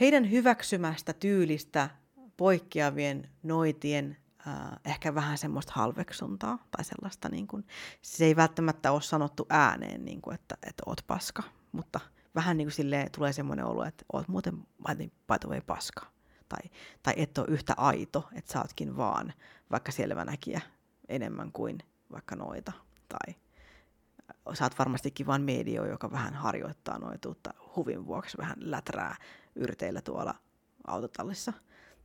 heidän 0.00 0.30
hyväksymästä 0.30 1.12
tyylistä 1.12 1.90
poikkeavien 2.36 3.28
noitien 3.42 4.16
äh, 4.46 4.54
ehkä 4.84 5.14
vähän 5.14 5.38
semmoista 5.38 5.72
halveksuntaa 5.76 6.58
tai 6.76 6.84
sellaista, 6.84 7.28
niin 7.28 7.46
kuin, 7.46 7.66
se 8.02 8.24
ei 8.24 8.36
välttämättä 8.36 8.92
ole 8.92 9.02
sanottu 9.02 9.46
ääneen, 9.50 10.04
niin 10.04 10.22
kuin, 10.22 10.34
että, 10.34 10.54
että 10.62 10.82
oot 10.86 11.00
paska, 11.06 11.42
mutta 11.72 12.00
vähän 12.34 12.56
niin 12.56 12.66
kuin 12.66 12.74
silleen 12.74 13.10
tulee 13.10 13.32
semmoinen 13.32 13.64
olo, 13.64 13.84
että 13.84 14.04
oot 14.12 14.28
muuten 14.28 14.56
by 15.02 15.38
the 15.40 15.48
way 15.48 15.60
paska. 15.60 16.06
Tai, 16.48 16.70
tai 17.02 17.14
et 17.16 17.38
ole 17.38 17.46
yhtä 17.50 17.74
aito, 17.76 18.28
että 18.34 18.52
sä 18.52 18.60
ootkin 18.60 18.96
vaan 18.96 19.32
vaikka 19.70 19.92
selvänäkijä 19.92 20.60
enemmän 21.08 21.52
kuin 21.52 21.78
vaikka 22.12 22.36
noita. 22.36 22.72
Tai 23.08 23.34
sä 24.54 24.64
oot 24.64 24.78
varmastikin 24.78 25.26
vain 25.26 25.42
medio, 25.42 25.86
joka 25.86 26.10
vähän 26.10 26.34
harjoittaa 26.34 26.98
noituutta 26.98 27.54
huvin 27.76 28.06
vuoksi, 28.06 28.38
vähän 28.38 28.56
läträä 28.58 29.16
yrteillä 29.56 30.02
tuolla 30.02 30.34
autotallissa. 30.86 31.52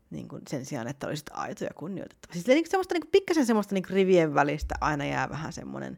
Niin 0.09 0.27
kuin 0.27 0.41
sen 0.49 0.65
sijaan, 0.65 0.87
että 0.87 1.07
olisit 1.07 1.29
aito 1.31 1.63
ja 1.63 1.71
kunnioitettava. 1.75 2.33
Siis 2.33 2.47
niin 2.47 2.69
semmoista 2.69 2.93
niin 2.93 3.11
pikkasen 3.11 3.45
semmoista 3.45 3.75
niin 3.75 3.89
rivien 3.89 4.33
välistä 4.33 4.75
aina 4.81 5.05
jää 5.05 5.29
vähän 5.29 5.53
semmoinen, 5.53 5.97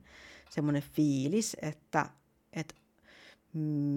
semmoinen 0.49 0.81
fiilis, 0.81 1.57
että, 1.61 2.05
että 2.53 2.75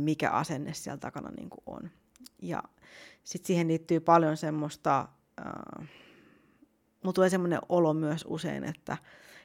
mikä 0.05 0.30
asenne 0.30 0.74
siellä 0.74 0.98
takana 0.98 1.30
niin 1.30 1.50
kuin 1.50 1.62
on. 1.66 1.90
Ja 2.42 2.62
sitten 3.24 3.46
siihen 3.46 3.68
liittyy 3.68 4.00
paljon 4.00 4.36
semmoista, 4.36 5.09
äh, 5.40 5.88
mutta 7.03 7.14
tulee 7.14 7.30
semmoinen 7.30 7.61
olo 7.68 7.94
myös 7.94 8.24
usein, 8.28 8.64
että, 8.64 8.96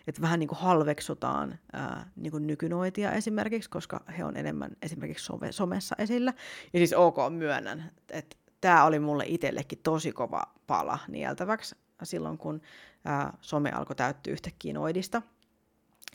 että 0.08 0.22
vähän 0.22 0.40
niin 0.40 0.48
kuin 0.48 0.60
halveksutaan 0.60 1.60
ää, 1.74 2.10
niin 2.16 2.32
kuin 2.32 2.48
nykynoitia 2.48 3.12
esimerkiksi, 3.12 3.70
koska 3.70 4.04
he 4.18 4.26
on 4.26 4.38
enemmän 4.38 4.72
esimerkiksi 4.82 5.26
some, 5.26 5.52
somessa 5.52 5.96
esillä. 6.00 6.34
Ja 6.74 6.80
siis 6.80 6.94
ok, 6.94 7.16
myönnän, 7.30 7.92
että 8.12 8.38
tämä 8.62 8.86
oli 8.86 9.00
mulle 9.00 9.24
itsellekin 9.28 9.80
tosi 9.84 10.12
kova 10.12 10.44
pala 10.68 11.00
nieltäväksi 11.08 11.76
silloin, 12.04 12.38
kun 12.38 12.62
ää, 13.06 13.38
some 13.42 13.72
alkoi 13.72 13.96
täyttyä 13.96 14.34
yhtäkkiä 14.34 14.74
noidista. 14.74 15.22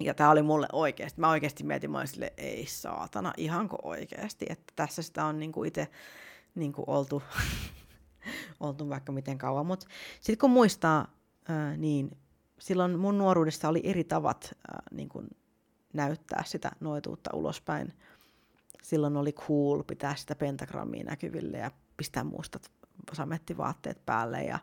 Ja 0.01 0.15
tämä 0.15 0.31
oli 0.31 0.43
mulle 0.43 0.67
oikeasti, 0.73 1.21
mä 1.21 1.31
oikeasti 1.31 1.65
mietin, 1.65 1.91
mä 1.91 2.07
sille, 2.07 2.33
ei 2.37 2.67
saatana, 2.67 3.33
ihanko 3.37 3.79
oikeasti, 3.83 4.47
että 4.49 4.73
tässä 4.77 5.03
sitä 5.03 5.25
on 5.25 5.39
niinku 5.39 5.65
itse 5.65 5.89
niinku 6.55 6.85
oltu, 6.87 7.23
oltu 8.61 8.89
vaikka 8.89 9.13
miten 9.13 9.39
kauan. 9.39 9.67
Mutta 9.67 9.87
sitten 10.21 10.39
kun 10.39 10.51
muistaa, 10.51 11.07
ää, 11.49 11.77
niin 11.77 12.22
silloin 12.63 12.99
mun 12.99 13.19
nuoruudessa 13.19 13.69
oli 13.69 13.81
eri 13.85 14.05
tavat 14.05 14.45
äh, 14.53 14.83
niin 14.91 15.09
kuin 15.09 15.29
näyttää 15.93 16.43
sitä 16.47 16.73
noituutta 16.81 17.31
ulospäin. 17.35 17.93
Silloin 18.83 19.17
oli 19.17 19.33
cool 19.33 19.83
pitää 19.83 20.15
sitä 20.15 20.35
pentagrammia 20.35 21.05
näkyville 21.05 21.59
ja 21.59 21.71
pistää 21.97 22.25
mustat 22.25 22.71
samettivaatteet 23.13 24.07
päälle 24.07 24.43
ja 24.43 24.59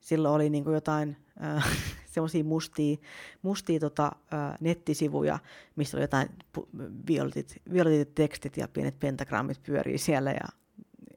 silloin 0.00 0.34
oli 0.34 0.50
niin 0.50 0.64
kuin 0.64 0.74
jotain 0.74 1.16
äh, 1.44 1.78
semmoisia 2.12 2.44
mustia, 2.44 2.96
mustia 3.42 3.80
tota, 3.80 4.12
äh, 4.34 4.58
nettisivuja, 4.60 5.38
missä 5.76 5.96
oli 5.96 6.04
jotain 6.04 6.28
violetit, 7.08 7.62
violetit 7.72 8.14
tekstit 8.14 8.56
ja 8.56 8.68
pienet 8.68 8.98
pentagrammit 8.98 9.62
pyörii 9.62 9.98
siellä 9.98 10.30
ja 10.30 10.48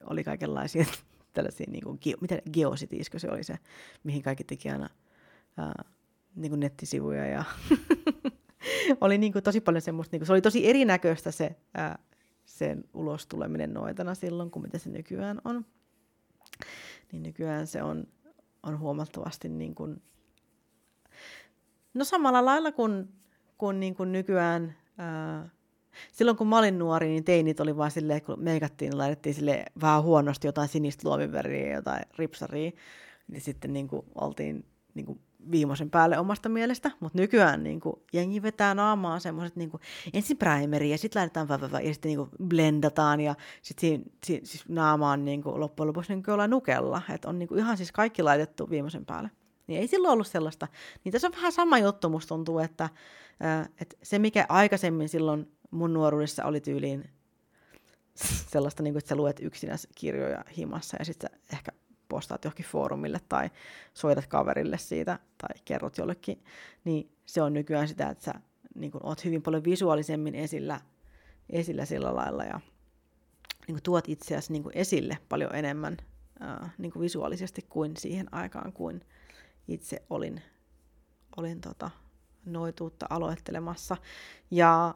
oli 0.04 0.24
kaikenlaisia 0.24 0.86
tällaisia, 1.34 1.68
niin 1.70 1.84
kuin, 1.84 2.00
mitä 2.22 2.42
Geocities, 2.54 3.10
se 3.18 3.32
oli 3.32 3.44
se, 3.44 3.60
mihin 4.04 4.22
kaikki 4.22 4.44
teki 4.44 4.70
aina 4.70 4.90
ää, 5.58 5.95
niin 6.36 6.50
kuin 6.50 6.60
nettisivuja 6.60 7.26
ja 7.26 7.44
oli 9.02 9.18
niin 9.18 9.34
kuin 9.34 9.44
tosi 9.44 9.62
paljon 9.62 9.82
semmoista, 9.82 10.14
niin 10.14 10.20
kuin, 10.20 10.28
se 10.28 10.34
oli 10.34 10.42
tosi 10.42 10.70
erinäköistä 10.70 11.32
se, 11.32 11.56
ää, 11.74 12.00
sen 12.46 12.84
ulos 12.94 13.28
tuleminen 13.28 13.74
noitana 13.74 14.16
silloin, 14.16 14.52
kuin 14.52 14.64
mitä 14.64 14.78
se 14.78 14.90
nykyään 14.90 15.42
on. 15.46 15.66
Niin 17.12 17.24
nykyään 17.24 17.68
se 17.68 17.84
on, 17.84 18.08
on 18.64 18.80
huomattavasti 18.80 19.50
niin 19.50 19.76
kuin, 19.76 20.02
no 21.94 22.04
samalla 22.04 22.46
lailla 22.46 22.72
kuin, 22.72 23.10
kuin, 23.58 23.80
niin 23.80 23.96
kuin 23.96 24.12
nykyään 24.12 24.76
ää, 24.98 25.50
silloin 26.12 26.38
kun 26.38 26.48
mä 26.48 26.58
olin 26.58 26.80
nuori, 26.80 27.08
niin 27.08 27.24
teinit 27.24 27.60
oli 27.60 27.78
vaan 27.78 27.92
silleen, 27.92 28.22
kun 28.22 28.40
meikattiin, 28.40 28.90
niin 28.90 28.98
laitettiin 28.98 29.36
sille 29.36 29.66
vähän 29.82 30.04
huonosti 30.04 30.48
jotain 30.48 30.70
sinistä 30.70 31.10
luomiväriä 31.10 31.68
ja 31.68 31.76
jotain 31.76 32.04
ripsaria, 32.18 32.72
niin 33.28 33.42
sitten 33.42 33.74
niin 33.74 33.88
kuin 33.88 34.06
oltiin 34.16 34.66
niin 34.94 35.06
kuin 35.06 35.20
viimeisen 35.52 35.90
päälle 35.90 36.18
omasta 36.18 36.50
mielestä, 36.50 36.92
mutta 37.00 37.18
nykyään 37.18 37.64
niin 37.64 37.80
kuin, 37.80 37.96
jengi 38.14 38.42
vetää 38.42 38.76
naamaa 38.76 39.20
semmoiset 39.20 39.56
niin 39.56 39.72
ensin 40.14 40.38
primeri 40.38 40.90
ja 40.90 40.98
sitten 40.98 41.20
laitetaan 41.20 41.48
va, 41.48 41.80
ja 41.80 41.94
sitten 41.94 42.10
niin 42.10 42.30
blendataan 42.48 43.20
ja 43.20 43.36
sitten 43.62 43.90
si, 43.90 44.04
si, 44.26 44.42
siis 44.44 44.70
naamaan 44.70 45.26
niin 45.26 45.44
kuin, 45.44 45.60
loppujen 45.60 45.88
lopuksi 45.88 46.14
niin 46.14 46.24
kuin 46.24 46.50
nukella, 46.50 47.02
että 47.14 47.30
on 47.30 47.40
niin 47.40 47.48
kuin, 47.48 47.60
ihan 47.60 47.78
siis 47.78 47.92
kaikki 47.92 48.24
laitettu 48.24 48.70
viimeisen 48.70 49.06
päälle. 49.06 49.30
Niin 49.68 49.82
ei 49.82 49.88
silloin 49.88 50.14
ollut 50.14 50.28
sellaista. 50.28 50.68
Niin 51.04 51.12
tässä 51.12 51.28
on 51.28 51.34
vähän 51.34 51.52
sama 51.52 51.80
juttu, 51.80 52.10
musta 52.10 52.28
tuntuu, 52.28 52.60
että, 52.60 52.90
että 53.82 53.96
se 54.04 54.20
mikä 54.20 54.46
aikaisemmin 54.50 55.10
silloin 55.10 55.52
mun 55.72 55.94
nuoruudessa 55.94 56.46
oli 56.46 56.62
tyyliin 56.62 57.10
sellaista, 58.52 58.84
niin 58.84 58.94
kuin, 58.94 59.00
että 59.00 59.10
sä 59.10 59.16
luet 59.16 59.40
yksinäs 59.42 59.88
kirjoja 59.96 60.44
himassa 60.58 60.98
ja 61.00 61.06
sitten 61.06 61.30
ehkä 61.54 61.72
postaat 62.10 62.44
johonkin 62.44 62.66
foorumille 62.66 63.22
tai 63.30 63.50
soitat 63.94 64.28
kaverille 64.28 64.78
siitä 64.78 65.20
tai 65.38 65.62
kerrot 65.66 65.98
jollekin, 65.98 66.44
niin 66.84 67.12
se 67.26 67.42
on 67.42 67.54
nykyään 67.54 67.88
sitä, 67.88 68.10
että 68.10 68.24
sä 68.24 68.34
niin 68.76 68.92
kuin, 68.92 69.06
oot 69.06 69.26
hyvin 69.26 69.42
paljon 69.42 69.64
visuaalisemmin 69.64 70.36
esillä, 70.36 70.82
esillä 71.50 71.86
sillä 71.86 72.16
lailla 72.16 72.44
ja 72.44 72.60
niin 73.68 73.76
kuin, 73.76 73.84
tuot 73.84 74.10
itseäsi 74.10 74.52
niin 74.52 74.64
kuin, 74.64 74.78
esille 74.78 75.18
paljon 75.30 75.56
enemmän 75.56 75.98
ää, 76.40 76.70
niin 76.78 76.92
kuin 76.92 77.02
visuaalisesti 77.02 77.66
kuin 77.70 77.98
siihen 77.98 78.34
aikaan, 78.34 78.74
kun 78.74 79.02
itse 79.68 80.04
olin, 80.10 80.42
olin 81.38 81.62
tota, 81.62 81.90
noituutta 82.46 83.06
aloittelemassa. 83.10 83.98
Ja 84.52 84.96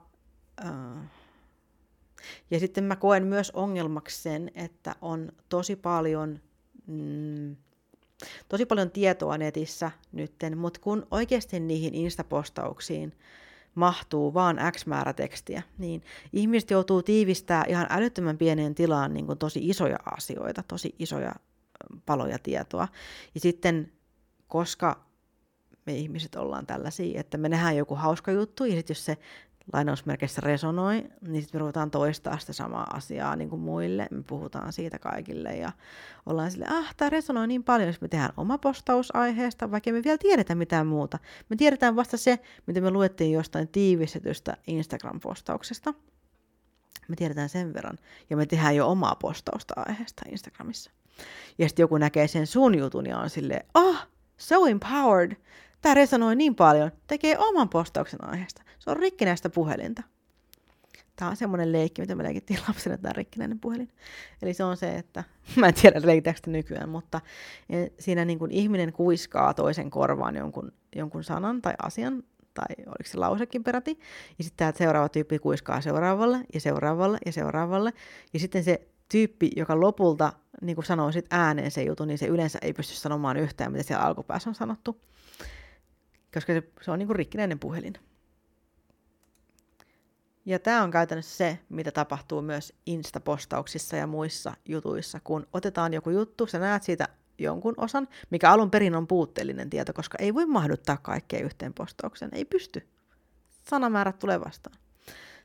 ja 2.51 2.59
sitten 2.59 2.83
mä 2.83 2.95
koen 2.95 3.27
myös 3.27 3.51
ongelmaksi 3.51 4.21
sen, 4.21 4.51
että 4.55 4.95
on 5.01 5.31
tosi 5.49 5.75
paljon, 5.75 6.39
mm, 6.89 7.55
tosi 8.49 8.65
paljon 8.65 8.91
tietoa 8.91 9.37
netissä 9.37 9.91
nytten, 10.11 10.57
mutta 10.57 10.79
kun 10.79 11.07
oikeasti 11.11 11.59
niihin 11.59 11.95
instapostauksiin 11.95 13.13
mahtuu 13.75 14.33
vaan 14.33 14.57
X 14.71 14.85
määrä 14.85 15.13
tekstiä, 15.13 15.61
niin 15.77 16.03
ihmiset 16.33 16.71
joutuu 16.71 17.03
tiivistää 17.03 17.65
ihan 17.67 17.87
älyttömän 17.89 18.37
pieneen 18.37 18.75
tilaan 18.75 19.13
niin 19.13 19.25
kuin 19.25 19.37
tosi 19.37 19.69
isoja 19.69 19.97
asioita, 20.17 20.63
tosi 20.67 20.95
isoja 20.99 21.35
paloja 22.05 22.39
tietoa. 22.39 22.87
Ja 23.33 23.39
sitten, 23.39 23.91
koska 24.47 25.05
me 25.85 25.93
ihmiset 25.93 26.35
ollaan 26.35 26.65
tällaisia, 26.65 27.19
että 27.19 27.37
me 27.37 27.49
nähdään 27.49 27.77
joku 27.77 27.95
hauska 27.95 28.31
juttu, 28.31 28.65
ja 28.65 28.75
sitten 28.75 28.93
jos 28.93 29.05
se 29.05 29.17
lainausmerkeissä 29.73 30.41
resonoi, 30.41 31.03
niin 31.27 31.41
sitten 31.41 31.57
me 31.57 31.59
ruvetaan 31.59 31.91
toistaa 31.91 32.37
sitä 32.39 32.53
samaa 32.53 32.87
asiaa 32.93 33.35
niin 33.35 33.49
kuin 33.49 33.61
muille. 33.61 34.07
Me 34.11 34.23
puhutaan 34.27 34.73
siitä 34.73 34.99
kaikille 34.99 35.49
ja 35.49 35.71
ollaan 36.25 36.51
sille, 36.51 36.65
ah, 36.69 36.95
tämä 36.97 37.09
resonoi 37.09 37.47
niin 37.47 37.63
paljon, 37.63 37.87
jos 37.87 38.01
me 38.01 38.07
tehdään 38.07 38.33
oma 38.37 38.57
postaus 38.57 39.15
aiheesta, 39.15 39.71
vaikka 39.71 39.91
me 39.91 40.03
vielä 40.03 40.17
tiedetä 40.17 40.55
mitään 40.55 40.87
muuta. 40.87 41.19
Me 41.49 41.55
tiedetään 41.55 41.95
vasta 41.95 42.17
se, 42.17 42.39
mitä 42.67 42.81
me 42.81 42.91
luettiin 42.91 43.31
jostain 43.31 43.67
tiivistetystä 43.67 44.57
Instagram-postauksesta. 44.67 45.93
Me 47.07 47.15
tiedetään 47.15 47.49
sen 47.49 47.73
verran. 47.73 47.97
Ja 48.29 48.37
me 48.37 48.45
tehdään 48.45 48.75
jo 48.75 48.87
omaa 48.87 49.15
postausta 49.15 49.73
aiheesta 49.75 50.21
Instagramissa. 50.31 50.91
Ja 51.57 51.67
sitten 51.67 51.83
joku 51.83 51.97
näkee 51.97 52.27
sen 52.27 52.47
sun 52.47 52.77
jutun 52.77 53.05
ja 53.05 53.17
on 53.17 53.29
silleen, 53.29 53.65
ah, 53.73 54.07
so 54.37 54.65
empowered. 54.65 55.37
Tämä 55.81 55.93
resonoi 55.93 56.35
niin 56.35 56.55
paljon, 56.55 56.91
tekee 57.07 57.37
oman 57.37 57.69
postauksen 57.69 58.23
aiheesta. 58.23 58.61
Se 58.79 58.89
on 58.89 58.97
rikkinäistä 58.97 59.49
puhelinta. 59.49 60.03
Tämä 61.15 61.31
on 61.31 61.37
semmoinen 61.37 61.71
leikki, 61.71 62.01
mitä 62.01 62.15
me 62.15 62.23
leikittiin 62.23 62.59
lapsena, 62.67 62.97
tämä 62.97 63.13
rikkinäinen 63.13 63.59
puhelin. 63.59 63.89
Eli 64.41 64.53
se 64.53 64.63
on 64.63 64.77
se, 64.77 64.95
että, 64.95 65.23
mä 65.59 65.67
en 65.67 65.73
tiedä 65.73 66.01
leikitäänkö 66.03 66.41
nykyään, 66.47 66.89
mutta 66.89 67.21
e, 67.69 67.87
siinä 67.99 68.25
niin 68.25 68.39
kuin 68.39 68.51
ihminen 68.51 68.93
kuiskaa 68.93 69.53
toisen 69.53 69.89
korvaan 69.89 70.35
jonkun, 70.35 70.71
jonkun 70.95 71.23
sanan 71.23 71.61
tai 71.61 71.73
asian, 71.83 72.23
tai 72.53 72.75
oliko 72.85 73.03
se 73.03 73.17
lausekin 73.17 73.63
peräti, 73.63 73.99
ja 74.37 74.43
sitten 74.43 74.57
tämä 74.57 74.77
seuraava 74.77 75.09
tyyppi 75.09 75.39
kuiskaa 75.39 75.81
seuraavalle 75.81 76.39
ja 76.53 76.59
seuraavalle 76.59 77.17
ja 77.25 77.31
seuraavalle, 77.31 77.93
ja 78.33 78.39
sitten 78.39 78.63
se 78.63 78.87
tyyppi, 79.09 79.51
joka 79.55 79.79
lopulta 79.79 80.33
niin 80.61 80.75
kuin 80.75 80.85
sanoo 80.85 81.11
sit 81.11 81.25
ääneen 81.29 81.71
se 81.71 81.83
jutun, 81.83 82.07
niin 82.07 82.17
se 82.17 82.27
yleensä 82.27 82.59
ei 82.61 82.73
pysty 82.73 82.95
sanomaan 82.95 83.37
yhtään, 83.37 83.71
mitä 83.71 83.83
siellä 83.83 84.05
alkupäässä 84.05 84.49
on 84.49 84.55
sanottu, 84.55 85.01
koska 86.33 86.53
se, 86.53 86.63
se 86.81 86.91
on 86.91 86.99
niin 86.99 87.07
kuin 87.07 87.15
rikkinäinen 87.15 87.59
puhelin. 87.59 87.93
Ja 90.49 90.59
tämä 90.59 90.83
on 90.83 90.91
käytännössä 90.91 91.37
se, 91.37 91.59
mitä 91.69 91.91
tapahtuu 91.91 92.41
myös 92.41 92.73
Insta-postauksissa 92.85 93.95
ja 93.97 94.07
muissa 94.07 94.53
jutuissa, 94.65 95.19
kun 95.23 95.47
otetaan 95.53 95.93
joku 95.93 96.09
juttu, 96.09 96.47
sä 96.47 96.59
näet 96.59 96.83
siitä 96.83 97.07
jonkun 97.37 97.73
osan, 97.77 98.07
mikä 98.29 98.51
alun 98.51 98.71
perin 98.71 98.95
on 98.95 99.07
puutteellinen 99.07 99.69
tieto, 99.69 99.93
koska 99.93 100.17
ei 100.21 100.33
voi 100.33 100.45
mahduttaa 100.45 100.97
kaikkea 100.97 101.39
yhteen 101.39 101.73
postaukseen, 101.73 102.31
ei 102.33 102.45
pysty. 102.45 102.87
Sanamäärät 103.69 104.19
tulee 104.19 104.39
vastaan. 104.39 104.77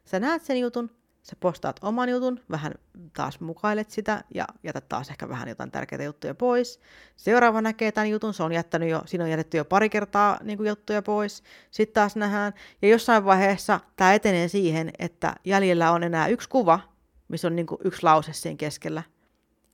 Sä 0.05 0.21
näet 0.21 0.43
sen 0.43 0.61
jutun, 0.61 0.91
sä 1.25 1.37
postaat 1.41 1.81
oman 1.83 2.09
jutun, 2.09 2.41
vähän 2.51 2.75
taas 3.17 3.41
mukailet 3.41 3.91
sitä 3.91 4.25
ja 4.35 4.47
jätät 4.63 4.89
taas 4.89 5.11
ehkä 5.11 5.29
vähän 5.29 5.49
jotain 5.49 5.71
tärkeitä 5.71 6.05
juttuja 6.05 6.35
pois. 6.35 6.81
Seuraava 7.17 7.63
näkee 7.63 7.93
tämän 7.93 8.11
jutun, 8.11 8.35
se 8.35 8.43
on 8.43 8.53
jättänyt 8.53 8.89
jo, 8.91 9.03
siinä 9.07 9.25
on 9.25 9.31
jätetty 9.31 9.57
jo 9.57 9.65
pari 9.65 9.89
kertaa 9.89 10.39
niin 10.43 10.59
kuin 10.59 10.69
juttuja 10.69 11.03
pois. 11.03 11.43
Sitten 11.71 11.95
taas 11.95 12.17
nähdään, 12.17 12.53
ja 12.83 12.89
jossain 12.89 13.25
vaiheessa 13.25 13.81
tämä 13.97 14.15
etenee 14.15 14.49
siihen, 14.49 14.91
että 14.99 15.35
jäljellä 15.45 15.93
on 15.93 16.03
enää 16.03 16.29
yksi 16.29 16.49
kuva, 16.49 16.81
missä 17.29 17.49
on 17.49 17.57
niin 17.57 17.67
kuin 17.67 17.81
yksi 17.85 18.03
lause 18.03 18.33
siinä 18.33 18.57
keskellä. 18.57 19.03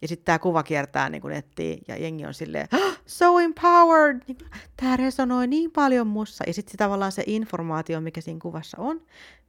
Ja 0.02 0.08
sitten 0.08 0.24
tämä 0.24 0.38
kuva 0.38 0.62
kiertää 0.62 1.08
niin 1.08 1.22
kuin 1.22 1.34
nettiin 1.34 1.82
ja 1.88 1.96
jengi 1.96 2.26
on 2.26 2.34
silleen, 2.34 2.68
so 3.06 3.38
empowered, 3.38 4.20
niin 4.26 4.38
tämä 4.76 4.96
resonoi 4.96 5.46
niin 5.46 5.70
paljon 5.70 6.06
mussa. 6.06 6.44
Ja 6.46 6.54
sitten 6.54 6.76
tavallaan 6.76 7.12
se 7.12 7.24
informaatio, 7.26 8.00
mikä 8.00 8.20
siinä 8.20 8.40
kuvassa 8.42 8.76
on, 8.80 9.02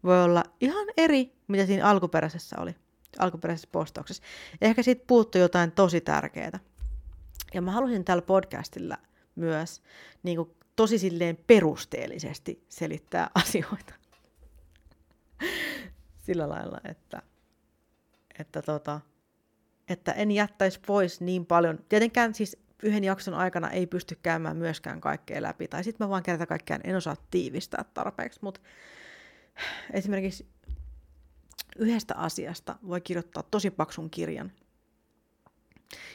voi 0.04 0.24
olla 0.24 0.43
ihan 0.62 0.88
eri, 0.97 1.36
mitä 1.47 1.66
siinä 1.66 1.86
alkuperäisessä 1.86 2.56
oli, 2.60 2.76
alkuperäisessä 3.20 3.70
postauksessa. 3.72 4.24
Ehkä 4.62 4.84
siitä 4.84 5.04
puuttuu 5.08 5.41
jotain 5.41 5.72
tosi 5.72 6.02
tärkeää. 6.02 6.60
Ja 7.54 7.62
mä 7.62 7.72
halusin 7.72 8.06
tällä 8.06 8.22
podcastilla 8.22 8.97
myös 9.36 9.82
niin 10.24 10.38
kuin 10.38 10.56
tosi 10.76 10.99
silleen 10.99 11.38
perusteellisesti 11.47 12.66
selittää 12.70 13.30
asioita. 13.43 13.93
Sillä 16.18 16.49
lailla, 16.49 16.78
että, 16.84 17.22
että 18.39 18.62
tota, 18.62 19.02
että 19.91 20.11
en 20.11 20.31
jättäisi 20.31 20.79
pois 20.87 21.21
niin 21.21 21.45
paljon. 21.45 21.79
Tietenkään 21.89 22.33
siis 22.33 22.57
yhden 22.83 23.03
jakson 23.03 23.33
aikana 23.33 23.69
ei 23.69 23.87
pysty 23.87 24.17
käymään 24.23 24.57
myöskään 24.57 25.01
kaikkea 25.01 25.41
läpi, 25.41 25.67
tai 25.67 25.83
sitten 25.83 26.05
mä 26.07 26.09
vaan 26.09 26.23
kerta 26.23 26.45
kaikkiaan 26.45 26.81
en 26.83 26.95
osaa 26.95 27.15
tiivistää 27.31 27.85
tarpeeksi, 27.93 28.39
mutta 28.43 28.59
esimerkiksi 29.93 30.47
yhdestä 31.75 32.15
asiasta 32.15 32.75
voi 32.87 33.01
kirjoittaa 33.01 33.43
tosi 33.43 33.71
paksun 33.71 34.09
kirjan, 34.09 34.51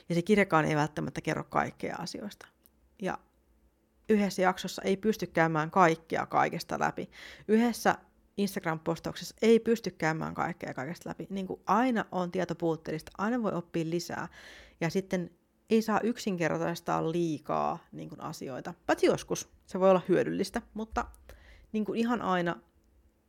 ja 0.09 0.15
se 0.15 0.23
kirjakaan 0.23 0.65
ei 0.65 0.77
välttämättä 0.77 1.21
kerro 1.21 1.45
kaikkea 1.45 1.97
asioista. 1.99 2.47
Ja 3.03 3.19
yhdessä 4.09 4.43
jaksossa 4.43 4.83
ei 4.83 4.97
pysty 4.97 5.27
käymään 5.27 5.71
kaikkea 5.71 6.27
kaikesta 6.27 6.81
läpi. 6.81 7.11
Yhdessä 7.49 7.95
Instagram-postauksessa 8.37 9.37
ei 9.43 9.61
pysty 9.61 9.91
käymään 9.91 10.35
kaikkea 10.35 10.75
kaikesta 10.75 11.09
läpi. 11.09 11.27
Niin 11.31 11.47
kuin 11.47 11.61
aina 11.67 12.05
on 12.13 12.31
tietopuutteellista, 12.31 13.13
aina 13.19 13.43
voi 13.43 13.53
oppia 13.53 13.85
lisää. 13.91 14.29
Ja 14.81 14.91
sitten 14.91 15.31
ei 15.71 15.83
saa 15.83 16.01
yksinkertaistaa 16.01 17.13
liikaa 17.13 17.79
niin 17.93 18.09
kuin 18.09 18.21
asioita. 18.21 18.75
Paitsi 18.87 19.07
joskus 19.07 19.49
se 19.67 19.81
voi 19.81 19.91
olla 19.91 20.03
hyödyllistä, 20.09 20.63
mutta 20.75 21.05
niin 21.73 21.85
kuin 21.85 21.99
ihan 21.99 22.23
aina 22.23 22.57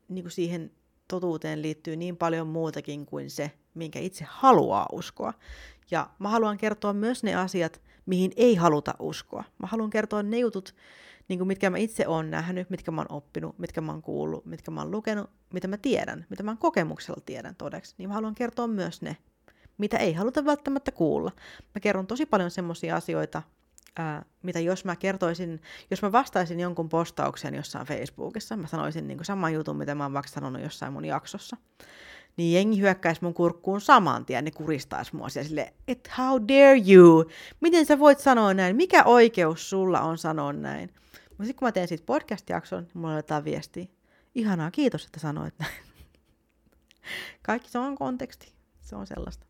niin 0.08 0.24
kuin 0.24 0.32
siihen 0.32 0.72
totuuteen 1.08 1.62
liittyy 1.62 1.96
niin 1.96 2.18
paljon 2.18 2.48
muutakin 2.48 3.06
kuin 3.06 3.30
se, 3.30 3.52
minkä 3.74 4.00
itse 4.00 4.26
haluaa 4.30 4.88
uskoa. 4.92 5.34
Ja 5.92 6.10
mä 6.20 6.30
haluan 6.30 6.58
kertoa 6.58 6.94
myös 6.94 7.24
ne 7.24 7.36
asiat, 7.36 7.82
mihin 8.06 8.32
ei 8.36 8.56
haluta 8.56 8.94
uskoa. 9.00 9.44
Mä 9.58 9.68
haluan 9.68 9.90
kertoa 9.90 10.24
ne 10.24 10.40
jutut, 10.40 10.76
niin 11.28 11.40
kuin 11.40 11.48
mitkä 11.48 11.70
mä 11.70 11.78
itse 11.78 12.08
olen 12.08 12.32
nähnyt, 12.32 12.70
mitkä 12.70 12.92
mä 12.92 13.02
oon 13.02 13.12
oppinut, 13.12 13.60
mitkä 13.60 13.82
mä 13.82 13.92
oon 13.92 14.02
kuullut, 14.02 14.46
mitkä 14.46 14.72
mä 14.72 14.82
oon 14.82 14.92
lukenut, 14.92 15.30
mitä 15.54 15.68
mä 15.68 15.78
tiedän, 15.78 16.26
mitä 16.30 16.44
mä 16.44 16.56
kokemuksella 16.60 17.22
tiedän 17.26 17.56
todeksi, 17.56 17.96
niin 17.98 18.10
mä 18.10 18.14
haluan 18.14 18.36
kertoa 18.36 18.68
myös 18.68 19.02
ne, 19.02 19.18
mitä 19.78 19.98
ei 19.98 20.14
haluta 20.14 20.46
välttämättä 20.46 20.92
kuulla. 20.92 21.32
Mä 21.76 21.80
kerron 21.82 22.08
tosi 22.08 22.26
paljon 22.26 22.52
semmoisia 22.52 22.96
asioita 22.96 23.42
ää, 24.00 24.26
mitä 24.44 24.60
jos 24.60 24.86
mä 24.86 24.96
kertoisin, 24.96 25.62
jos 25.92 26.02
mä 26.02 26.12
vastaisin 26.12 26.60
jonkun 26.60 26.90
postauksen 26.90 27.56
jossain 27.56 27.88
Facebookissa, 27.88 28.58
mä 28.58 28.68
sanoisin 28.68 29.08
niin 29.08 29.18
kuin 29.18 29.26
saman 29.26 29.54
jutun, 29.54 29.78
mitä 29.78 29.96
mä 29.96 30.04
oon 30.04 30.14
vaikka 30.14 30.32
sanonut 30.32 30.62
jossain 30.62 30.94
mun 30.94 31.06
jaksossa, 31.06 31.58
niin 32.38 32.54
jengi 32.54 32.82
hyökkäisi 32.82 33.24
mun 33.24 33.34
kurkkuun 33.34 33.82
saman 33.82 34.26
tien, 34.26 34.46
ne 34.46 34.52
kuristaisi 34.52 35.16
mua 35.16 35.30
siellä 35.30 35.48
silleen, 35.48 35.74
että 35.88 36.12
how 36.18 36.42
dare 36.42 36.82
you, 36.92 37.26
miten 37.62 37.86
sä 37.86 38.00
voit 38.00 38.20
sanoa 38.20 38.54
näin, 38.54 38.76
mikä 38.76 39.04
oikeus 39.04 39.70
sulla 39.70 40.02
on 40.02 40.18
sanoa 40.18 40.54
näin. 40.54 40.90
Mutta 41.30 41.44
sitten 41.44 41.56
kun 41.56 41.68
mä 41.68 41.72
teen 41.72 41.88
siitä 41.88 42.06
podcast-jakson, 42.06 42.88
niin 42.94 43.02
laitetaan 43.02 43.44
viestiä, 43.44 43.86
ihanaa, 44.36 44.72
kiitos, 44.72 45.06
että 45.06 45.20
sanoit 45.20 45.54
näin. 45.60 45.74
Kaikki 47.48 47.70
se 47.70 47.80
on 47.80 47.96
konteksti, 47.96 48.52
se 48.82 48.96
on 48.96 49.08
sellaista. 49.08 49.46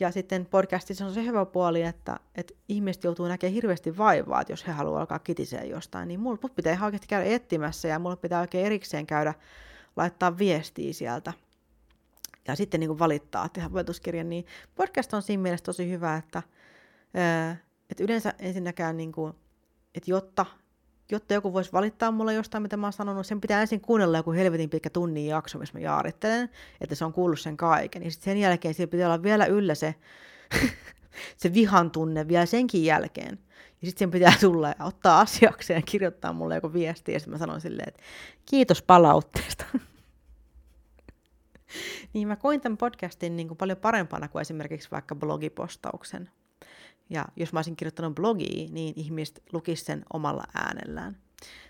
Ja 0.00 0.10
sitten 0.10 0.46
podcastissa 0.46 1.06
on 1.06 1.14
se 1.14 1.24
hyvä 1.24 1.46
puoli, 1.46 1.82
että, 1.82 2.20
että 2.34 2.54
ihmiset 2.68 3.04
joutuu 3.04 3.28
näkemään 3.28 3.54
hirveästi 3.54 3.96
vaivaa, 3.96 4.40
että 4.40 4.52
jos 4.52 4.66
he 4.66 4.72
haluavat 4.72 5.00
alkaa 5.00 5.18
kitisee 5.18 5.66
jostain, 5.66 6.08
niin 6.08 6.20
mulla 6.20 6.38
pitää 6.56 6.72
ihan 6.72 6.86
oikeasti 6.86 7.06
käydä 7.06 7.30
etsimässä 7.30 7.88
ja 7.88 7.98
mulla 7.98 8.16
pitää 8.16 8.40
oikein 8.40 8.66
erikseen 8.66 9.06
käydä 9.06 9.34
laittaa 9.96 10.38
viestiä 10.38 10.92
sieltä. 10.92 11.32
Ja 12.48 12.56
sitten 12.56 12.80
niin 12.80 12.88
kuin 12.88 12.98
valittaa 12.98 13.48
tehdä 13.48 13.68
opetuskirjan, 13.68 14.28
niin 14.28 14.46
podcast 14.74 15.14
on 15.14 15.22
siinä 15.22 15.42
mielessä 15.42 15.64
tosi 15.64 15.90
hyvä, 15.90 16.16
että, 16.16 16.42
että 17.90 18.04
yleensä 18.04 18.34
ensinnäkään, 18.38 18.96
niin 18.96 19.12
kuin, 19.12 19.32
että 19.94 20.10
jotta 20.10 20.46
jotta 21.12 21.34
joku 21.34 21.52
voisi 21.52 21.72
valittaa 21.72 22.10
mulle 22.10 22.34
jostain, 22.34 22.62
mitä 22.62 22.76
mä 22.76 22.86
oon 22.86 22.92
sanonut, 22.92 23.26
sen 23.26 23.40
pitää 23.40 23.60
ensin 23.60 23.80
kuunnella 23.80 24.16
joku 24.16 24.32
helvetin 24.32 24.70
pitkä 24.70 24.90
tunnin 24.90 25.26
jakso, 25.26 25.58
missä 25.58 25.78
mä 25.78 25.80
jaarittelen, 25.80 26.48
että 26.80 26.94
se 26.94 27.04
on 27.04 27.12
kuullut 27.12 27.40
sen 27.40 27.56
kaiken. 27.56 28.02
Ja 28.02 28.10
sitten 28.10 28.24
sen 28.24 28.40
jälkeen 28.40 28.74
siellä 28.74 28.90
pitää 28.90 29.08
olla 29.08 29.22
vielä 29.22 29.46
yllä 29.46 29.74
se, 29.74 29.94
se 31.36 31.54
vihan 31.54 31.90
tunne 31.90 32.28
vielä 32.28 32.46
senkin 32.46 32.84
jälkeen. 32.84 33.38
Ja 33.82 33.88
sitten 33.88 33.98
sen 33.98 34.10
pitää 34.10 34.34
tulla 34.40 34.68
ja 34.68 34.84
ottaa 34.84 35.20
asiakseen 35.20 35.78
ja 35.78 35.82
kirjoittaa 35.82 36.32
mulle 36.32 36.54
joku 36.54 36.72
viesti, 36.72 37.12
ja 37.12 37.20
sitten 37.20 37.32
mä 37.32 37.38
sanon 37.38 37.60
silleen, 37.60 37.88
että 37.88 38.02
kiitos 38.50 38.82
palautteesta. 38.82 39.64
niin 42.12 42.28
mä 42.28 42.36
koin 42.36 42.60
tämän 42.60 42.76
podcastin 42.76 43.36
niin 43.36 43.48
kuin 43.48 43.58
paljon 43.58 43.78
parempana 43.78 44.28
kuin 44.28 44.42
esimerkiksi 44.42 44.90
vaikka 44.90 45.14
blogipostauksen. 45.14 46.30
Ja 47.10 47.24
jos 47.36 47.52
mä 47.52 47.58
olisin 47.58 47.76
kirjoittanut 47.76 48.14
blogiin, 48.14 48.74
niin 48.74 48.94
ihmiset 48.96 49.42
lukisivat 49.52 49.86
sen 49.86 50.04
omalla 50.12 50.44
äänellään. 50.54 51.16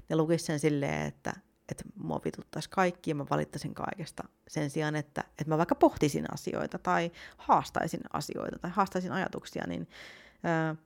Ne 0.08 0.16
lukisivat 0.16 0.46
sen 0.46 0.60
silleen, 0.60 1.06
että, 1.06 1.32
että 1.68 1.84
mua 1.96 2.20
vituttaisi 2.24 2.70
kaikki 2.70 3.10
ja 3.10 3.14
mä 3.14 3.26
valittaisin 3.30 3.74
kaikesta 3.74 4.24
sen 4.48 4.70
sijaan, 4.70 4.96
että, 4.96 5.24
että 5.28 5.44
mä 5.46 5.58
vaikka 5.58 5.74
pohtisin 5.74 6.32
asioita 6.32 6.78
tai 6.78 7.10
haastaisin 7.36 8.00
asioita 8.12 8.58
tai 8.58 8.70
haastaisin 8.70 9.12
ajatuksia, 9.12 9.64
niin 9.66 9.88
ää, 10.42 10.76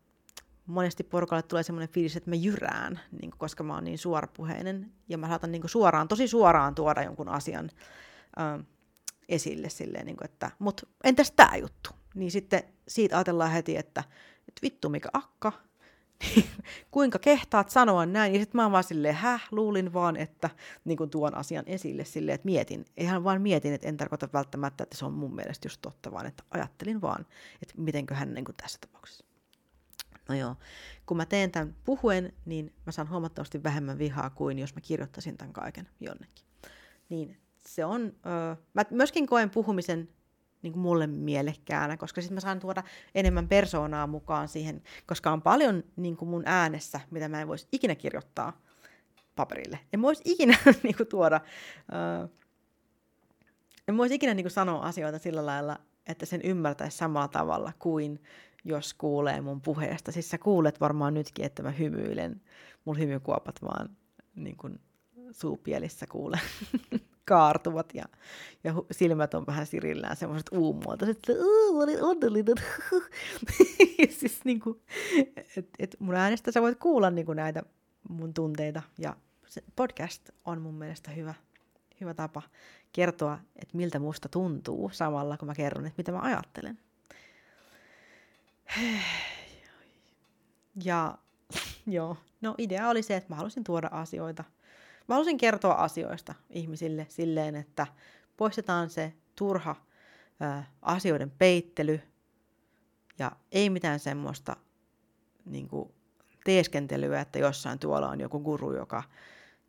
monesti 0.66 1.04
porukalle 1.04 1.42
tulee 1.42 1.62
semmoinen 1.62 1.88
fiilis, 1.88 2.16
että 2.16 2.30
mä 2.30 2.36
jyrään, 2.36 3.00
niin 3.20 3.30
koska 3.38 3.64
mä 3.64 3.74
oon 3.74 3.84
niin 3.84 3.98
suorapuheinen 3.98 4.92
ja 5.08 5.18
mä 5.18 5.28
saatan 5.28 5.52
niin 5.52 5.68
suoraan, 5.68 6.08
tosi 6.08 6.28
suoraan 6.28 6.74
tuoda 6.74 7.02
jonkun 7.02 7.28
asian 7.28 7.70
ää, 8.36 8.58
esille 9.28 9.68
silleen, 9.68 10.06
niin 10.06 10.16
kuin, 10.16 10.24
että 10.24 10.50
mut 10.58 10.88
entäs 11.04 11.30
tämä 11.30 11.56
juttu? 11.56 11.90
Niin 12.14 12.30
sitten 12.30 12.62
siitä 12.88 13.16
ajatellaan 13.16 13.50
heti, 13.50 13.76
että 13.76 14.04
että 14.48 14.62
vittu 14.62 14.88
mikä 14.88 15.08
akka, 15.12 15.52
kuinka 16.90 17.18
kehtaat 17.18 17.70
sanoa 17.70 18.06
näin, 18.06 18.34
ja 18.34 18.40
sitten 18.40 18.58
mä 18.58 18.62
oon 18.62 18.72
vaan 18.72 18.84
silleen, 18.84 19.14
häh, 19.14 19.48
luulin 19.50 19.92
vaan, 19.92 20.16
että 20.16 20.50
niin 20.84 20.98
kuin 20.98 21.10
tuon 21.10 21.34
asian 21.34 21.64
esille 21.66 22.04
silleen, 22.04 22.34
että 22.34 22.44
mietin, 22.44 22.84
ihan 22.96 23.24
vaan 23.24 23.42
mietin, 23.42 23.72
että 23.72 23.88
en 23.88 23.96
tarkoita 23.96 24.28
välttämättä, 24.32 24.82
että 24.82 24.96
se 24.96 25.04
on 25.04 25.12
mun 25.12 25.34
mielestä 25.34 25.66
just 25.66 25.82
totta, 25.82 26.12
vaan 26.12 26.26
että 26.26 26.42
ajattelin 26.50 27.00
vaan, 27.00 27.26
että 27.62 27.74
mitenköhän 27.76 28.34
niin 28.34 28.44
kuin 28.44 28.56
tässä 28.56 28.78
tapauksessa. 28.80 29.24
No 30.28 30.34
joo, 30.34 30.56
kun 31.06 31.16
mä 31.16 31.26
teen 31.26 31.50
tämän 31.50 31.76
puhuen, 31.84 32.32
niin 32.44 32.72
mä 32.86 32.92
saan 32.92 33.10
huomattavasti 33.10 33.62
vähemmän 33.62 33.98
vihaa 33.98 34.30
kuin 34.30 34.58
jos 34.58 34.74
mä 34.74 34.80
kirjoittaisin 34.80 35.36
tämän 35.36 35.52
kaiken 35.52 35.88
jonnekin. 36.00 36.44
Niin 37.08 37.36
se 37.66 37.84
on, 37.84 38.12
öö, 38.26 38.56
mä 38.74 38.82
myöskin 38.90 39.26
koen 39.26 39.50
puhumisen 39.50 40.08
niin 40.62 40.72
kuin 40.72 40.82
mulle 40.82 41.06
mielekkäänä, 41.06 41.96
koska 41.96 42.20
sitten 42.20 42.34
mä 42.34 42.40
saan 42.40 42.60
tuoda 42.60 42.82
enemmän 43.14 43.48
persoonaa 43.48 44.06
mukaan 44.06 44.48
siihen, 44.48 44.82
koska 45.06 45.32
on 45.32 45.42
paljon 45.42 45.84
niin 45.96 46.16
kuin 46.16 46.28
mun 46.28 46.42
äänessä, 46.46 47.00
mitä 47.10 47.28
mä 47.28 47.40
en 47.40 47.48
voisi 47.48 47.68
ikinä 47.72 47.94
kirjoittaa 47.94 48.60
paperille. 49.36 49.78
En 49.92 50.02
voisi 50.02 50.22
ikinä 50.24 50.58
niin 50.82 50.96
kuin 50.96 51.06
tuoda, 51.06 51.40
uh, 52.22 52.30
en 53.88 53.96
voisi 53.96 54.14
ikinä 54.14 54.34
niin 54.34 54.44
kuin 54.44 54.50
sanoa 54.50 54.82
asioita 54.82 55.18
sillä 55.18 55.46
lailla, 55.46 55.78
että 56.06 56.26
sen 56.26 56.40
ymmärtäisi 56.44 56.96
samalla 56.96 57.28
tavalla 57.28 57.72
kuin 57.78 58.22
jos 58.64 58.94
kuulee 58.94 59.40
mun 59.40 59.60
puheesta. 59.60 60.12
Siis 60.12 60.30
sä 60.30 60.38
kuulet 60.38 60.80
varmaan 60.80 61.14
nytkin, 61.14 61.44
että 61.44 61.62
mä 61.62 61.70
hymyilen. 61.70 62.40
Mun 62.84 62.98
hymykuopat 62.98 63.62
vaan 63.62 63.96
niin 64.34 64.56
kuin 64.56 64.80
suupielissä 65.30 66.06
kuulee. 66.06 66.40
kaartuvat 67.26 67.94
ja, 67.94 68.04
ja 68.64 68.74
silmät 68.90 69.34
on 69.34 69.46
vähän 69.46 69.66
sirillään 69.66 70.16
semmoiset 70.16 70.46
uumuotoiset, 70.52 71.16
että 71.16 71.32
olin 71.70 72.02
onnellinen. 72.02 72.54
siis 74.18 74.44
niin 74.44 74.60
kuin, 74.60 74.80
et, 75.56 75.68
et 75.78 75.96
mun 75.98 76.14
äänestä 76.14 76.52
sä 76.52 76.62
voit 76.62 76.78
kuulla 76.78 77.10
niin 77.10 77.26
kuin 77.26 77.36
näitä 77.36 77.62
mun 78.08 78.34
tunteita 78.34 78.82
ja 78.98 79.16
se 79.46 79.62
podcast 79.76 80.30
on 80.44 80.60
mun 80.60 80.74
mielestä 80.74 81.10
hyvä, 81.10 81.34
hyvä 82.00 82.14
tapa 82.14 82.42
kertoa, 82.92 83.38
että 83.56 83.76
miltä 83.76 83.98
musta 83.98 84.28
tuntuu 84.28 84.90
samalla, 84.92 85.36
kun 85.36 85.48
mä 85.48 85.54
kerron, 85.54 85.86
että 85.86 85.98
mitä 85.98 86.12
mä 86.12 86.20
ajattelen. 86.20 86.78
Ja 90.84 91.18
joo, 91.86 92.16
no 92.40 92.54
idea 92.58 92.88
oli 92.88 93.02
se, 93.02 93.16
että 93.16 93.28
mä 93.28 93.36
halusin 93.36 93.64
tuoda 93.64 93.88
asioita– 93.92 94.44
Mä 95.08 95.14
halusin 95.14 95.38
kertoa 95.38 95.74
asioista 95.74 96.34
ihmisille 96.50 97.06
silleen, 97.08 97.56
että 97.56 97.86
poistetaan 98.36 98.90
se 98.90 99.12
turha 99.36 99.76
ää, 100.40 100.70
asioiden 100.82 101.30
peittely 101.30 102.00
ja 103.18 103.32
ei 103.52 103.70
mitään 103.70 104.00
semmoista 104.00 104.56
niin 105.44 105.68
kuin, 105.68 105.92
teeskentelyä, 106.44 107.20
että 107.20 107.38
jossain 107.38 107.78
tuolla 107.78 108.08
on 108.08 108.20
joku 108.20 108.40
guru, 108.40 108.76
joka, 108.76 109.02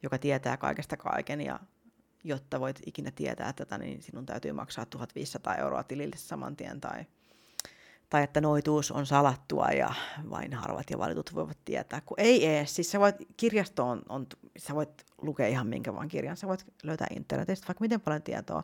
joka 0.04 0.18
tietää 0.18 0.58
kaikesta 0.58 0.98
kaiken 0.98 1.42
ja 1.42 1.60
jotta 2.24 2.60
voit 2.60 2.80
ikinä 2.86 3.12
tietää 3.12 3.54
tätä, 3.54 3.78
niin 3.78 4.02
sinun 4.02 4.26
täytyy 4.26 4.52
maksaa 4.52 4.86
1500 4.86 5.56
euroa 5.56 5.84
tilille 5.84 6.16
saman 6.18 6.56
tien 6.56 6.82
tai 6.82 7.06
tai 8.10 8.24
että 8.24 8.42
noituus 8.42 8.92
on 8.92 9.06
salattua 9.06 9.68
ja 9.68 9.94
vain 10.30 10.54
harvat 10.54 10.90
ja 10.90 10.98
valitut 10.98 11.36
voivat 11.36 11.58
tietää, 11.66 12.02
kun 12.02 12.20
ei 12.20 12.46
ees. 12.46 12.76
Siis 12.76 12.92
sä 12.92 13.00
voit, 13.00 13.16
kirjastoon 13.38 14.02
on, 14.10 14.28
sä 14.58 14.76
voit 14.76 15.06
lukea 15.22 15.48
ihan 15.48 15.68
minkä 15.68 15.94
vaan 15.94 16.08
kirjan, 16.08 16.38
sä 16.38 16.48
voit 16.48 16.66
löytää 16.84 17.08
internetistä 17.16 17.68
vaikka 17.68 17.82
miten 17.82 18.02
paljon 18.02 18.22
tietoa. 18.22 18.64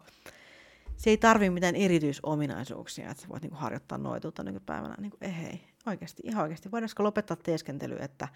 Se 0.97 1.09
ei 1.09 1.17
tarvi 1.17 1.49
mitään 1.49 1.75
erityisominaisuuksia, 1.75 3.11
että 3.11 3.23
sä 3.23 3.29
voit 3.29 3.41
niinku 3.41 3.57
harjoittaa 3.57 3.97
noituutta 3.97 4.43
nykypäivänä. 4.43 4.95
Niinku, 4.99 5.17
ei, 5.21 5.37
hei, 5.37 5.61
oikeasti, 5.85 6.23
ihan 6.25 6.43
oikeasti. 6.43 6.71
Voidaanko 6.71 7.03
lopettaa 7.03 7.37
teeskentely, 7.37 7.97
että 7.99 8.27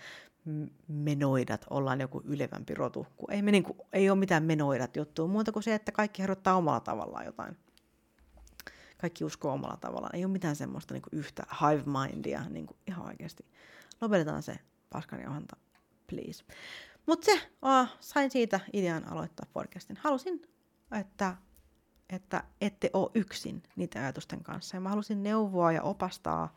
me 0.88 1.16
noidat 1.16 1.66
ollaan 1.70 2.02
joku 2.02 2.22
ylevämpi 2.26 2.74
rotu, 2.74 3.08
kun 3.18 3.32
ei, 3.32 3.42
me 3.42 3.52
niinku, 3.52 3.88
ei 3.94 4.10
ole 4.10 4.20
mitään 4.20 4.44
menoidat 4.44 4.96
juttua, 4.96 5.28
muuta 5.28 5.52
kuin 5.52 5.64
se, 5.64 5.76
että 5.76 5.92
kaikki 5.92 6.22
harjoittaa 6.22 6.56
omalla 6.56 6.80
tavallaan 6.80 7.26
jotain 7.26 7.58
kaikki 8.98 9.24
uskoo 9.24 9.54
omalla 9.54 9.78
tavallaan. 9.78 10.16
Ei 10.16 10.26
ole 10.26 10.32
mitään 10.32 10.56
semmoista 10.56 10.94
niin 10.94 11.04
yhtä 11.12 11.44
hive 11.62 11.84
mindia, 11.86 12.50
niin 12.50 12.68
ihan 12.88 13.06
oikeasti. 13.06 13.46
Lopetetaan 14.02 14.44
se 14.44 14.60
paskan 14.90 15.22
johanta, 15.22 15.58
please. 16.08 16.44
Mutta 17.06 17.26
se, 17.26 17.50
oh, 17.62 17.88
sain 18.00 18.32
siitä 18.32 18.60
idean 18.74 19.08
aloittaa 19.08 19.46
podcastin. 19.54 19.98
Halusin, 19.98 20.48
että, 21.00 21.36
että 22.10 22.44
ette 22.62 22.90
ole 22.94 23.12
yksin 23.14 23.64
niitä 23.76 24.00
ajatusten 24.00 24.44
kanssa. 24.44 24.78
Ja 24.78 24.82
mä 24.82 24.90
halusin 24.90 25.24
neuvoa 25.24 25.72
ja 25.72 25.82
opastaa, 25.82 26.56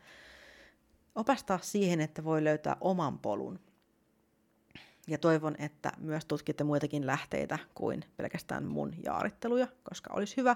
opastaa 1.15 1.59
siihen, 1.61 2.01
että 2.01 2.23
voi 2.23 2.43
löytää 2.43 2.77
oman 2.81 3.19
polun. 3.19 3.59
Ja 5.07 5.17
toivon, 5.17 5.55
että 5.59 5.91
myös 5.97 6.25
tutkitte 6.25 6.63
muitakin 6.63 7.07
lähteitä 7.07 7.59
kuin 7.75 8.03
pelkästään 8.17 8.65
mun 8.65 8.93
jaaritteluja, 9.05 9.67
koska 9.83 10.13
olisi 10.13 10.37
hyvä, 10.37 10.55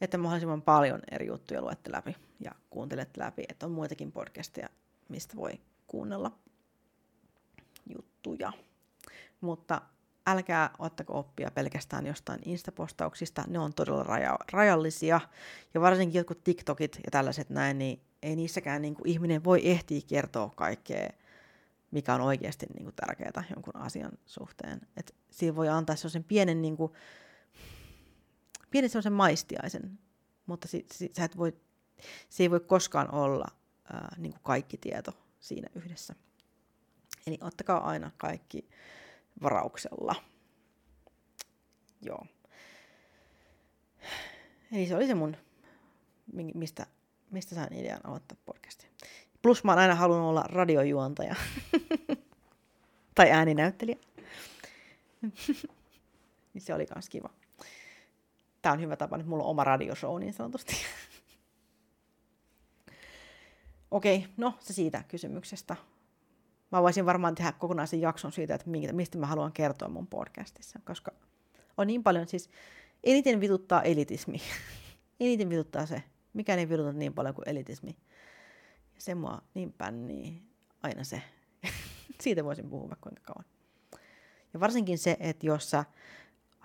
että 0.00 0.18
mahdollisimman 0.18 0.62
paljon 0.62 1.00
eri 1.10 1.26
juttuja 1.26 1.62
luette 1.62 1.92
läpi 1.92 2.16
ja 2.40 2.52
kuuntelet 2.70 3.16
läpi, 3.16 3.44
että 3.48 3.66
on 3.66 3.72
muitakin 3.72 4.12
podcasteja, 4.12 4.68
mistä 5.08 5.36
voi 5.36 5.60
kuunnella 5.86 6.32
juttuja. 7.86 8.52
Mutta 9.40 9.82
älkää 10.26 10.70
ottako 10.78 11.18
oppia 11.18 11.50
pelkästään 11.50 12.06
jostain 12.06 12.40
instapostauksista, 12.44 13.44
ne 13.46 13.58
on 13.58 13.74
todella 13.74 14.02
raja- 14.02 14.38
rajallisia, 14.52 15.20
ja 15.74 15.80
varsinkin 15.80 16.18
jotkut 16.18 16.44
TikTokit 16.44 16.96
ja 16.96 17.10
tällaiset 17.10 17.50
näin, 17.50 17.78
niin 17.78 18.00
ei 18.22 18.36
niissäkään 18.36 18.82
niin 18.82 18.94
kuin 18.94 19.08
ihminen 19.08 19.44
voi 19.44 19.60
ehtiä 19.68 20.00
kertoa 20.06 20.52
kaikkea, 20.56 21.10
mikä 21.90 22.14
on 22.14 22.20
oikeasti 22.20 22.66
niin 22.74 22.84
kuin 22.84 22.94
tärkeää 22.96 23.44
jonkun 23.54 23.76
asian 23.76 24.12
suhteen. 24.26 24.80
Et 24.96 25.14
siinä 25.30 25.56
voi 25.56 25.68
antaa 25.68 25.96
sellaisen 25.96 26.24
pienen 26.24 26.62
niin 26.62 26.76
kuin, 26.76 26.92
pienen 28.70 28.90
sellaisen 28.90 29.12
maistiaisen, 29.12 29.98
mutta 30.46 30.68
si, 30.68 30.86
si, 30.92 31.10
sä 31.16 31.24
et 31.24 31.36
voi, 31.36 31.56
se 32.28 32.42
ei 32.42 32.50
voi 32.50 32.60
koskaan 32.60 33.14
olla 33.14 33.46
ää, 33.92 34.16
niin 34.18 34.32
kuin 34.32 34.42
kaikki 34.42 34.78
tieto 34.78 35.12
siinä 35.40 35.68
yhdessä. 35.74 36.14
Eli 37.26 37.38
ottakaa 37.40 37.88
aina 37.88 38.10
kaikki 38.16 38.68
varauksella. 39.42 40.14
Joo. 42.02 42.26
Eli 44.72 44.86
se 44.86 44.96
oli 44.96 45.06
se 45.06 45.14
mun, 45.14 45.36
mistä, 46.54 46.86
mistä 47.30 47.54
sain 47.54 47.72
idean 47.72 48.06
aloittaa 48.06 48.38
podcastin. 48.46 48.90
Plus 49.42 49.64
mä 49.64 49.72
oon 49.72 49.78
aina 49.78 49.94
halunnut 49.94 50.28
olla 50.28 50.44
radiojuontaja. 50.48 51.34
tai 53.14 53.30
ääninäyttelijä. 53.30 53.96
niin 56.54 56.62
se 56.62 56.74
oli 56.74 56.86
kans 56.86 57.08
kiva. 57.08 57.30
Tää 58.68 58.72
on 58.72 58.80
hyvä 58.80 58.96
tapa, 58.96 59.16
että 59.16 59.28
mulla 59.28 59.44
on 59.44 59.50
oma 59.50 59.64
radioshow 59.64 60.20
niin 60.20 60.32
sanotusti. 60.32 60.76
Okei, 63.90 64.16
okay, 64.16 64.30
no 64.36 64.54
se 64.60 64.72
siitä 64.72 65.04
kysymyksestä. 65.08 65.76
Mä 66.72 66.82
voisin 66.82 67.06
varmaan 67.06 67.34
tehdä 67.34 67.52
kokonaisen 67.52 68.00
jakson 68.00 68.32
siitä, 68.32 68.54
että 68.54 68.70
mistä 68.92 69.18
mä 69.18 69.26
haluan 69.26 69.52
kertoa 69.52 69.88
mun 69.88 70.06
podcastissa, 70.06 70.78
koska 70.84 71.12
on 71.76 71.86
niin 71.86 72.02
paljon, 72.02 72.28
siis 72.28 72.50
eniten 73.04 73.40
vituttaa 73.40 73.82
elitismi. 73.82 74.40
eniten 75.20 75.50
vituttaa 75.50 75.86
se, 75.86 76.02
mikä 76.32 76.54
ei 76.54 76.68
vituta 76.68 76.92
niin 76.92 77.14
paljon 77.14 77.34
kuin 77.34 77.48
elitismi. 77.48 77.96
Ja 78.94 79.00
se 79.00 79.14
mua 79.14 79.42
niin 79.54 79.72
pännii, 79.72 80.42
aina 80.82 81.04
se. 81.04 81.22
Siitä 82.22 82.44
voisin 82.44 82.70
puhua 82.70 82.88
vaikka 82.88 83.10
kuinka 83.10 83.22
kauan. 83.26 83.44
Ja 84.54 84.60
varsinkin 84.60 84.98
se, 84.98 85.16
että 85.20 85.46
jos 85.46 85.70
sä 85.70 85.84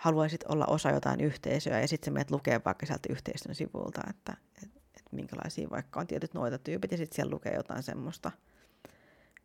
haluaisit 0.04 0.44
olla 0.44 0.66
osa 0.66 0.92
jotain 0.92 1.22
yhteisöä 1.22 1.80
ja 1.80 1.88
sitten 1.88 2.06
sä 2.06 2.12
menet 2.12 2.32
lukee 2.32 2.62
vaikka 2.66 2.86
sieltä 2.86 3.14
yhteisön 3.14 3.56
sivulta, 3.56 4.02
että, 4.10 4.38
että, 4.64 4.80
että 4.98 5.10
minkälaisia 5.16 5.70
vaikka 5.70 6.00
on 6.00 6.08
tietyt 6.08 6.34
noita 6.34 6.58
tyypit 6.58 6.92
ja 6.92 6.98
sitten 6.98 7.16
siellä 7.16 7.32
lukee 7.32 7.54
jotain 7.54 7.84
semmoista, 7.84 8.32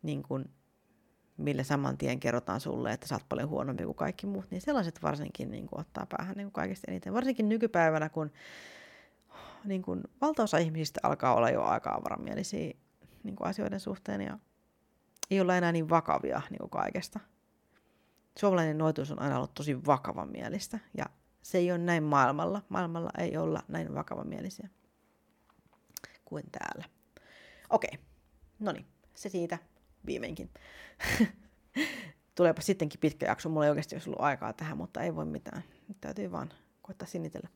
niin 0.03 0.23
kuin, 0.23 0.49
millä 1.37 1.63
saman 1.63 1.97
tien 1.97 2.19
kerrotaan 2.19 2.59
sulle, 2.59 2.93
että 2.93 3.07
sä 3.07 3.15
oot 3.15 3.29
paljon 3.29 3.49
huonompi 3.49 3.83
kuin 3.83 3.95
kaikki 3.95 4.27
muut, 4.27 4.51
niin 4.51 4.61
sellaiset 4.61 5.03
varsinkin 5.03 5.51
niin 5.51 5.67
kuin, 5.67 5.79
ottaa 5.79 6.05
päähän 6.17 6.37
niin 6.37 6.51
kaikista 6.51 6.91
eniten. 6.91 7.13
Varsinkin 7.13 7.49
nykypäivänä, 7.49 8.09
kun 8.09 8.31
niin 9.65 9.81
kuin, 9.81 10.03
valtaosa 10.21 10.57
ihmisistä 10.57 10.99
alkaa 11.03 11.35
olla 11.35 11.49
jo 11.49 11.63
aika 11.63 11.93
avaramielisiä 11.93 12.73
niin 13.23 13.35
asioiden 13.39 13.79
suhteen 13.79 14.21
ja 14.21 14.39
ei 15.31 15.41
olla 15.41 15.57
enää 15.57 15.71
niin 15.71 15.89
vakavia 15.89 16.41
niin 16.49 16.59
kuin 16.59 16.69
kaikesta. 16.69 17.19
Suomalainen 18.39 18.77
noituus 18.77 19.11
on 19.11 19.21
aina 19.21 19.37
ollut 19.37 19.53
tosi 19.53 19.85
vakavamielistä 19.85 20.79
ja 20.97 21.05
se 21.41 21.57
ei 21.57 21.71
ole 21.71 21.77
näin 21.77 22.03
maailmalla. 22.03 22.61
Maailmalla 22.69 23.09
ei 23.17 23.37
olla 23.37 23.63
näin 23.67 23.95
vakavamielisiä 23.95 24.69
kuin 26.25 26.43
täällä. 26.51 26.85
Okei, 27.69 27.99
no 28.59 28.71
niin, 28.71 28.85
se 29.15 29.29
siitä 29.29 29.57
viimeinkin. 30.05 30.49
Tuleepa 32.35 32.61
sittenkin 32.61 32.99
pitkä 32.99 33.25
jakso, 33.25 33.49
mulla 33.49 33.65
ei 33.65 33.69
oikeasti 33.69 33.95
olisi 33.95 34.09
ollut 34.09 34.21
aikaa 34.21 34.53
tähän, 34.53 34.77
mutta 34.77 35.01
ei 35.01 35.15
voi 35.15 35.25
mitään. 35.25 35.63
Nyt 35.87 35.97
täytyy 36.01 36.31
vaan 36.31 36.49
koittaa 36.81 37.07
sinitellä. 37.07 37.49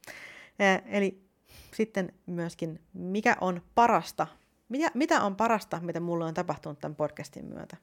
Eli 0.86 1.30
sitten 1.76 2.14
myöskin, 2.26 2.82
mikä 2.94 3.38
on 3.42 3.62
parasta, 3.76 4.28
mitä, 4.70 4.92
mitä 4.94 5.22
on 5.22 5.36
parasta, 5.36 5.80
mitä 5.80 6.00
mulle 6.00 6.26
on 6.26 6.34
tapahtunut 6.34 6.80
tämän 6.80 6.96
podcastin 6.96 7.46
myötä? 7.46 7.78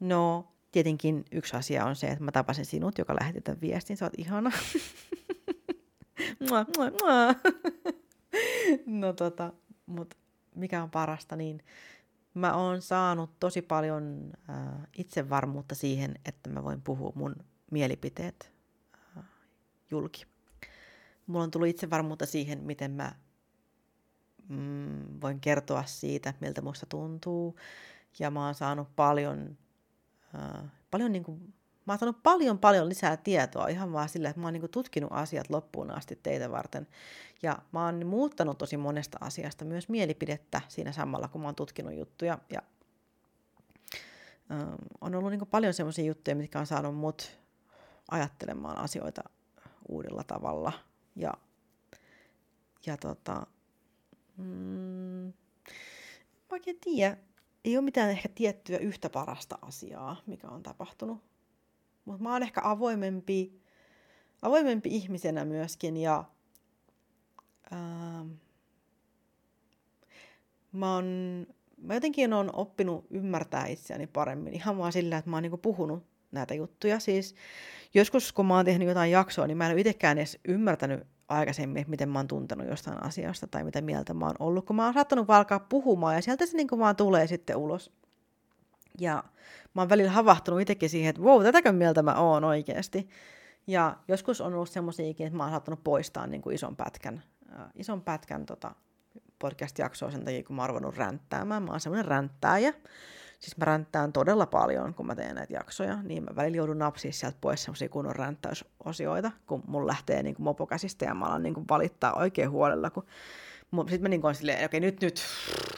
No, 0.00 0.52
tietenkin 0.72 1.24
yksi 1.32 1.56
asia 1.56 1.84
on 1.84 1.96
se, 1.96 2.06
että 2.06 2.24
mä 2.24 2.32
tapasin 2.32 2.66
sinut, 2.66 2.98
joka 2.98 3.14
lähetti 3.20 3.40
tämän 3.40 3.60
viestin. 3.60 3.96
Sä 3.96 4.06
oot 4.06 4.18
ihana. 4.18 4.52
mua, 6.48 6.66
mua, 6.76 6.90
mua. 6.90 7.34
no 9.00 9.12
tota, 9.12 9.52
mut 9.86 10.14
mikä 10.54 10.82
on 10.82 10.90
parasta, 10.90 11.36
niin 11.36 11.62
mä 12.34 12.56
oon 12.56 12.82
saanut 12.82 13.30
tosi 13.40 13.62
paljon 13.62 14.32
äh, 14.50 14.56
itsevarmuutta 14.96 15.74
siihen, 15.74 16.14
että 16.24 16.50
mä 16.50 16.64
voin 16.64 16.82
puhua 16.82 17.12
mun 17.14 17.36
mielipiteet 17.70 18.52
äh, 19.18 19.24
julki. 19.90 20.26
Mulla 21.26 21.44
on 21.44 21.50
tullut 21.50 21.68
itsevarmuutta 21.68 22.26
siihen, 22.26 22.62
miten 22.62 22.90
mä 22.90 23.12
mm, 24.48 25.20
voin 25.20 25.40
kertoa 25.40 25.84
siitä, 25.86 26.34
miltä 26.40 26.62
musta 26.62 26.86
tuntuu. 26.86 27.56
Ja 28.18 28.30
mä 28.30 28.44
oon 28.44 28.54
saanut 28.54 28.88
paljon, 28.96 29.58
paljon 30.90 31.12
niin 31.12 31.24
kuin, 31.24 31.54
mä 31.86 31.92
oon 31.92 31.98
saanut 31.98 32.22
paljon 32.22 32.58
paljon 32.58 32.88
lisää 32.88 33.16
tietoa 33.16 33.68
ihan 33.68 33.92
vaan 33.92 34.08
sillä, 34.08 34.28
että 34.28 34.40
mä 34.40 34.46
oon 34.46 34.52
niin 34.52 34.60
kuin 34.60 34.70
tutkinut 34.70 35.12
asiat 35.12 35.50
loppuun 35.50 35.90
asti 35.90 36.18
teitä 36.22 36.50
varten. 36.50 36.86
Ja 37.42 37.58
mä 37.72 37.84
oon 37.84 38.06
muuttanut 38.06 38.58
tosi 38.58 38.76
monesta 38.76 39.18
asiasta 39.20 39.64
myös 39.64 39.88
mielipidettä 39.88 40.60
siinä 40.68 40.92
samalla, 40.92 41.28
kun 41.28 41.40
mä 41.40 41.46
oon 41.46 41.54
tutkinut 41.54 41.94
juttuja. 41.94 42.38
Ja 42.50 42.62
ähm, 44.50 44.74
on 45.00 45.14
ollut 45.14 45.30
niin 45.30 45.46
paljon 45.46 45.74
semmoisia 45.74 46.04
juttuja, 46.04 46.36
mitkä 46.36 46.58
on 46.58 46.66
saanut 46.66 46.96
mut 46.96 47.38
ajattelemaan 48.10 48.78
asioita 48.78 49.22
uudella 49.88 50.24
tavalla. 50.24 50.72
Ja, 51.16 51.34
ja 52.86 52.96
tota, 52.96 53.46
mm, 54.36 55.32
oikein 56.52 56.78
tiedä, 56.80 57.16
ei 57.68 57.76
ole 57.76 57.84
mitään 57.84 58.10
ehkä 58.10 58.28
tiettyä 58.34 58.78
yhtä 58.78 59.10
parasta 59.10 59.58
asiaa, 59.62 60.22
mikä 60.26 60.48
on 60.48 60.62
tapahtunut. 60.62 61.18
Mutta 62.04 62.22
mä 62.22 62.32
oon 62.32 62.42
ehkä 62.42 62.60
avoimempi, 62.64 63.60
avoimempi 64.42 64.88
ihmisenä 64.88 65.44
myöskin 65.44 65.96
ja 65.96 66.24
ää, 67.70 68.24
mä, 70.72 70.94
oon, 70.94 71.46
mä 71.76 71.94
jotenkin 71.94 72.32
oon 72.32 72.50
oppinut 72.54 73.06
ymmärtää 73.10 73.66
itseäni 73.66 74.06
paremmin 74.06 74.54
ihan 74.54 74.78
vaan 74.78 74.92
sillä, 74.92 75.18
että 75.18 75.30
mä 75.30 75.36
oon 75.36 75.42
niinku 75.42 75.58
puhunut 75.58 76.02
näitä 76.32 76.54
juttuja. 76.54 77.00
Siis 77.00 77.34
joskus 77.94 78.32
kun 78.32 78.46
mä 78.46 78.56
oon 78.56 78.64
tehnyt 78.64 78.88
jotain 78.88 79.10
jaksoa, 79.10 79.46
niin 79.46 79.56
mä 79.56 79.66
en 79.66 79.72
ole 79.72 79.80
itsekään 79.80 80.18
edes 80.18 80.38
ymmärtänyt 80.44 81.06
aikaisemmin, 81.28 81.84
miten 81.88 82.08
mä 82.08 82.18
oon 82.18 82.28
tuntenut 82.28 82.68
jostain 82.68 83.02
asiasta 83.02 83.46
tai 83.46 83.64
mitä 83.64 83.80
mieltä 83.80 84.14
mä 84.14 84.26
oon 84.26 84.34
ollut, 84.38 84.66
kun 84.66 84.76
mä 84.76 84.84
oon 84.84 84.94
saattanut 84.94 85.30
alkaa 85.30 85.60
puhumaan 85.60 86.14
ja 86.14 86.22
sieltä 86.22 86.46
se 86.46 86.56
niin 86.56 86.68
vaan 86.78 86.96
tulee 86.96 87.26
sitten 87.26 87.56
ulos. 87.56 87.92
Ja 89.00 89.24
mä 89.74 89.82
oon 89.82 89.88
välillä 89.88 90.10
havahtunut 90.10 90.60
itsekin 90.60 90.90
siihen, 90.90 91.10
että 91.10 91.22
wow, 91.22 91.42
tätäkö 91.42 91.72
mieltä 91.72 92.02
mä 92.02 92.14
oon 92.14 92.44
oikeasti. 92.44 93.08
Ja 93.66 93.96
joskus 94.08 94.40
on 94.40 94.54
ollut 94.54 94.70
semmoisiakin, 94.70 95.26
että 95.26 95.36
mä 95.36 95.42
oon 95.42 95.52
saattanut 95.52 95.84
poistaa 95.84 96.26
niin 96.26 96.42
kuin 96.42 96.54
ison 96.54 96.76
pätkän, 96.76 97.22
äh, 97.52 97.66
ison 97.74 98.02
pätkän 98.02 98.46
tota 98.46 98.74
podcast-jaksoa 99.38 100.10
sen 100.10 100.24
takia, 100.24 100.42
kun 100.42 100.56
mä 100.56 100.62
oon 100.62 100.68
ruvennut 100.68 100.96
ränttäämään. 100.96 101.62
Mä 101.62 101.70
oon 101.70 101.80
semmoinen 101.80 102.04
ränttääjä. 102.04 102.74
Siis 103.38 103.56
mä 103.56 103.64
ränttään 103.64 104.12
todella 104.12 104.46
paljon, 104.46 104.94
kun 104.94 105.06
mä 105.06 105.14
teen 105.14 105.34
näitä 105.34 105.54
jaksoja, 105.54 106.02
niin 106.02 106.24
mä 106.24 106.36
välillä 106.36 106.56
joudun 106.56 106.78
napsia 106.78 107.12
sieltä 107.12 107.38
pois 107.40 107.62
semmoisia 107.62 107.88
kunnon 107.88 108.16
ränttäysosioita, 108.16 109.30
kun 109.46 109.62
mun 109.66 109.86
lähtee 109.86 110.22
niin 110.22 110.36
mopokäsistä 110.38 111.04
ja 111.04 111.14
mä 111.14 111.24
alan 111.24 111.42
niin 111.42 111.68
valittaa 111.68 112.14
oikein 112.14 112.50
huolella, 112.50 112.90
kun 112.90 113.06
sitten 113.76 114.02
mä 114.02 114.08
niin 114.08 114.20
kuin 114.20 114.34
silleen, 114.34 114.64
okei 114.64 114.80
nyt, 114.80 115.00
nyt, 115.00 115.22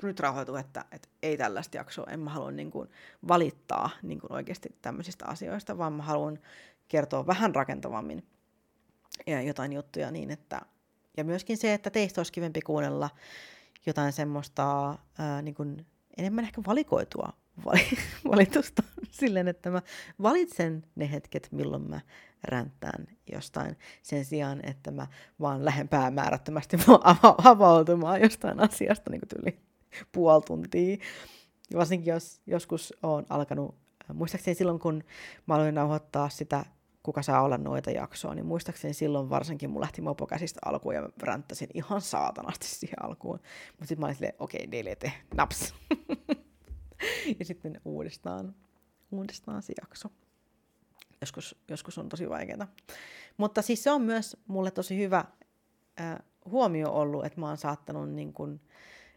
nyt 0.02 0.20
rauhoitu, 0.20 0.56
että, 0.56 0.84
että 0.92 1.08
ei 1.22 1.36
tällaista 1.36 1.76
jaksoa, 1.76 2.06
en 2.10 2.20
mä 2.20 2.30
halua 2.30 2.50
niin 2.50 2.70
kuin 2.70 2.88
valittaa 3.28 3.90
niin 4.02 4.20
kuin 4.20 4.32
oikeasti 4.32 4.76
tämmöisistä 4.82 5.26
asioista, 5.26 5.78
vaan 5.78 5.92
mä 5.92 6.02
haluan 6.02 6.38
kertoa 6.88 7.26
vähän 7.26 7.54
rakentavammin 7.54 8.26
ja 9.26 9.42
jotain 9.42 9.72
juttuja 9.72 10.10
niin, 10.10 10.30
että 10.30 10.60
ja 11.16 11.24
myöskin 11.24 11.56
se, 11.56 11.74
että 11.74 11.90
teistä 11.90 12.20
olisi 12.20 12.32
kivempi 12.32 12.60
kuunnella 12.60 13.10
jotain 13.86 14.12
semmoista 14.12 14.98
ää, 15.18 15.42
niin 15.42 15.54
kuin 15.54 15.86
enemmän 16.16 16.44
ehkä 16.44 16.62
valikoitua 16.66 17.32
valitusta 18.30 18.82
silleen, 19.10 19.48
että 19.48 19.70
mä 19.70 19.82
valitsen 20.22 20.84
ne 20.96 21.10
hetket, 21.12 21.48
milloin 21.52 21.90
mä 21.90 22.00
ränttään 22.44 23.06
jostain 23.32 23.76
sen 24.02 24.24
sijaan, 24.24 24.60
että 24.66 24.90
mä 24.90 25.06
vaan 25.40 25.64
lähden 25.64 25.88
päämäärättömästi 25.88 26.76
avautumaan 27.44 28.20
jostain 28.20 28.60
asiasta 28.60 29.10
niin 29.10 29.20
kuin 29.20 29.42
yli 29.42 29.60
puoli 30.12 30.42
tuntia. 30.46 30.96
Varsinkin 31.74 32.12
jos 32.12 32.40
joskus 32.46 32.94
on 33.02 33.26
alkanut, 33.28 33.74
muistaakseni 34.14 34.54
silloin 34.54 34.78
kun 34.78 35.04
mä 35.46 35.54
aloin 35.54 35.74
nauhoittaa 35.74 36.28
sitä 36.28 36.64
kuka 37.02 37.22
saa 37.22 37.42
olla 37.42 37.58
noita 37.58 37.90
jaksoa, 37.90 38.34
niin 38.34 38.46
muistaakseni 38.46 38.94
silloin 38.94 39.30
varsinkin 39.30 39.70
mun 39.70 39.80
lähti 39.80 40.02
mopo 40.02 40.26
käsistä 40.26 40.60
alkuun 40.64 40.94
ja 40.94 41.08
ränttäsin 41.22 41.68
ihan 41.74 42.00
saatanasti 42.00 42.66
siihen 42.66 43.04
alkuun. 43.04 43.40
Mutta 43.70 43.86
sitten 43.86 44.00
mä 44.00 44.06
olin 44.06 44.14
silleen, 44.14 44.34
okei, 44.38 44.64
okay, 44.64 44.72
delete, 44.72 45.12
naps. 45.34 45.74
ja 47.38 47.44
sitten 47.44 47.80
uudestaan, 47.84 48.54
uudestaan 49.12 49.62
se 49.62 49.72
jakso. 49.80 50.08
Joskus, 51.20 51.56
joskus 51.68 51.98
on 51.98 52.08
tosi 52.08 52.28
vaikeaa. 52.28 52.66
Mutta 53.36 53.62
siis 53.62 53.82
se 53.82 53.90
on 53.90 54.02
myös 54.02 54.36
mulle 54.46 54.70
tosi 54.70 54.98
hyvä 54.98 55.24
äh, 56.00 56.18
huomio 56.44 56.92
ollut, 56.92 57.24
että 57.24 57.40
mä 57.40 57.48
oon 57.48 57.56
saattanut 57.56 58.10
niin 58.10 58.32
kun, 58.32 58.60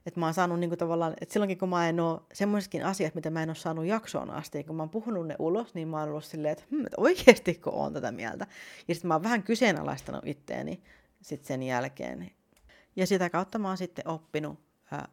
että 0.05 0.19
mä 0.19 0.25
oon 0.25 0.33
saanut 0.33 0.59
niin 0.59 0.77
tavallaan, 0.77 1.13
että 1.21 1.33
silloinkin 1.33 1.57
kun 1.57 1.69
mä 1.69 1.89
en 1.89 1.99
ole, 1.99 2.21
semmoisetkin 2.33 2.85
asiat, 2.85 3.15
mitä 3.15 3.29
mä 3.29 3.43
en 3.43 3.49
ole 3.49 3.55
saanut 3.55 3.85
jaksoon 3.85 4.31
asti, 4.31 4.63
kun 4.63 4.75
mä 4.75 4.83
oon 4.83 4.89
puhunut 4.89 5.27
ne 5.27 5.35
ulos, 5.39 5.73
niin 5.73 5.87
mä 5.87 5.99
oon 5.99 6.09
ollut 6.09 6.25
silleen, 6.25 6.51
että, 6.51 6.63
hm, 6.71 6.85
että 6.85 7.01
oikeasti 7.01 7.55
kun 7.55 7.73
oon 7.73 7.93
tätä 7.93 8.11
mieltä. 8.11 8.47
Ja 8.87 8.95
sitten 8.95 9.07
mä 9.07 9.13
oon 9.13 9.23
vähän 9.23 9.43
kyseenalaistanut 9.43 10.27
itteeni 10.27 10.83
sitten 11.21 11.47
sen 11.47 11.63
jälkeen. 11.63 12.31
Ja 12.95 13.07
sitä 13.07 13.29
kautta 13.29 13.59
mä 13.59 13.67
oon 13.67 13.77
sitten 13.77 14.07
oppinut 14.07 14.59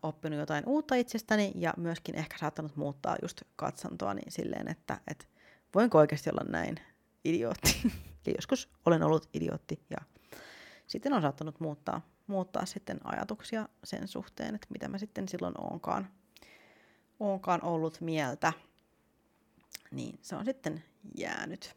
oppinut 0.03 0.39
jotain 0.39 0.64
uutta 0.66 0.95
itsestäni 0.95 1.53
ja 1.55 1.75
myöskin 1.77 2.14
ehkä 2.14 2.39
saattanut 2.39 2.77
muuttaa 2.77 3.16
just 3.23 3.43
katsantoa 3.57 4.14
niin 4.14 4.33
silleen, 4.33 4.68
että 4.68 5.01
et 5.11 5.29
voinko 5.75 5.99
oikeasti 5.99 6.31
olla 6.31 6.51
näin 6.51 6.81
idiootti. 7.25 7.81
ja 8.27 8.33
joskus 8.37 8.68
olen 8.87 9.03
ollut 9.03 9.29
idiootti 9.35 9.81
ja 9.91 9.99
sitten 10.87 11.12
on 11.12 11.23
saattanut 11.23 11.61
muuttaa, 11.61 12.01
muuttaa 12.27 12.66
sitten 12.66 13.01
ajatuksia 13.05 13.68
sen 13.85 14.09
suhteen, 14.09 14.55
että 14.55 14.66
mitä 14.71 14.89
mä 14.89 14.99
sitten 14.99 15.29
silloin 15.29 15.55
oonkaan, 15.59 16.09
oonkaan 17.21 17.64
ollut 17.64 18.01
mieltä. 18.01 18.53
Niin 19.91 20.18
se 20.23 20.37
on 20.37 20.45
sitten 20.45 20.85
jäänyt. 21.16 21.77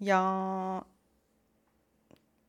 Ja 0.00 0.22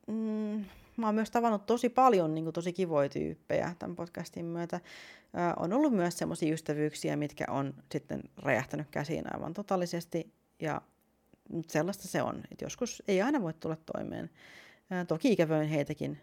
mm, 0.06 0.64
mä 0.96 1.06
oon 1.06 1.14
myös 1.14 1.30
tavannut 1.30 1.66
tosi 1.66 1.88
paljon 1.88 2.34
niin 2.34 2.44
kuin, 2.44 2.54
tosi 2.54 2.72
kivoja 2.72 3.08
tyyppejä 3.08 3.74
tämän 3.78 3.96
podcastin 3.96 4.44
myötä. 4.44 4.76
Ö, 4.76 4.80
on 5.56 5.72
ollut 5.72 5.92
myös 5.92 6.18
semmoisia 6.18 6.52
ystävyyksiä, 6.52 7.16
mitkä 7.16 7.44
on 7.48 7.74
sitten 7.92 8.22
räjähtänyt 8.36 8.86
käsiin 8.90 9.34
aivan 9.34 9.54
totaalisesti. 9.54 10.32
Ja 10.60 10.82
sellaista 11.68 12.08
se 12.08 12.22
on, 12.22 12.42
että 12.50 12.64
joskus 12.64 13.02
ei 13.08 13.22
aina 13.22 13.42
voi 13.42 13.54
tulla 13.54 13.76
toimeen. 13.92 14.30
Ö, 14.92 15.04
toki 15.04 15.32
ikävöin 15.32 15.68
heitäkin, 15.68 16.18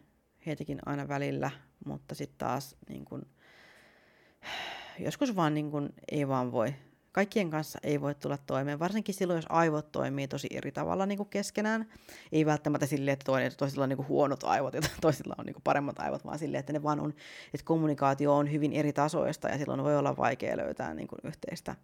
heitäkin 0.46 0.80
aina 0.86 1.08
välillä, 1.08 1.52
mutta 1.86 2.16
sitten 2.16 2.38
taas 2.38 2.76
niin 2.90 3.06
kun, 3.06 3.26
joskus 5.00 5.36
vaan 5.36 5.54
niin 5.54 5.72
kun, 5.72 5.90
ei 6.12 6.28
vaan 6.28 6.52
voi 6.52 6.74
kaikkien 7.14 7.50
kanssa 7.50 7.80
ei 7.84 8.02
voi 8.02 8.16
tulla 8.16 8.38
toimeen, 8.38 8.80
varsinkin 8.80 9.16
silloin, 9.16 9.38
jos 9.38 9.46
aivot 9.50 9.92
toimii 9.92 10.28
tosi 10.28 10.48
eri 10.52 10.72
tavalla 10.72 11.06
niin 11.06 11.18
kuin 11.18 11.30
keskenään. 11.30 11.90
Ei 12.32 12.46
välttämättä 12.46 12.86
silleen, 12.86 13.14
että 13.14 13.24
toinen, 13.24 13.52
toisilla 13.58 13.84
on 13.84 13.90
niin 13.90 13.98
kuin 13.98 14.08
huonot 14.08 14.44
aivot 14.44 14.74
ja 14.74 14.82
toisilla 15.02 15.36
on 15.38 15.46
niin 15.46 15.54
kuin 15.54 15.64
paremmat 15.64 16.00
aivot, 16.00 16.26
vaan 16.26 16.40
silleen, 16.40 16.60
että 16.60 16.74
ne 16.74 16.84
vaan 16.84 17.00
on, 17.00 17.10
että 17.54 17.66
kommunikaatio 17.66 18.36
on 18.36 18.52
hyvin 18.52 18.74
eri 18.74 18.94
tasoista 18.94 19.50
ja 19.50 19.58
silloin 19.58 19.84
voi 19.84 19.98
olla 19.98 20.18
vaikea 20.18 20.58
löytää 20.58 20.94
niin 20.94 21.08
kuin 21.08 21.20
yhteistä, 21.24 21.76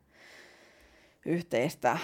yhteistä 1.26 1.98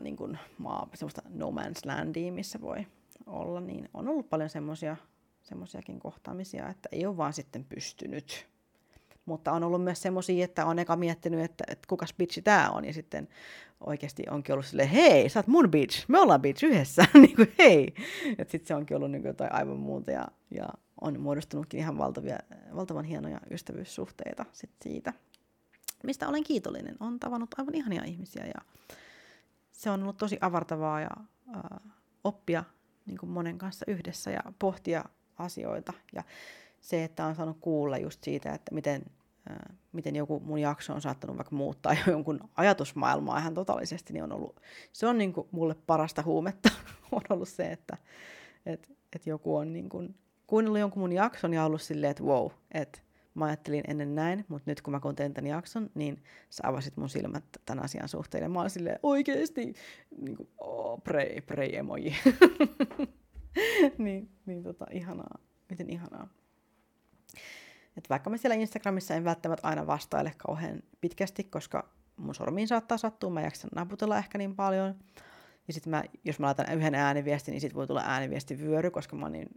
niin 0.00 0.16
kuin 0.16 0.38
maa, 0.58 0.88
semmoista 0.94 1.22
no 1.28 1.50
man's 1.50 1.80
landia, 1.84 2.32
missä 2.32 2.60
voi 2.60 2.86
olla, 3.26 3.60
niin 3.60 3.88
on 3.94 4.08
ollut 4.08 4.30
paljon 4.30 4.50
semmoisia 4.50 4.96
semmoisiakin 5.42 6.00
kohtaamisia, 6.00 6.68
että 6.68 6.88
ei 6.92 7.06
ole 7.06 7.16
vaan 7.16 7.32
sitten 7.32 7.64
pystynyt 7.64 8.46
mutta 9.28 9.52
on 9.52 9.64
ollut 9.64 9.84
myös 9.84 10.02
semmoisia, 10.02 10.44
että 10.44 10.66
on 10.66 10.78
eka 10.78 10.96
miettinyt, 10.96 11.40
että, 11.40 11.64
että 11.68 11.88
kukas 11.88 12.14
bitchi 12.18 12.42
tämä 12.42 12.70
on, 12.70 12.84
ja 12.84 12.92
sitten 12.92 13.28
oikeasti 13.80 14.24
onkin 14.30 14.52
ollut 14.52 14.66
silleen, 14.66 14.88
hei, 14.88 15.28
sä 15.28 15.38
oot 15.38 15.46
mun 15.46 15.70
bitch, 15.70 16.04
me 16.08 16.20
ollaan 16.20 16.42
bitch 16.42 16.64
yhdessä, 16.64 17.06
niin 17.14 17.36
kuin 17.36 17.52
hei. 17.58 17.94
Että 18.38 18.52
sitten 18.52 18.68
se 18.68 18.74
onkin 18.74 18.96
ollut 18.96 19.10
niin 19.10 19.22
kuin 19.22 19.30
jotain 19.30 19.52
aivan 19.52 19.76
muuta, 19.76 20.10
ja, 20.10 20.28
ja 20.50 20.68
on 21.00 21.20
muodostunutkin 21.20 21.80
ihan 21.80 21.98
valtavia, 21.98 22.38
valtavan 22.74 23.04
hienoja 23.04 23.40
ystävyyssuhteita 23.50 24.44
sit 24.52 24.70
siitä, 24.82 25.12
mistä 26.02 26.28
olen 26.28 26.44
kiitollinen. 26.44 26.96
On 27.00 27.20
tavannut 27.20 27.54
aivan 27.58 27.74
ihania 27.74 28.04
ihmisiä, 28.04 28.44
ja 28.44 28.60
se 29.72 29.90
on 29.90 30.02
ollut 30.02 30.16
tosi 30.16 30.38
avartavaa 30.40 31.00
ja 31.00 31.10
äh, 31.56 31.92
oppia 32.24 32.64
niin 33.06 33.18
kuin 33.18 33.30
monen 33.30 33.58
kanssa 33.58 33.84
yhdessä 33.88 34.30
ja 34.30 34.40
pohtia 34.58 35.04
asioita. 35.38 35.92
Ja 36.12 36.22
se, 36.80 37.04
että 37.04 37.26
on 37.26 37.34
saanut 37.34 37.56
kuulla 37.60 37.98
just 37.98 38.24
siitä, 38.24 38.52
että 38.54 38.74
miten 38.74 39.02
miten 39.92 40.16
joku 40.16 40.40
mun 40.40 40.58
jakso 40.58 40.94
on 40.94 41.00
saattanut 41.00 41.36
vaikka 41.36 41.56
muuttaa 41.56 41.96
jonkun 42.06 42.40
ajatusmaailmaa 42.56 43.38
ihan 43.38 43.54
totaalisesti, 43.54 44.12
niin 44.12 44.22
on 44.22 44.32
ollut, 44.32 44.60
se 44.92 45.06
on 45.06 45.18
niin 45.18 45.32
kuin 45.32 45.48
mulle 45.50 45.76
parasta 45.86 46.22
huumetta 46.22 46.68
on 47.12 47.22
ollut 47.30 47.48
se, 47.48 47.66
että 47.66 47.96
et, 48.66 48.92
et 49.16 49.26
joku 49.26 49.56
on 49.56 49.72
niin 49.72 49.88
kuin, 49.88 50.14
kuunnellut 50.46 50.80
jonkun 50.80 51.00
mun 51.00 51.12
jakson 51.12 51.54
ja 51.54 51.64
ollut 51.64 51.82
silleen, 51.82 52.10
että 52.10 52.24
wow, 52.24 52.50
että 52.72 53.00
mä 53.34 53.44
ajattelin 53.44 53.84
ennen 53.88 54.14
näin, 54.14 54.44
mutta 54.48 54.70
nyt 54.70 54.82
kun 54.82 54.92
mä 54.92 55.00
kuuntelin 55.00 55.34
tämän 55.34 55.50
jakson, 55.50 55.90
niin 55.94 56.22
sä 56.50 56.62
avasit 56.66 56.96
mun 56.96 57.08
silmät 57.08 57.44
tämän 57.66 57.84
asian 57.84 58.08
suhteen. 58.08 58.42
Ja 58.42 58.48
mä 58.48 58.60
olin 58.60 58.70
silleen, 58.70 58.98
oikeesti, 59.02 59.74
niin 60.20 60.36
kuin, 60.36 60.48
oh, 60.58 61.02
pray, 61.02 61.40
pray 61.40 61.68
emoji. 61.72 62.14
niin, 63.98 64.30
niin 64.46 64.62
tota, 64.62 64.86
ihanaa, 64.90 65.38
miten 65.70 65.90
ihanaa. 65.90 66.28
Et 67.98 68.10
vaikka 68.10 68.30
mä 68.30 68.36
siellä 68.36 68.54
Instagramissa 68.54 69.14
en 69.14 69.24
välttämättä 69.24 69.68
aina 69.68 69.86
vastaile 69.86 70.32
kauhean 70.36 70.82
pitkästi, 71.00 71.44
koska 71.44 71.88
mun 72.16 72.34
sormiin 72.34 72.68
saattaa 72.68 72.98
sattua, 72.98 73.30
mä 73.30 73.40
jaksan 73.40 73.70
naputella 73.74 74.18
ehkä 74.18 74.38
niin 74.38 74.56
paljon. 74.56 74.94
Ja 75.68 75.74
sitten 75.74 75.90
mä, 75.90 76.04
jos 76.24 76.38
mä 76.38 76.46
laitan 76.46 76.72
yhden 76.74 76.94
ääniviestin, 76.94 77.52
niin 77.52 77.60
sit 77.60 77.74
voi 77.74 77.86
tulla 77.86 78.02
ääniviestivyöry, 78.04 78.90
koska 78.90 79.16
mä 79.16 79.24
oon 79.24 79.32
niin 79.32 79.48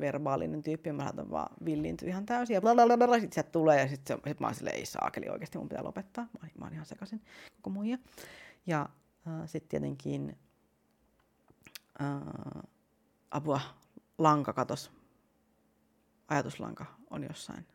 verbaalinen 0.00 0.62
tyyppi, 0.62 0.88
ja 0.88 0.94
mä 0.94 1.02
saatan 1.02 1.30
vaan 1.30 1.56
villiintyä 1.64 2.08
ihan 2.08 2.26
täysin, 2.26 2.54
ja 2.54 2.60
blablabla, 2.60 3.20
sit 3.20 3.32
sieltä 3.32 3.50
tulee, 3.50 3.80
ja 3.80 3.88
sitten 3.88 4.18
sit 4.26 4.40
mä 4.40 4.46
oon 4.46 4.54
silleen, 4.54 4.76
ei 4.76 4.86
saakeli 4.86 5.28
oikeasti, 5.28 5.58
mun 5.58 5.68
pitää 5.68 5.84
lopettaa. 5.84 6.24
Mä 6.24 6.38
oon, 6.42 6.50
mä 6.58 6.64
oon 6.64 6.72
ihan 6.72 6.86
sekaisin 6.86 7.22
koko 7.56 7.70
muija. 7.70 7.98
Ja 8.66 8.88
äh, 9.28 9.32
sitten 9.46 9.68
tietenkin 9.68 10.36
äh, 12.00 12.62
apua, 13.30 13.60
lanka 14.18 14.52
katos, 14.52 14.92
ajatuslanka 16.28 16.86
on 17.10 17.22
jossain 17.22 17.66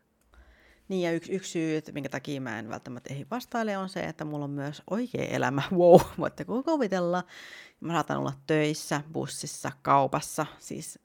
niin 0.88 1.02
ja 1.02 1.12
yksi, 1.12 1.32
yksi 1.32 1.50
syy, 1.50 1.76
että 1.76 1.92
minkä 1.92 2.08
takia 2.08 2.40
mä 2.40 2.58
en 2.58 2.68
välttämättä 2.68 3.14
ehdi 3.14 3.26
vastaile, 3.30 3.78
on 3.78 3.88
se, 3.88 4.00
että 4.00 4.24
mulla 4.24 4.44
on 4.44 4.50
myös 4.50 4.82
oikea 4.90 5.24
elämä. 5.24 5.62
Wow, 5.78 6.00
voitte 6.18 6.44
kuvitella. 6.44 7.24
Mä 7.80 7.92
saatan 7.92 8.18
olla 8.18 8.32
töissä, 8.46 9.00
bussissa, 9.12 9.72
kaupassa. 9.82 10.46
Siis 10.58 10.98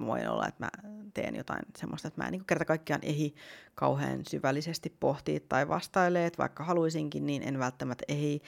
voin 0.00 0.28
olla, 0.28 0.48
että 0.48 0.64
mä 0.64 0.70
teen 1.14 1.36
jotain 1.36 1.62
semmoista, 1.76 2.08
että 2.08 2.22
mä 2.22 2.26
en 2.26 2.32
niin 2.32 2.44
kerta 2.44 2.64
kaikkiaan 2.64 3.04
ehi 3.04 3.34
kauhean 3.74 4.20
syvällisesti 4.28 4.96
pohtia 5.00 5.40
tai 5.48 5.68
vastailee, 5.68 6.26
että 6.26 6.38
vaikka 6.38 6.64
haluaisinkin, 6.64 7.26
niin 7.26 7.42
en 7.42 7.58
välttämättä 7.58 8.04
ehi. 8.08 8.42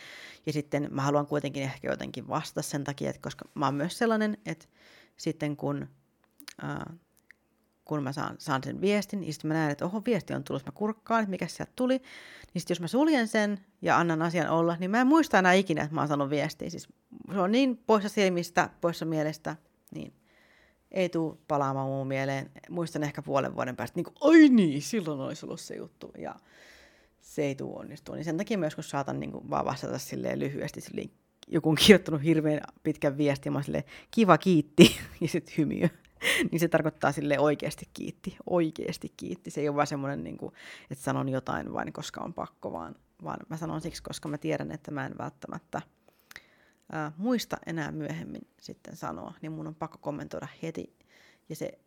Ja 0.46 0.52
sitten 0.52 0.88
mä 0.90 1.02
haluan 1.02 1.26
kuitenkin 1.26 1.62
ehkä 1.62 1.88
jotenkin 1.90 2.28
vastata 2.28 2.62
sen 2.62 2.84
takia, 2.84 3.10
että 3.10 3.22
koska 3.22 3.48
mä 3.54 3.64
oon 3.64 3.74
myös 3.74 3.98
sellainen, 3.98 4.38
että 4.46 4.66
sitten 5.16 5.56
kun 5.56 5.88
ää, 6.62 6.94
kun 7.86 8.02
mä 8.02 8.12
saan, 8.12 8.36
saan 8.38 8.62
sen 8.64 8.80
viestin, 8.80 9.20
niin 9.20 9.32
sitten 9.32 9.48
mä 9.48 9.54
näen, 9.54 9.70
että 9.70 9.84
oho, 9.84 10.02
viesti 10.06 10.34
on 10.34 10.44
tullut, 10.44 10.66
mä 10.66 10.72
kurkkaan, 10.72 11.22
että 11.22 11.30
mikä 11.30 11.46
sieltä 11.46 11.72
tuli. 11.76 11.98
Niin 12.54 12.60
sitten 12.60 12.74
jos 12.74 12.80
mä 12.80 12.88
suljen 12.88 13.28
sen 13.28 13.60
ja 13.82 13.98
annan 13.98 14.22
asian 14.22 14.50
olla, 14.50 14.76
niin 14.80 14.90
mä 14.90 15.00
en 15.00 15.06
muista 15.06 15.38
enää 15.38 15.52
ikinä, 15.52 15.82
että 15.82 15.94
mä 15.94 16.00
oon 16.00 16.08
saanut 16.08 16.30
viestiä. 16.30 16.70
Siis 16.70 16.88
se 17.32 17.40
on 17.40 17.52
niin 17.52 17.76
poissa 17.76 18.08
silmistä, 18.08 18.70
poissa 18.80 19.04
mielestä, 19.04 19.56
niin 19.94 20.12
ei 20.90 21.08
tule 21.08 21.36
palaamaan 21.48 21.88
mun 21.88 22.06
mieleen. 22.06 22.50
Muistan 22.70 23.02
ehkä 23.02 23.22
puolen 23.22 23.54
vuoden 23.54 23.76
päästä, 23.76 23.98
niin 23.98 24.04
kuin, 24.04 24.16
ai 24.20 24.48
niin, 24.48 24.82
silloin 24.82 25.20
olisi 25.20 25.46
ollut 25.46 25.60
se 25.60 25.76
juttu. 25.76 26.10
Ja 26.18 26.34
se 27.20 27.42
ei 27.42 27.54
tule 27.54 27.76
onnistua. 27.76 28.14
Niin 28.14 28.24
sen 28.24 28.36
takia 28.36 28.58
myös, 28.58 28.74
kun 28.74 28.84
saatan 28.84 29.20
niin 29.20 29.32
kuin, 29.32 29.50
vaan 29.50 29.64
vastata 29.64 29.98
silleen 29.98 30.38
lyhyesti, 30.38 30.80
silleen, 30.80 31.10
joku 31.48 31.68
on 31.68 31.76
kirjoittanut 31.76 32.22
hirveän 32.22 32.60
pitkän 32.82 33.18
viestin, 33.18 33.52
mä 33.52 33.62
silleen, 33.62 33.84
kiva 34.10 34.38
kiitti, 34.38 34.96
ja 35.20 35.28
sitten 35.28 35.54
hymiö. 35.58 35.88
niin 36.50 36.60
se 36.60 36.68
tarkoittaa 36.68 37.12
sille 37.12 37.38
oikeasti 37.38 37.88
kiitti, 37.92 38.36
oikeasti 38.50 39.12
kiitti. 39.16 39.50
Se 39.50 39.60
ei 39.60 39.68
ole 39.68 39.76
vaan 39.76 39.86
semmoinen, 39.86 40.24
niin 40.24 40.36
kuin, 40.36 40.54
että 40.90 41.04
sanon 41.04 41.28
jotain 41.28 41.72
vain 41.72 41.92
koska 41.92 42.20
on 42.20 42.34
pakko, 42.34 42.72
vaan, 42.72 42.94
vaan 43.24 43.38
mä 43.48 43.56
sanon 43.56 43.80
siksi, 43.80 44.02
koska 44.02 44.28
mä 44.28 44.38
tiedän, 44.38 44.72
että 44.72 44.90
mä 44.90 45.06
en 45.06 45.18
välttämättä 45.18 45.82
ää, 46.92 47.12
muista 47.16 47.56
enää 47.66 47.92
myöhemmin 47.92 48.48
sitten 48.60 48.96
sanoa, 48.96 49.34
niin 49.42 49.52
mun 49.52 49.66
on 49.66 49.74
pakko 49.74 49.98
kommentoida 50.00 50.48
heti. 50.62 50.96
Ja 51.48 51.56
se 51.56 51.78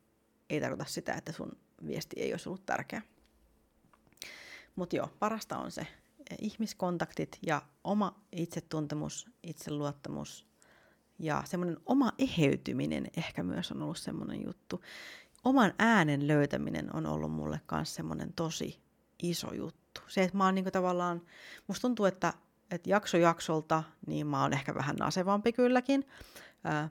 ei 0.50 0.62
tarkoita 0.62 0.86
sitä, 0.86 1.14
että 1.14 1.32
sun 1.32 1.52
viesti 1.88 2.16
ei 2.20 2.34
olisi 2.34 2.50
ollut 2.50 2.66
tärkeä. 2.66 3.02
Mutta 4.76 4.96
joo, 4.96 5.10
parasta 5.20 5.58
on 5.58 5.72
se 5.72 5.88
ihmiskontaktit 6.42 7.40
ja 7.48 7.62
oma 7.84 8.22
itsetuntemus, 8.32 9.30
itseluottamus 9.44 10.49
ja 11.20 11.44
semmoinen 11.46 11.78
oma 11.86 12.12
eheytyminen 12.18 13.08
ehkä 13.18 13.44
myös 13.44 13.72
on 13.72 13.82
ollut 13.82 13.98
semmoinen 13.98 14.46
juttu. 14.46 14.82
Oman 15.44 15.74
äänen 15.80 16.28
löytäminen 16.28 16.96
on 16.96 17.06
ollut 17.06 17.32
mulle 17.32 17.62
myös 17.72 17.96
semmoinen 17.96 18.34
tosi 18.34 18.82
iso 19.24 19.54
juttu. 19.54 20.02
Se, 20.08 20.24
että 20.24 20.38
mä 20.38 20.46
oon 20.46 20.56
niinku 20.56 20.72
tavallaan, 20.72 21.22
musta 21.68 21.82
tuntuu, 21.82 22.06
että, 22.06 22.34
että 22.72 22.90
jakso 22.90 23.18
jaksolta, 23.18 23.84
niin 24.08 24.28
mä 24.28 24.42
oon 24.42 24.54
ehkä 24.54 24.76
vähän 24.76 24.96
nasevampi 24.96 25.54
kylläkin, 25.54 26.08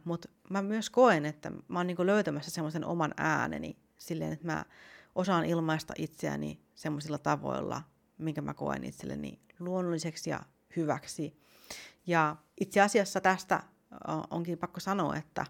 mutta 0.04 0.28
mä 0.50 0.62
myös 0.62 0.90
koen, 0.90 1.26
että 1.26 1.50
mä 1.68 1.78
oon 1.78 1.86
niinku 1.86 2.06
löytämässä 2.06 2.50
semmoisen 2.50 2.84
oman 2.84 3.14
ääneni 3.16 3.78
silleen, 3.98 4.32
että 4.32 4.46
mä 4.46 4.64
osaan 5.14 5.44
ilmaista 5.44 5.94
itseäni 5.98 6.60
semmoisilla 6.74 7.18
tavoilla, 7.18 7.82
minkä 8.18 8.40
mä 8.40 8.54
koen 8.54 8.84
itselleni 8.84 9.40
luonnolliseksi 9.58 10.30
ja 10.30 10.40
hyväksi. 10.76 11.40
Ja 12.06 12.36
itse 12.60 12.80
asiassa 12.80 13.20
tästä 13.20 13.62
onkin 14.30 14.58
pakko 14.58 14.80
sanoa, 14.80 15.16
että 15.16 15.44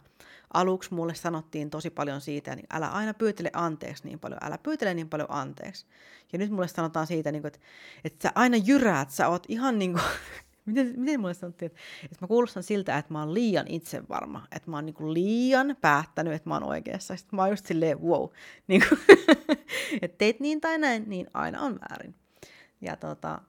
aluksi 0.55 0.95
mulle 0.95 1.15
sanottiin 1.15 1.71
tosi 1.71 1.91
paljon 1.91 2.21
siitä, 2.21 2.57
niin 2.57 2.67
älä 2.73 2.89
aina 2.89 3.15
pyytele 3.15 3.51
anteeksi 3.53 4.05
niin 4.05 4.19
paljon, 4.19 4.41
älä 4.45 4.59
pyytele 4.59 4.95
niin 4.95 5.09
paljon 5.09 5.29
anteeksi. 5.31 5.87
Ja 6.33 6.39
nyt 6.39 6.51
mulle 6.51 6.69
sanotaan 6.69 7.07
siitä, 7.07 7.33
niin 7.33 7.43
kuin, 7.43 7.53
että, 7.55 7.67
että 8.05 8.29
sä 8.29 8.33
aina 8.35 8.57
jyräät, 8.57 9.11
sä 9.11 9.29
oot 9.29 9.45
ihan 9.49 9.79
niin 9.79 9.93
kuin 9.93 10.03
miten, 10.67 10.95
miten 10.97 11.21
mulle 11.21 11.35
sanottiin, 11.35 11.67
että, 11.67 11.81
että 12.05 12.17
mä 12.21 12.29
kuulostan 12.29 12.63
siltä, 12.63 12.99
että 12.99 13.13
mä 13.13 13.21
oon 13.21 13.35
liian 13.35 13.67
itsevarma, 13.69 14.47
että 14.57 14.71
mä 14.71 14.77
oon 14.77 14.87
niin 14.87 15.15
liian 15.15 15.77
päättänyt, 15.81 16.33
että 16.33 16.49
mä 16.49 16.55
oon 16.55 16.65
oikeassa. 16.65 17.17
Sitten 17.17 17.37
mä 17.37 17.43
oon 17.43 17.51
just 17.51 17.67
silleen, 17.67 18.03
wow, 18.03 18.29
niin 18.69 18.83
kuin, 18.89 19.01
että 20.03 20.19
teit 20.19 20.41
niin 20.41 20.61
tai 20.61 20.79
näin, 20.79 21.05
niin 21.07 21.27
aina 21.35 21.61
on 21.61 21.81
väärin. 21.81 22.15
Ja 22.81 22.97
tota, 22.97 23.41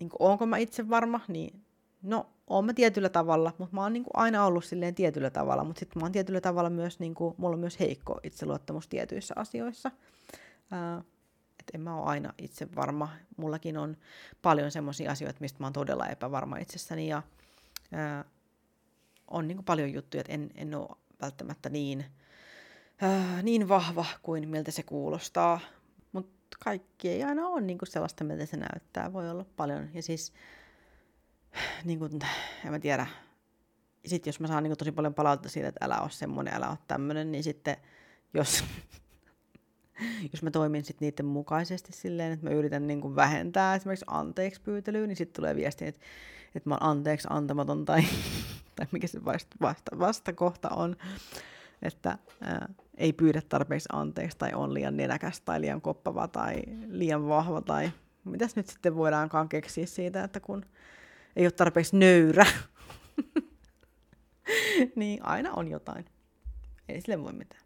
niin 0.00 0.08
kuin, 0.08 0.30
onko 0.30 0.46
mä 0.46 0.56
itse 0.56 0.88
varma, 0.88 1.20
niin 1.28 1.63
no, 2.04 2.26
oon 2.46 2.64
mä 2.64 2.72
tietyllä 2.72 3.08
tavalla, 3.08 3.52
mutta 3.58 3.74
mä 3.74 3.82
oon 3.82 3.92
niin 3.92 4.04
kuin 4.04 4.12
aina 4.14 4.46
ollut 4.46 4.64
silleen 4.64 4.94
tietyllä 4.94 5.30
tavalla, 5.30 5.64
mutta 5.64 5.80
sitten 5.80 6.00
mä 6.00 6.04
oon 6.04 6.12
tietyllä 6.12 6.40
tavalla 6.40 6.70
myös, 6.70 7.00
niin 7.00 7.14
kuin, 7.14 7.34
mulla 7.38 7.54
on 7.54 7.60
myös 7.60 7.80
heikko 7.80 8.20
itseluottamus 8.22 8.88
tietyissä 8.88 9.34
asioissa. 9.36 9.90
Ää, 10.70 10.98
et 11.60 11.74
en 11.74 11.80
mä 11.80 11.96
ole 11.96 12.06
aina 12.06 12.32
itse 12.38 12.68
varma. 12.76 13.08
Mullakin 13.36 13.78
on 13.78 13.96
paljon 14.42 14.70
semmoisia 14.70 15.10
asioita, 15.10 15.40
mistä 15.40 15.60
mä 15.60 15.66
oon 15.66 15.72
todella 15.72 16.06
epävarma 16.06 16.56
itsessäni 16.56 17.08
ja 17.08 17.22
ää, 17.92 18.24
on 19.30 19.48
niin 19.48 19.56
kuin 19.56 19.64
paljon 19.64 19.92
juttuja, 19.92 20.20
että 20.20 20.32
en, 20.32 20.50
en 20.54 20.74
ole 20.74 20.96
välttämättä 21.22 21.68
niin, 21.68 22.04
ää, 23.00 23.42
niin 23.42 23.68
vahva 23.68 24.06
kuin 24.22 24.48
miltä 24.48 24.70
se 24.70 24.82
kuulostaa. 24.82 25.60
Mutta 26.12 26.56
kaikki 26.64 27.08
ei 27.08 27.24
aina 27.24 27.48
ole 27.48 27.60
niin 27.60 27.78
kuin 27.78 27.88
sellaista, 27.88 28.24
miltä 28.24 28.46
se 28.46 28.56
näyttää. 28.56 29.12
Voi 29.12 29.30
olla 29.30 29.46
paljon. 29.56 29.88
Ja 29.94 30.02
siis 30.02 30.32
niin 31.84 31.98
kuin, 31.98 32.12
en 32.64 32.70
mä 32.70 32.78
tiedä, 32.78 33.06
sitten 34.06 34.28
jos 34.28 34.40
mä 34.40 34.46
saan 34.46 34.62
niin 34.62 34.76
tosi 34.76 34.92
paljon 34.92 35.14
palautetta 35.14 35.48
siitä, 35.48 35.68
että 35.68 35.84
älä 35.84 36.00
ole 36.00 36.10
semmoinen, 36.10 36.54
älä 36.54 36.68
ole 36.68 36.78
tämmöinen, 36.88 37.32
niin 37.32 37.44
sitten 37.44 37.76
jos, 38.34 38.64
jos 40.32 40.42
mä 40.42 40.50
toimin 40.50 40.84
sitten 40.84 41.06
niiden 41.06 41.26
mukaisesti 41.26 41.92
silleen, 41.92 42.32
että 42.32 42.46
mä 42.46 42.54
yritän 42.54 42.86
niin 42.86 43.00
kuin 43.00 43.16
vähentää 43.16 43.74
esimerkiksi 43.74 44.04
anteeksi 44.08 44.60
pyytelyä, 44.60 45.06
niin 45.06 45.16
sitten 45.16 45.36
tulee 45.36 45.56
viesti, 45.56 45.86
että, 45.86 46.00
että 46.54 46.68
mä 46.68 46.74
oon 46.74 46.90
anteeksi 46.90 47.28
antamaton 47.30 47.84
tai, 47.84 48.02
tai 48.76 48.86
mikä 48.92 49.06
se 49.06 49.24
vasta, 49.24 49.56
vasta, 49.60 49.98
vastakohta 49.98 50.68
on, 50.68 50.96
että 51.82 52.18
ää, 52.40 52.68
ei 52.96 53.12
pyydä 53.12 53.42
tarpeeksi 53.48 53.88
anteeksi 53.92 54.38
tai 54.38 54.54
on 54.54 54.74
liian 54.74 54.96
nenäkäs 54.96 55.40
tai 55.40 55.60
liian 55.60 55.80
koppava 55.80 56.28
tai 56.28 56.62
liian 56.86 57.28
vahva 57.28 57.60
tai 57.60 57.90
mitäs 58.24 58.56
nyt 58.56 58.66
sitten 58.66 58.96
voidaankaan 58.96 59.48
keksiä 59.48 59.86
siitä, 59.86 60.24
että 60.24 60.40
kun 60.40 60.66
ei 61.36 61.46
ole 61.46 61.50
tarpeeksi 61.52 61.96
nöyrä. 61.96 62.46
niin 64.96 65.26
aina 65.26 65.52
on 65.52 65.68
jotain. 65.68 66.04
Ei 66.88 67.00
sille 67.00 67.22
voi 67.22 67.32
mitään. 67.32 67.62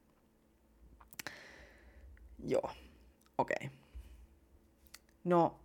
Joo, 2.45 2.71
okei. 3.39 3.57
Okay. 3.67 3.79
No, 5.25 5.61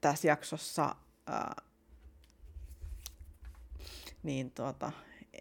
tässä 0.00 0.28
jaksossa 0.28 0.96
ää, 1.26 1.62
niin 4.22 4.50
tuota, 4.50 4.92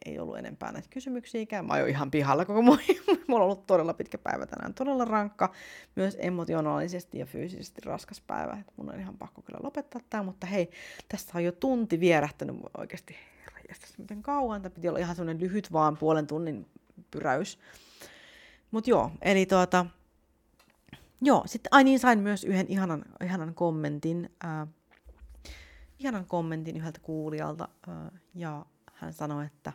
ei 0.05 0.19
ollut 0.19 0.37
enempää 0.37 0.71
näitä 0.71 0.87
kysymyksiäkään. 0.89 1.65
Mä 1.65 1.73
oon 1.73 1.89
ihan 1.89 2.11
pihalla 2.11 2.45
koko 2.45 2.61
muu. 2.61 2.77
Mulla 3.27 3.43
on 3.43 3.51
ollut 3.51 3.67
todella 3.67 3.93
pitkä 3.93 4.17
päivä 4.17 4.45
tänään, 4.45 4.73
todella 4.73 5.05
rankka, 5.05 5.51
myös 5.95 6.17
emotionaalisesti 6.19 7.19
ja 7.19 7.25
fyysisesti 7.25 7.81
raskas 7.85 8.21
päivä. 8.21 8.57
Mun 8.77 8.93
on 8.93 8.99
ihan 8.99 9.17
pakko 9.17 9.41
kyllä 9.41 9.59
lopettaa 9.63 10.01
tämä, 10.09 10.23
mutta 10.23 10.47
hei, 10.47 10.69
tässä 11.09 11.31
on 11.35 11.43
jo 11.43 11.51
tunti 11.51 11.99
vierähtänyt 11.99 12.55
oikeasti. 12.77 13.15
Herranjestas, 13.45 13.97
miten 13.97 14.21
kauan. 14.21 14.61
Tämä 14.61 14.75
piti 14.75 14.89
olla 14.89 14.99
ihan 14.99 15.15
semmoinen 15.15 15.43
lyhyt 15.43 15.71
vaan 15.71 15.97
puolen 15.97 16.27
tunnin 16.27 16.67
pyräys. 17.11 17.59
Mutta 18.71 18.89
joo, 18.89 19.11
eli 19.21 19.45
tuota, 19.45 19.85
joo, 21.21 21.43
sitten, 21.45 21.73
ai 21.73 21.83
niin, 21.83 21.99
sain 21.99 22.19
myös 22.19 22.43
yhden 22.43 22.65
ihanan, 22.69 23.05
ihanan 23.23 23.53
kommentin, 23.53 24.29
äh, 24.45 24.67
ihanan 25.99 26.25
kommentin 26.25 26.77
yhdeltä 26.77 26.99
kuulijalta, 26.99 27.67
äh, 27.89 28.19
ja 28.35 28.65
hän 28.93 29.13
sanoi, 29.13 29.45
että 29.45 29.73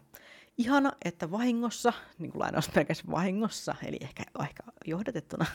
ihana, 0.59 0.93
että 1.05 1.31
vahingossa, 1.31 1.93
niin 2.19 2.33
kuin 2.33 2.41
lainausmerkeissä 2.41 3.05
vahingossa, 3.11 3.75
eli 3.83 3.97
ehkä, 4.01 4.23
ehkä 4.43 4.63
johdatettuna, 4.87 5.47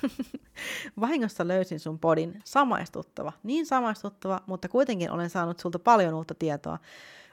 vahingossa 1.00 1.48
löysin 1.48 1.80
sun 1.80 2.00
podin 2.00 2.42
samaistuttava, 2.46 3.34
niin 3.44 3.66
samaistuttava, 3.66 4.40
mutta 4.46 4.70
kuitenkin 4.70 5.12
olen 5.12 5.30
saanut 5.30 5.60
sulta 5.60 5.80
paljon 5.80 6.14
uutta 6.14 6.36
tietoa. 6.36 6.80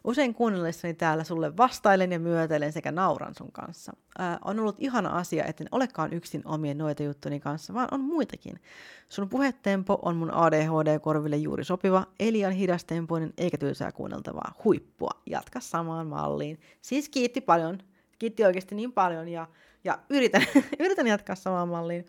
Usein 0.05 0.35
kuunnellessani 0.35 0.95
täällä 0.95 1.25
sulle 1.25 1.57
vastailen 1.57 2.13
ja 2.13 2.19
myötelen 2.19 2.73
sekä 2.73 2.93
nauran 2.93 3.35
sun 3.35 3.53
kanssa. 3.53 3.93
Ää, 4.19 4.39
on 4.45 4.61
ollut 4.61 4.77
ihana 4.79 5.09
asia, 5.09 5.45
etten 5.45 5.67
olekaan 5.73 6.13
yksin 6.13 6.43
omien 6.45 6.79
noita 6.79 7.03
juttuni 7.03 7.41
kanssa, 7.41 7.75
vaan 7.75 7.89
on 7.91 8.01
muitakin. 8.01 8.61
Sun 9.09 9.29
puhetempo 9.29 9.99
on 10.03 10.17
mun 10.17 10.31
ADHD-korville 10.35 11.37
juuri 11.37 11.65
sopiva, 11.65 12.07
Elian 12.21 12.53
hidastempoinen 12.53 13.33
eikä 13.39 13.59
tylsää 13.59 13.93
kuunneltavaa 13.93 14.55
huippua. 14.65 15.11
Jatka 15.27 15.61
samaan 15.61 16.07
malliin. 16.07 16.61
Siis 16.83 17.09
kiitti 17.09 17.41
paljon, 17.41 17.79
kiitti 18.19 18.45
oikeasti 18.45 18.75
niin 18.75 18.93
paljon 18.93 19.29
ja, 19.29 19.49
ja 19.85 19.99
yritän, 20.11 20.43
yritän 20.85 21.07
jatkaa 21.07 21.37
samaan 21.37 21.69
malliin. 21.69 22.07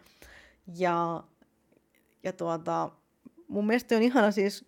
Ja, 0.78 1.24
ja 2.24 2.34
tuota, 2.34 2.92
mun 3.48 3.68
mielestä 3.68 3.96
on 3.96 4.02
ihana 4.02 4.32
siis 4.32 4.66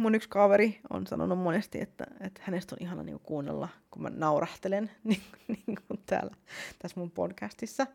mun 0.00 0.14
yksi 0.14 0.28
kaveri 0.28 0.80
on 0.90 1.06
sanonut 1.06 1.38
monesti, 1.38 1.80
että, 1.80 2.06
että 2.20 2.40
hänestä 2.44 2.74
on 2.74 2.82
ihana 2.82 3.02
niin 3.02 3.20
kuunnella, 3.20 3.68
kun 3.90 4.02
mä 4.02 4.10
naurahtelen 4.10 4.90
niin, 5.04 5.22
niin 5.48 5.78
täällä 6.06 6.36
tässä 6.78 7.00
mun 7.00 7.10
podcastissa. 7.10 7.86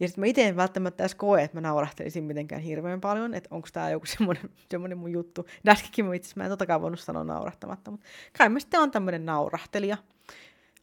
Ja 0.00 0.08
sitten 0.08 0.22
mä 0.22 0.26
itse 0.26 0.48
en 0.48 0.56
välttämättä 0.56 1.02
edes 1.02 1.14
koe, 1.14 1.42
että 1.42 1.56
mä 1.56 1.60
naurahtelisin 1.60 2.24
mitenkään 2.24 2.60
hirveän 2.62 3.00
paljon, 3.00 3.34
että 3.34 3.48
onko 3.52 3.68
tämä 3.72 3.90
joku 3.90 4.06
semmoinen, 4.16 4.50
semmoinen 4.70 4.98
mun 4.98 5.12
juttu. 5.12 5.46
Äskenkin 5.68 6.04
mä 6.04 6.14
itse 6.14 6.32
mä 6.36 6.44
en 6.44 6.50
totakaan 6.50 6.82
voinut 6.82 7.00
sanoa 7.00 7.24
naurahtamatta, 7.24 7.90
mutta 7.90 8.06
kai 8.38 8.48
mä 8.48 8.60
sitten 8.60 8.80
on 8.80 8.90
tämmöinen 8.90 9.26
naurahtelija. 9.26 9.96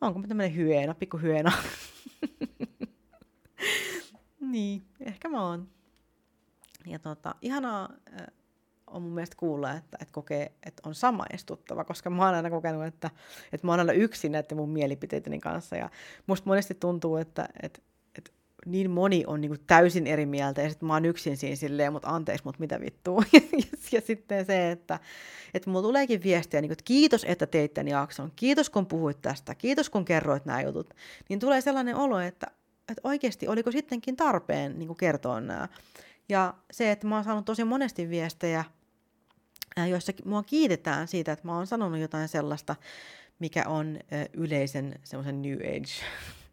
Onko 0.01 0.19
mä 0.19 0.28
tämmöinen 0.28 0.55
hyena, 0.55 0.93
pikku 0.93 1.17
hyena? 1.17 1.51
niin, 4.51 4.84
ehkä 4.99 5.30
mä 5.30 5.47
oon. 5.47 5.67
Ja 6.86 6.99
tota, 6.99 7.36
ihanaa, 7.41 7.89
on 8.88 9.01
mun 9.01 9.11
mielestä 9.11 9.36
kuulla, 9.39 9.71
että, 9.71 9.97
että 10.01 10.11
kokee, 10.11 10.51
että 10.65 10.81
on 10.86 10.95
samaistuttava, 10.95 11.84
koska 11.84 12.09
mä 12.09 12.25
oon 12.25 12.36
aina 12.36 12.49
kokenut, 12.49 12.86
että, 12.86 13.09
että 13.53 13.67
mä 13.67 13.71
oon 13.71 13.79
aina 13.79 13.93
yksin 13.93 14.31
näiden 14.31 14.57
mun 14.57 14.69
mielipiteitäni 14.69 15.39
kanssa. 15.39 15.75
Ja 15.75 15.89
musta 16.27 16.49
monesti 16.49 16.73
tuntuu, 16.73 17.17
että, 17.17 17.49
että, 17.63 17.81
että 18.17 18.31
niin 18.65 18.91
moni 18.91 19.23
on 19.27 19.41
niin 19.41 19.59
täysin 19.67 20.07
eri 20.07 20.25
mieltä 20.25 20.61
ja 20.61 20.69
sitten 20.69 20.88
mä 20.88 20.93
oon 20.93 21.05
yksin 21.05 21.38
siinä 21.38 21.55
silleen, 21.55 21.93
mutta 21.93 22.09
anteeksi, 22.09 22.45
mutta 22.45 22.59
mitä 22.59 22.79
vittua. 22.81 23.23
ja, 23.34 23.39
ja 23.91 24.01
sitten 24.01 24.45
se, 24.45 24.71
että, 24.71 24.99
että 25.53 25.69
mulla 25.69 25.81
tuleekin 25.81 26.23
viestiä, 26.23 26.61
niin 26.61 26.69
kuin, 26.69 26.73
että 26.73 26.86
kiitos, 26.86 27.25
että 27.27 27.47
teit 27.47 27.73
tämän 27.73 27.88
jakson, 27.88 28.31
kiitos 28.36 28.69
kun 28.69 28.86
puhuit 28.86 29.21
tästä, 29.21 29.55
kiitos 29.55 29.89
kun 29.89 30.05
kerroit 30.05 30.45
nämä 30.45 30.61
jutut, 30.61 30.93
niin 31.29 31.39
tulee 31.39 31.61
sellainen 31.61 31.95
olo, 31.95 32.19
että, 32.19 32.47
että 32.89 33.01
oikeasti 33.03 33.47
oliko 33.47 33.71
sittenkin 33.71 34.15
tarpeen 34.15 34.79
niin 34.79 34.95
kertoa 34.95 35.41
nämä. 35.41 35.67
Ja 36.30 36.53
se, 36.71 36.91
että 36.91 37.07
mä 37.07 37.15
oon 37.15 37.24
saanut 37.24 37.45
tosi 37.45 37.63
monesti 37.63 38.09
viestejä 38.09 38.63
joissa 39.89 40.13
mua 40.26 40.43
kiitetään 40.43 41.07
siitä, 41.07 41.32
että 41.32 41.47
mä 41.47 41.55
oon 41.55 41.67
sanonut 41.67 41.99
jotain 41.99 42.28
sellaista, 42.28 42.76
mikä 43.39 43.63
on 43.67 43.99
yleisen 44.34 44.99
semmoisen 45.03 45.41
New 45.41 45.57
Age 45.57 46.05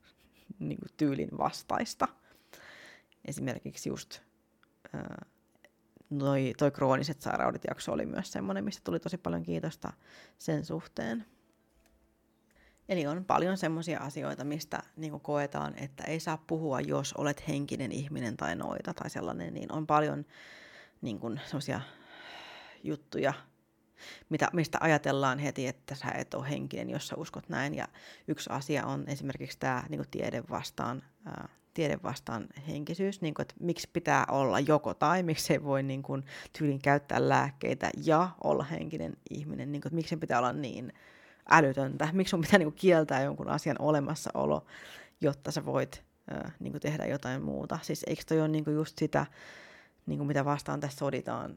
niin 0.58 0.78
tyylin 0.96 1.28
vastaista. 1.38 2.08
Esimerkiksi 3.24 3.88
just 3.88 4.20
noi, 6.10 6.52
toi 6.58 6.70
krooniset 6.70 7.20
sairaudet 7.20 7.64
jakso 7.68 7.92
oli 7.92 8.06
myös 8.06 8.32
semmoinen, 8.32 8.64
mistä 8.64 8.80
tuli 8.84 9.00
tosi 9.00 9.18
paljon 9.18 9.42
kiitosta 9.42 9.92
sen 10.38 10.64
suhteen. 10.64 11.26
Eli 12.90 13.06
on 13.06 13.24
paljon 13.24 13.56
semmoisia 13.56 14.00
asioita, 14.00 14.44
mistä 14.44 14.82
niin 14.96 15.20
koetaan, 15.20 15.74
että 15.78 16.04
ei 16.04 16.20
saa 16.20 16.44
puhua, 16.46 16.80
jos 16.80 17.12
olet 17.12 17.48
henkinen 17.48 17.92
ihminen 17.92 18.36
tai 18.36 18.56
noita 18.56 18.94
tai 18.94 19.10
sellainen, 19.10 19.54
niin 19.54 19.72
on 19.72 19.86
paljon 19.86 20.24
niin 21.00 21.20
semmoisia 21.46 21.80
juttuja, 22.84 23.32
mitä, 24.28 24.48
mistä 24.52 24.78
ajatellaan 24.80 25.38
heti, 25.38 25.66
että 25.66 25.94
sä 25.94 26.10
et 26.10 26.34
ole 26.34 26.50
henkinen, 26.50 26.90
jos 26.90 27.08
sä 27.08 27.16
uskot 27.16 27.48
näin. 27.48 27.74
Ja 27.74 27.88
yksi 28.28 28.50
asia 28.52 28.86
on 28.86 29.04
esimerkiksi 29.06 29.58
tämä 29.58 29.84
niin 29.88 30.02
tiede 30.10 30.42
vastaan, 30.50 31.02
ää, 31.26 31.48
tiede 31.74 31.98
vastaan 32.02 32.46
henkisyys, 32.68 33.20
niin 33.20 33.34
kuin, 33.34 33.42
että 33.42 33.54
miksi 33.60 33.88
pitää 33.92 34.24
olla 34.30 34.60
joko 34.60 34.94
tai, 34.94 35.22
miksi 35.22 35.52
ei 35.52 35.64
voi 35.64 35.82
niin 35.82 36.02
kuin, 36.02 36.24
tyylin 36.58 36.82
käyttää 36.82 37.28
lääkkeitä 37.28 37.90
ja 38.04 38.28
olla 38.44 38.64
henkinen 38.64 39.16
ihminen, 39.30 39.72
niin 39.72 39.82
kuin, 39.82 39.88
että 39.88 39.96
miksi 39.96 40.16
pitää 40.16 40.38
olla 40.38 40.52
niin 40.52 40.92
älytöntä, 41.50 42.08
miksi 42.12 42.30
sun 42.30 42.40
pitää 42.40 42.58
niin 42.58 42.66
kuin, 42.66 42.80
kieltää 42.80 43.22
jonkun 43.22 43.48
asian 43.48 43.76
olemassaolo, 43.78 44.66
jotta 45.20 45.50
sä 45.50 45.64
voit 45.64 46.04
ää, 46.30 46.50
niin 46.60 46.72
kuin, 46.72 46.82
tehdä 46.82 47.06
jotain 47.06 47.42
muuta. 47.42 47.78
Siis 47.82 48.04
eikö 48.06 48.22
toi 48.28 48.40
ole 48.40 48.48
niin 48.48 48.64
kuin, 48.64 48.76
just 48.76 48.98
sitä, 48.98 49.26
niin 50.06 50.18
kuin, 50.18 50.26
mitä 50.26 50.44
vastaan 50.44 50.80
tässä 50.80 50.98
soditaan 50.98 51.56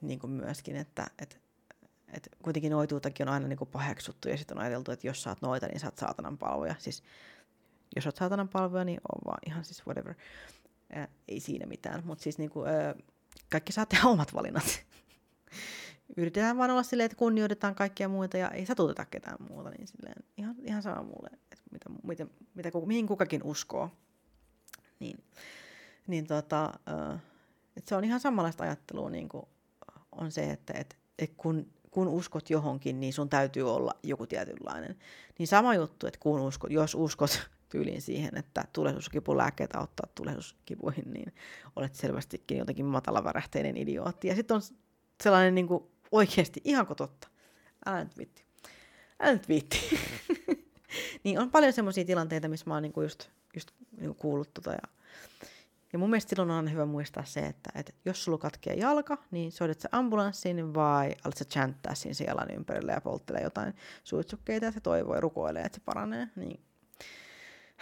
niin 0.00 0.18
kuin 0.18 0.30
myöskin, 0.30 0.76
että 0.76 1.06
et, 1.18 1.40
et 2.12 2.28
kuitenkin 2.42 2.72
noituutakin 2.72 3.28
on 3.28 3.34
aina 3.34 3.48
niin 3.48 3.58
kuin 3.58 3.70
paheksuttu 3.70 4.28
ja 4.28 4.36
sitten 4.36 4.56
on 4.56 4.62
ajateltu, 4.62 4.92
että 4.92 5.06
jos 5.06 5.22
saat 5.22 5.42
noita, 5.42 5.66
niin 5.66 5.80
saat 5.80 5.98
saatanan 5.98 6.38
palvoja. 6.38 6.74
Siis 6.78 7.02
jos 7.96 8.06
oot 8.06 8.16
saatanan 8.16 8.48
palvoja, 8.48 8.84
niin 8.84 9.00
on 9.14 9.20
vaan 9.24 9.38
ihan 9.46 9.64
siis 9.64 9.86
whatever. 9.86 10.14
Ää, 10.92 11.08
ei 11.28 11.40
siinä 11.40 11.66
mitään, 11.66 12.06
mutta 12.06 12.22
siis 12.22 12.38
niin 12.38 12.50
kuin, 12.50 12.68
ää, 12.68 12.94
kaikki 13.50 13.72
saa 13.72 13.86
tehdä 13.86 14.08
omat 14.08 14.34
valinnat. 14.34 14.64
yritetään 16.16 16.56
vaan 16.56 16.70
olla 16.70 16.82
silleen, 16.82 17.04
että 17.04 17.16
kunnioitetaan 17.16 17.74
kaikkia 17.74 18.08
muita 18.08 18.36
ja 18.36 18.50
ei 18.50 18.66
satuteta 18.66 19.04
ketään 19.04 19.36
muuta, 19.48 19.70
niin 19.70 19.86
silleen 19.86 20.24
ihan, 20.36 20.54
ihan 20.62 20.82
sama 20.82 21.02
mulle, 21.02 21.28
että 21.32 21.56
mitä, 21.72 21.90
mitä, 22.02 22.26
mitä, 22.54 22.70
mihin 22.86 23.06
kukakin 23.06 23.42
uskoo. 23.42 23.90
Niin, 25.00 25.24
niin 26.06 26.26
tota, 26.26 26.72
että 27.76 27.88
se 27.88 27.96
on 27.96 28.04
ihan 28.04 28.20
samanlaista 28.20 28.64
ajattelua 28.64 29.10
niin 29.10 29.28
kuin 29.28 29.46
on 30.12 30.32
se, 30.32 30.50
että, 30.50 30.72
että, 30.72 30.96
että 31.18 31.36
kun, 31.36 31.66
kun 31.90 32.08
uskot 32.08 32.50
johonkin, 32.50 33.00
niin 33.00 33.12
sun 33.12 33.28
täytyy 33.28 33.74
olla 33.74 33.92
joku 34.02 34.26
tietynlainen. 34.26 34.98
Niin 35.38 35.48
sama 35.48 35.74
juttu, 35.74 36.06
että 36.06 36.20
kun 36.20 36.40
uskot, 36.40 36.70
jos 36.70 36.94
uskot 36.94 37.48
tyyliin 37.68 38.02
siihen, 38.02 38.36
että 38.36 38.64
tulehduskipulääkkeet 38.72 39.76
auttaa 39.76 40.06
tulehduskipuihin, 40.14 41.12
niin 41.12 41.32
olet 41.76 41.94
selvästikin 41.94 42.58
jotenkin 42.58 42.86
matalavärähteinen 42.86 43.76
idiootti. 43.76 44.28
Ja 44.28 44.34
sitten 44.34 44.54
on 44.54 44.62
sellainen 45.22 45.54
niin 45.54 45.68
kuin 45.68 45.84
oikeasti 46.12 46.60
ihan 46.64 46.86
totta. 46.96 47.28
Älä 47.86 48.04
nyt 48.04 48.18
viitti. 48.18 48.44
Älä 49.20 49.32
nyt 49.32 49.48
viitti. 49.48 49.78
niin 51.24 51.38
on 51.38 51.50
paljon 51.50 51.72
semmoisia 51.72 52.04
tilanteita, 52.04 52.48
missä 52.48 52.64
mä 52.66 52.74
oon 52.74 52.82
niin 52.82 52.92
kuin 52.92 53.04
just, 53.04 53.28
just 53.54 53.70
niin 53.90 54.06
kuin 54.06 54.16
kuullut 54.16 54.54
tota 54.54 54.70
ja 54.70 55.00
ja 55.92 55.98
mun 55.98 56.10
mielestä 56.10 56.30
silloin 56.30 56.50
on 56.50 56.72
hyvä 56.72 56.86
muistaa 56.86 57.24
se, 57.24 57.40
että, 57.40 57.70
että 57.74 57.92
jos 58.04 58.24
sulla 58.24 58.38
katkee 58.38 58.74
jalka, 58.74 59.18
niin 59.30 59.52
soitat 59.52 59.80
sä 59.80 59.88
ambulanssin 59.92 60.74
vai 60.74 61.14
alat 61.24 61.36
sä 61.36 61.44
chanttää 61.44 61.94
siinä 61.94 62.14
se 62.14 62.24
jalan 62.24 62.50
ympärillä 62.50 62.92
ja 62.92 63.00
polttelee 63.00 63.42
jotain 63.42 63.74
suitsukkeita 64.04 64.66
ja 64.66 64.72
se 64.72 64.80
toivoo 64.80 65.14
ja 65.14 65.20
rukoilee, 65.20 65.62
että 65.62 65.76
se 65.76 65.82
paranee. 65.84 66.28
Niin 66.36 66.60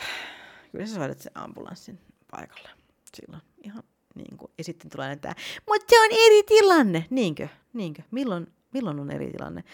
kyllä 0.73 0.87
sä 0.87 0.95
soitat 0.95 1.21
se 1.21 1.31
ambulanssin 1.35 2.01
paikalle 2.31 2.71
silloin. 3.15 3.43
Ihan 3.65 3.83
niin 4.19 4.37
kuin. 4.37 4.53
Ja 4.59 4.65
sitten 4.65 4.91
tulee 4.91 5.07
näitä, 5.07 5.35
mutta 5.69 5.87
se 5.89 6.01
on 6.01 6.11
eri 6.27 6.43
tilanne. 6.43 7.07
Niinkö? 7.11 7.49
Niinkö? 7.73 8.03
Milloin, 8.11 8.47
milloin 8.73 9.01
on 9.01 9.11
eri 9.11 9.31
tilanne? 9.31 9.65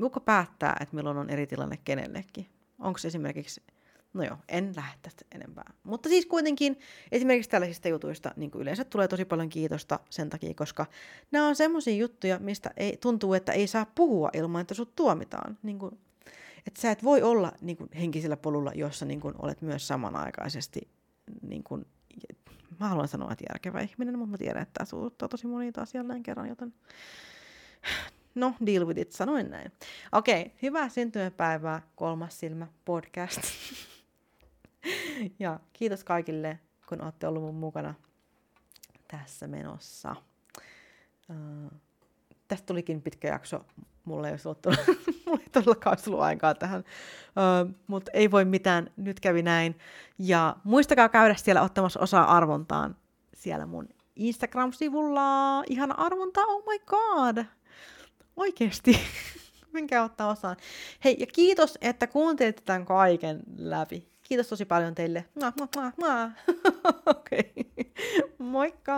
Kuka 0.00 0.20
päättää, 0.20 0.76
että 0.80 0.96
milloin 0.96 1.16
on 1.16 1.30
eri 1.30 1.46
tilanne 1.46 1.78
kenellekin? 1.84 2.46
Onko 2.78 2.98
se 2.98 3.08
esimerkiksi 3.08 3.62
No 4.14 4.24
joo, 4.24 4.36
en 4.48 4.72
lähde 4.76 4.98
tästä 5.02 5.24
enempää. 5.34 5.72
Mutta 5.82 6.08
siis 6.08 6.26
kuitenkin 6.26 6.78
esimerkiksi 7.12 7.50
tällaisista 7.50 7.88
jutuista 7.88 8.32
niin 8.36 8.50
kuin 8.50 8.62
yleensä 8.62 8.84
tulee 8.84 9.08
tosi 9.08 9.24
paljon 9.24 9.48
kiitosta 9.48 10.00
sen 10.10 10.30
takia, 10.30 10.54
koska 10.54 10.86
nämä 11.30 11.48
on 11.48 11.56
semmoisia 11.56 11.96
juttuja, 11.96 12.38
mistä 12.38 12.70
ei, 12.76 12.96
tuntuu, 12.96 13.34
että 13.34 13.52
ei 13.52 13.66
saa 13.66 13.86
puhua 13.94 14.30
ilman, 14.32 14.60
että 14.60 14.74
sut 14.74 14.96
tuomitaan. 14.96 15.58
Niin 15.62 15.78
kuin, 15.78 15.98
että 16.66 16.80
sä 16.80 16.90
et 16.90 17.04
voi 17.04 17.22
olla 17.22 17.52
niin 17.60 17.76
kuin, 17.76 17.90
henkisellä 17.96 18.36
polulla, 18.36 18.72
jossa 18.74 19.04
niin 19.04 19.20
kuin, 19.20 19.34
olet 19.42 19.62
myös 19.62 19.88
samanaikaisesti, 19.88 20.88
niin 21.42 21.64
kuin, 21.64 21.86
mä 22.80 22.88
haluan 22.88 23.08
sanoa, 23.08 23.32
että 23.32 23.44
järkevä 23.50 23.80
ihminen, 23.80 24.18
mutta 24.18 24.30
mä 24.30 24.38
tiedän, 24.38 24.62
että 24.62 24.72
tämä 24.78 24.84
suuttaa 24.84 25.28
tosi 25.28 25.46
moni 25.46 25.72
taas 25.72 25.94
jälleen 25.94 26.22
kerran, 26.22 26.48
joten 26.48 26.74
no, 28.34 28.54
deal 28.66 28.86
with 28.86 29.00
it, 29.00 29.12
sanoin 29.12 29.50
näin. 29.50 29.72
Okei, 30.12 30.40
okay, 30.40 30.52
hyvää 30.62 30.88
syntymäpäivää, 30.88 31.82
kolmas 31.96 32.40
silmä 32.40 32.66
podcast. 32.84 33.40
ja 35.38 35.60
kiitos 35.72 36.04
kaikille, 36.04 36.58
kun 36.88 37.02
olette 37.02 37.26
ollut 37.26 37.42
mun 37.42 37.54
mukana 37.54 37.94
tässä 39.08 39.46
menossa. 39.46 40.16
Uh, 41.28 41.80
tästä 42.48 42.66
tulikin 42.66 43.02
pitkä 43.02 43.28
jakso. 43.28 43.64
Mulla 44.04 44.28
ei 44.28 44.32
olisi 44.32 44.48
ollut, 44.48 44.62
todellakaan 45.52 45.96
ollut 46.06 46.20
aikaa 46.20 46.54
tähän, 46.54 46.84
mutta 47.86 48.10
ei 48.14 48.30
voi 48.30 48.44
mitään, 48.44 48.90
nyt 48.96 49.20
kävi 49.20 49.42
näin. 49.42 49.78
Ja 50.18 50.56
muistakaa 50.64 51.08
käydä 51.08 51.34
siellä 51.34 51.62
ottamassa 51.62 52.00
osaa 52.00 52.36
arvontaan 52.36 52.96
siellä 53.34 53.66
mun 53.66 53.88
Instagram-sivulla. 54.16 55.62
Ihana 55.68 55.94
arvonta, 55.94 56.40
oh 56.40 56.64
my 56.66 56.78
god! 56.78 57.44
Oikeesti. 58.36 58.98
Minkä 59.72 60.02
ottaa 60.02 60.30
osaan. 60.30 60.56
Hei, 61.04 61.16
ja 61.20 61.26
kiitos, 61.26 61.78
että 61.80 62.06
kuuntelitte 62.06 62.62
tämän 62.64 62.84
kaiken 62.84 63.40
läpi. 63.56 64.08
Kiitos 64.22 64.48
tosi 64.48 64.64
paljon 64.64 64.94
teille. 64.94 65.24
Okei. 67.06 67.52
Okay. 67.56 67.92
Moikka! 68.38 68.94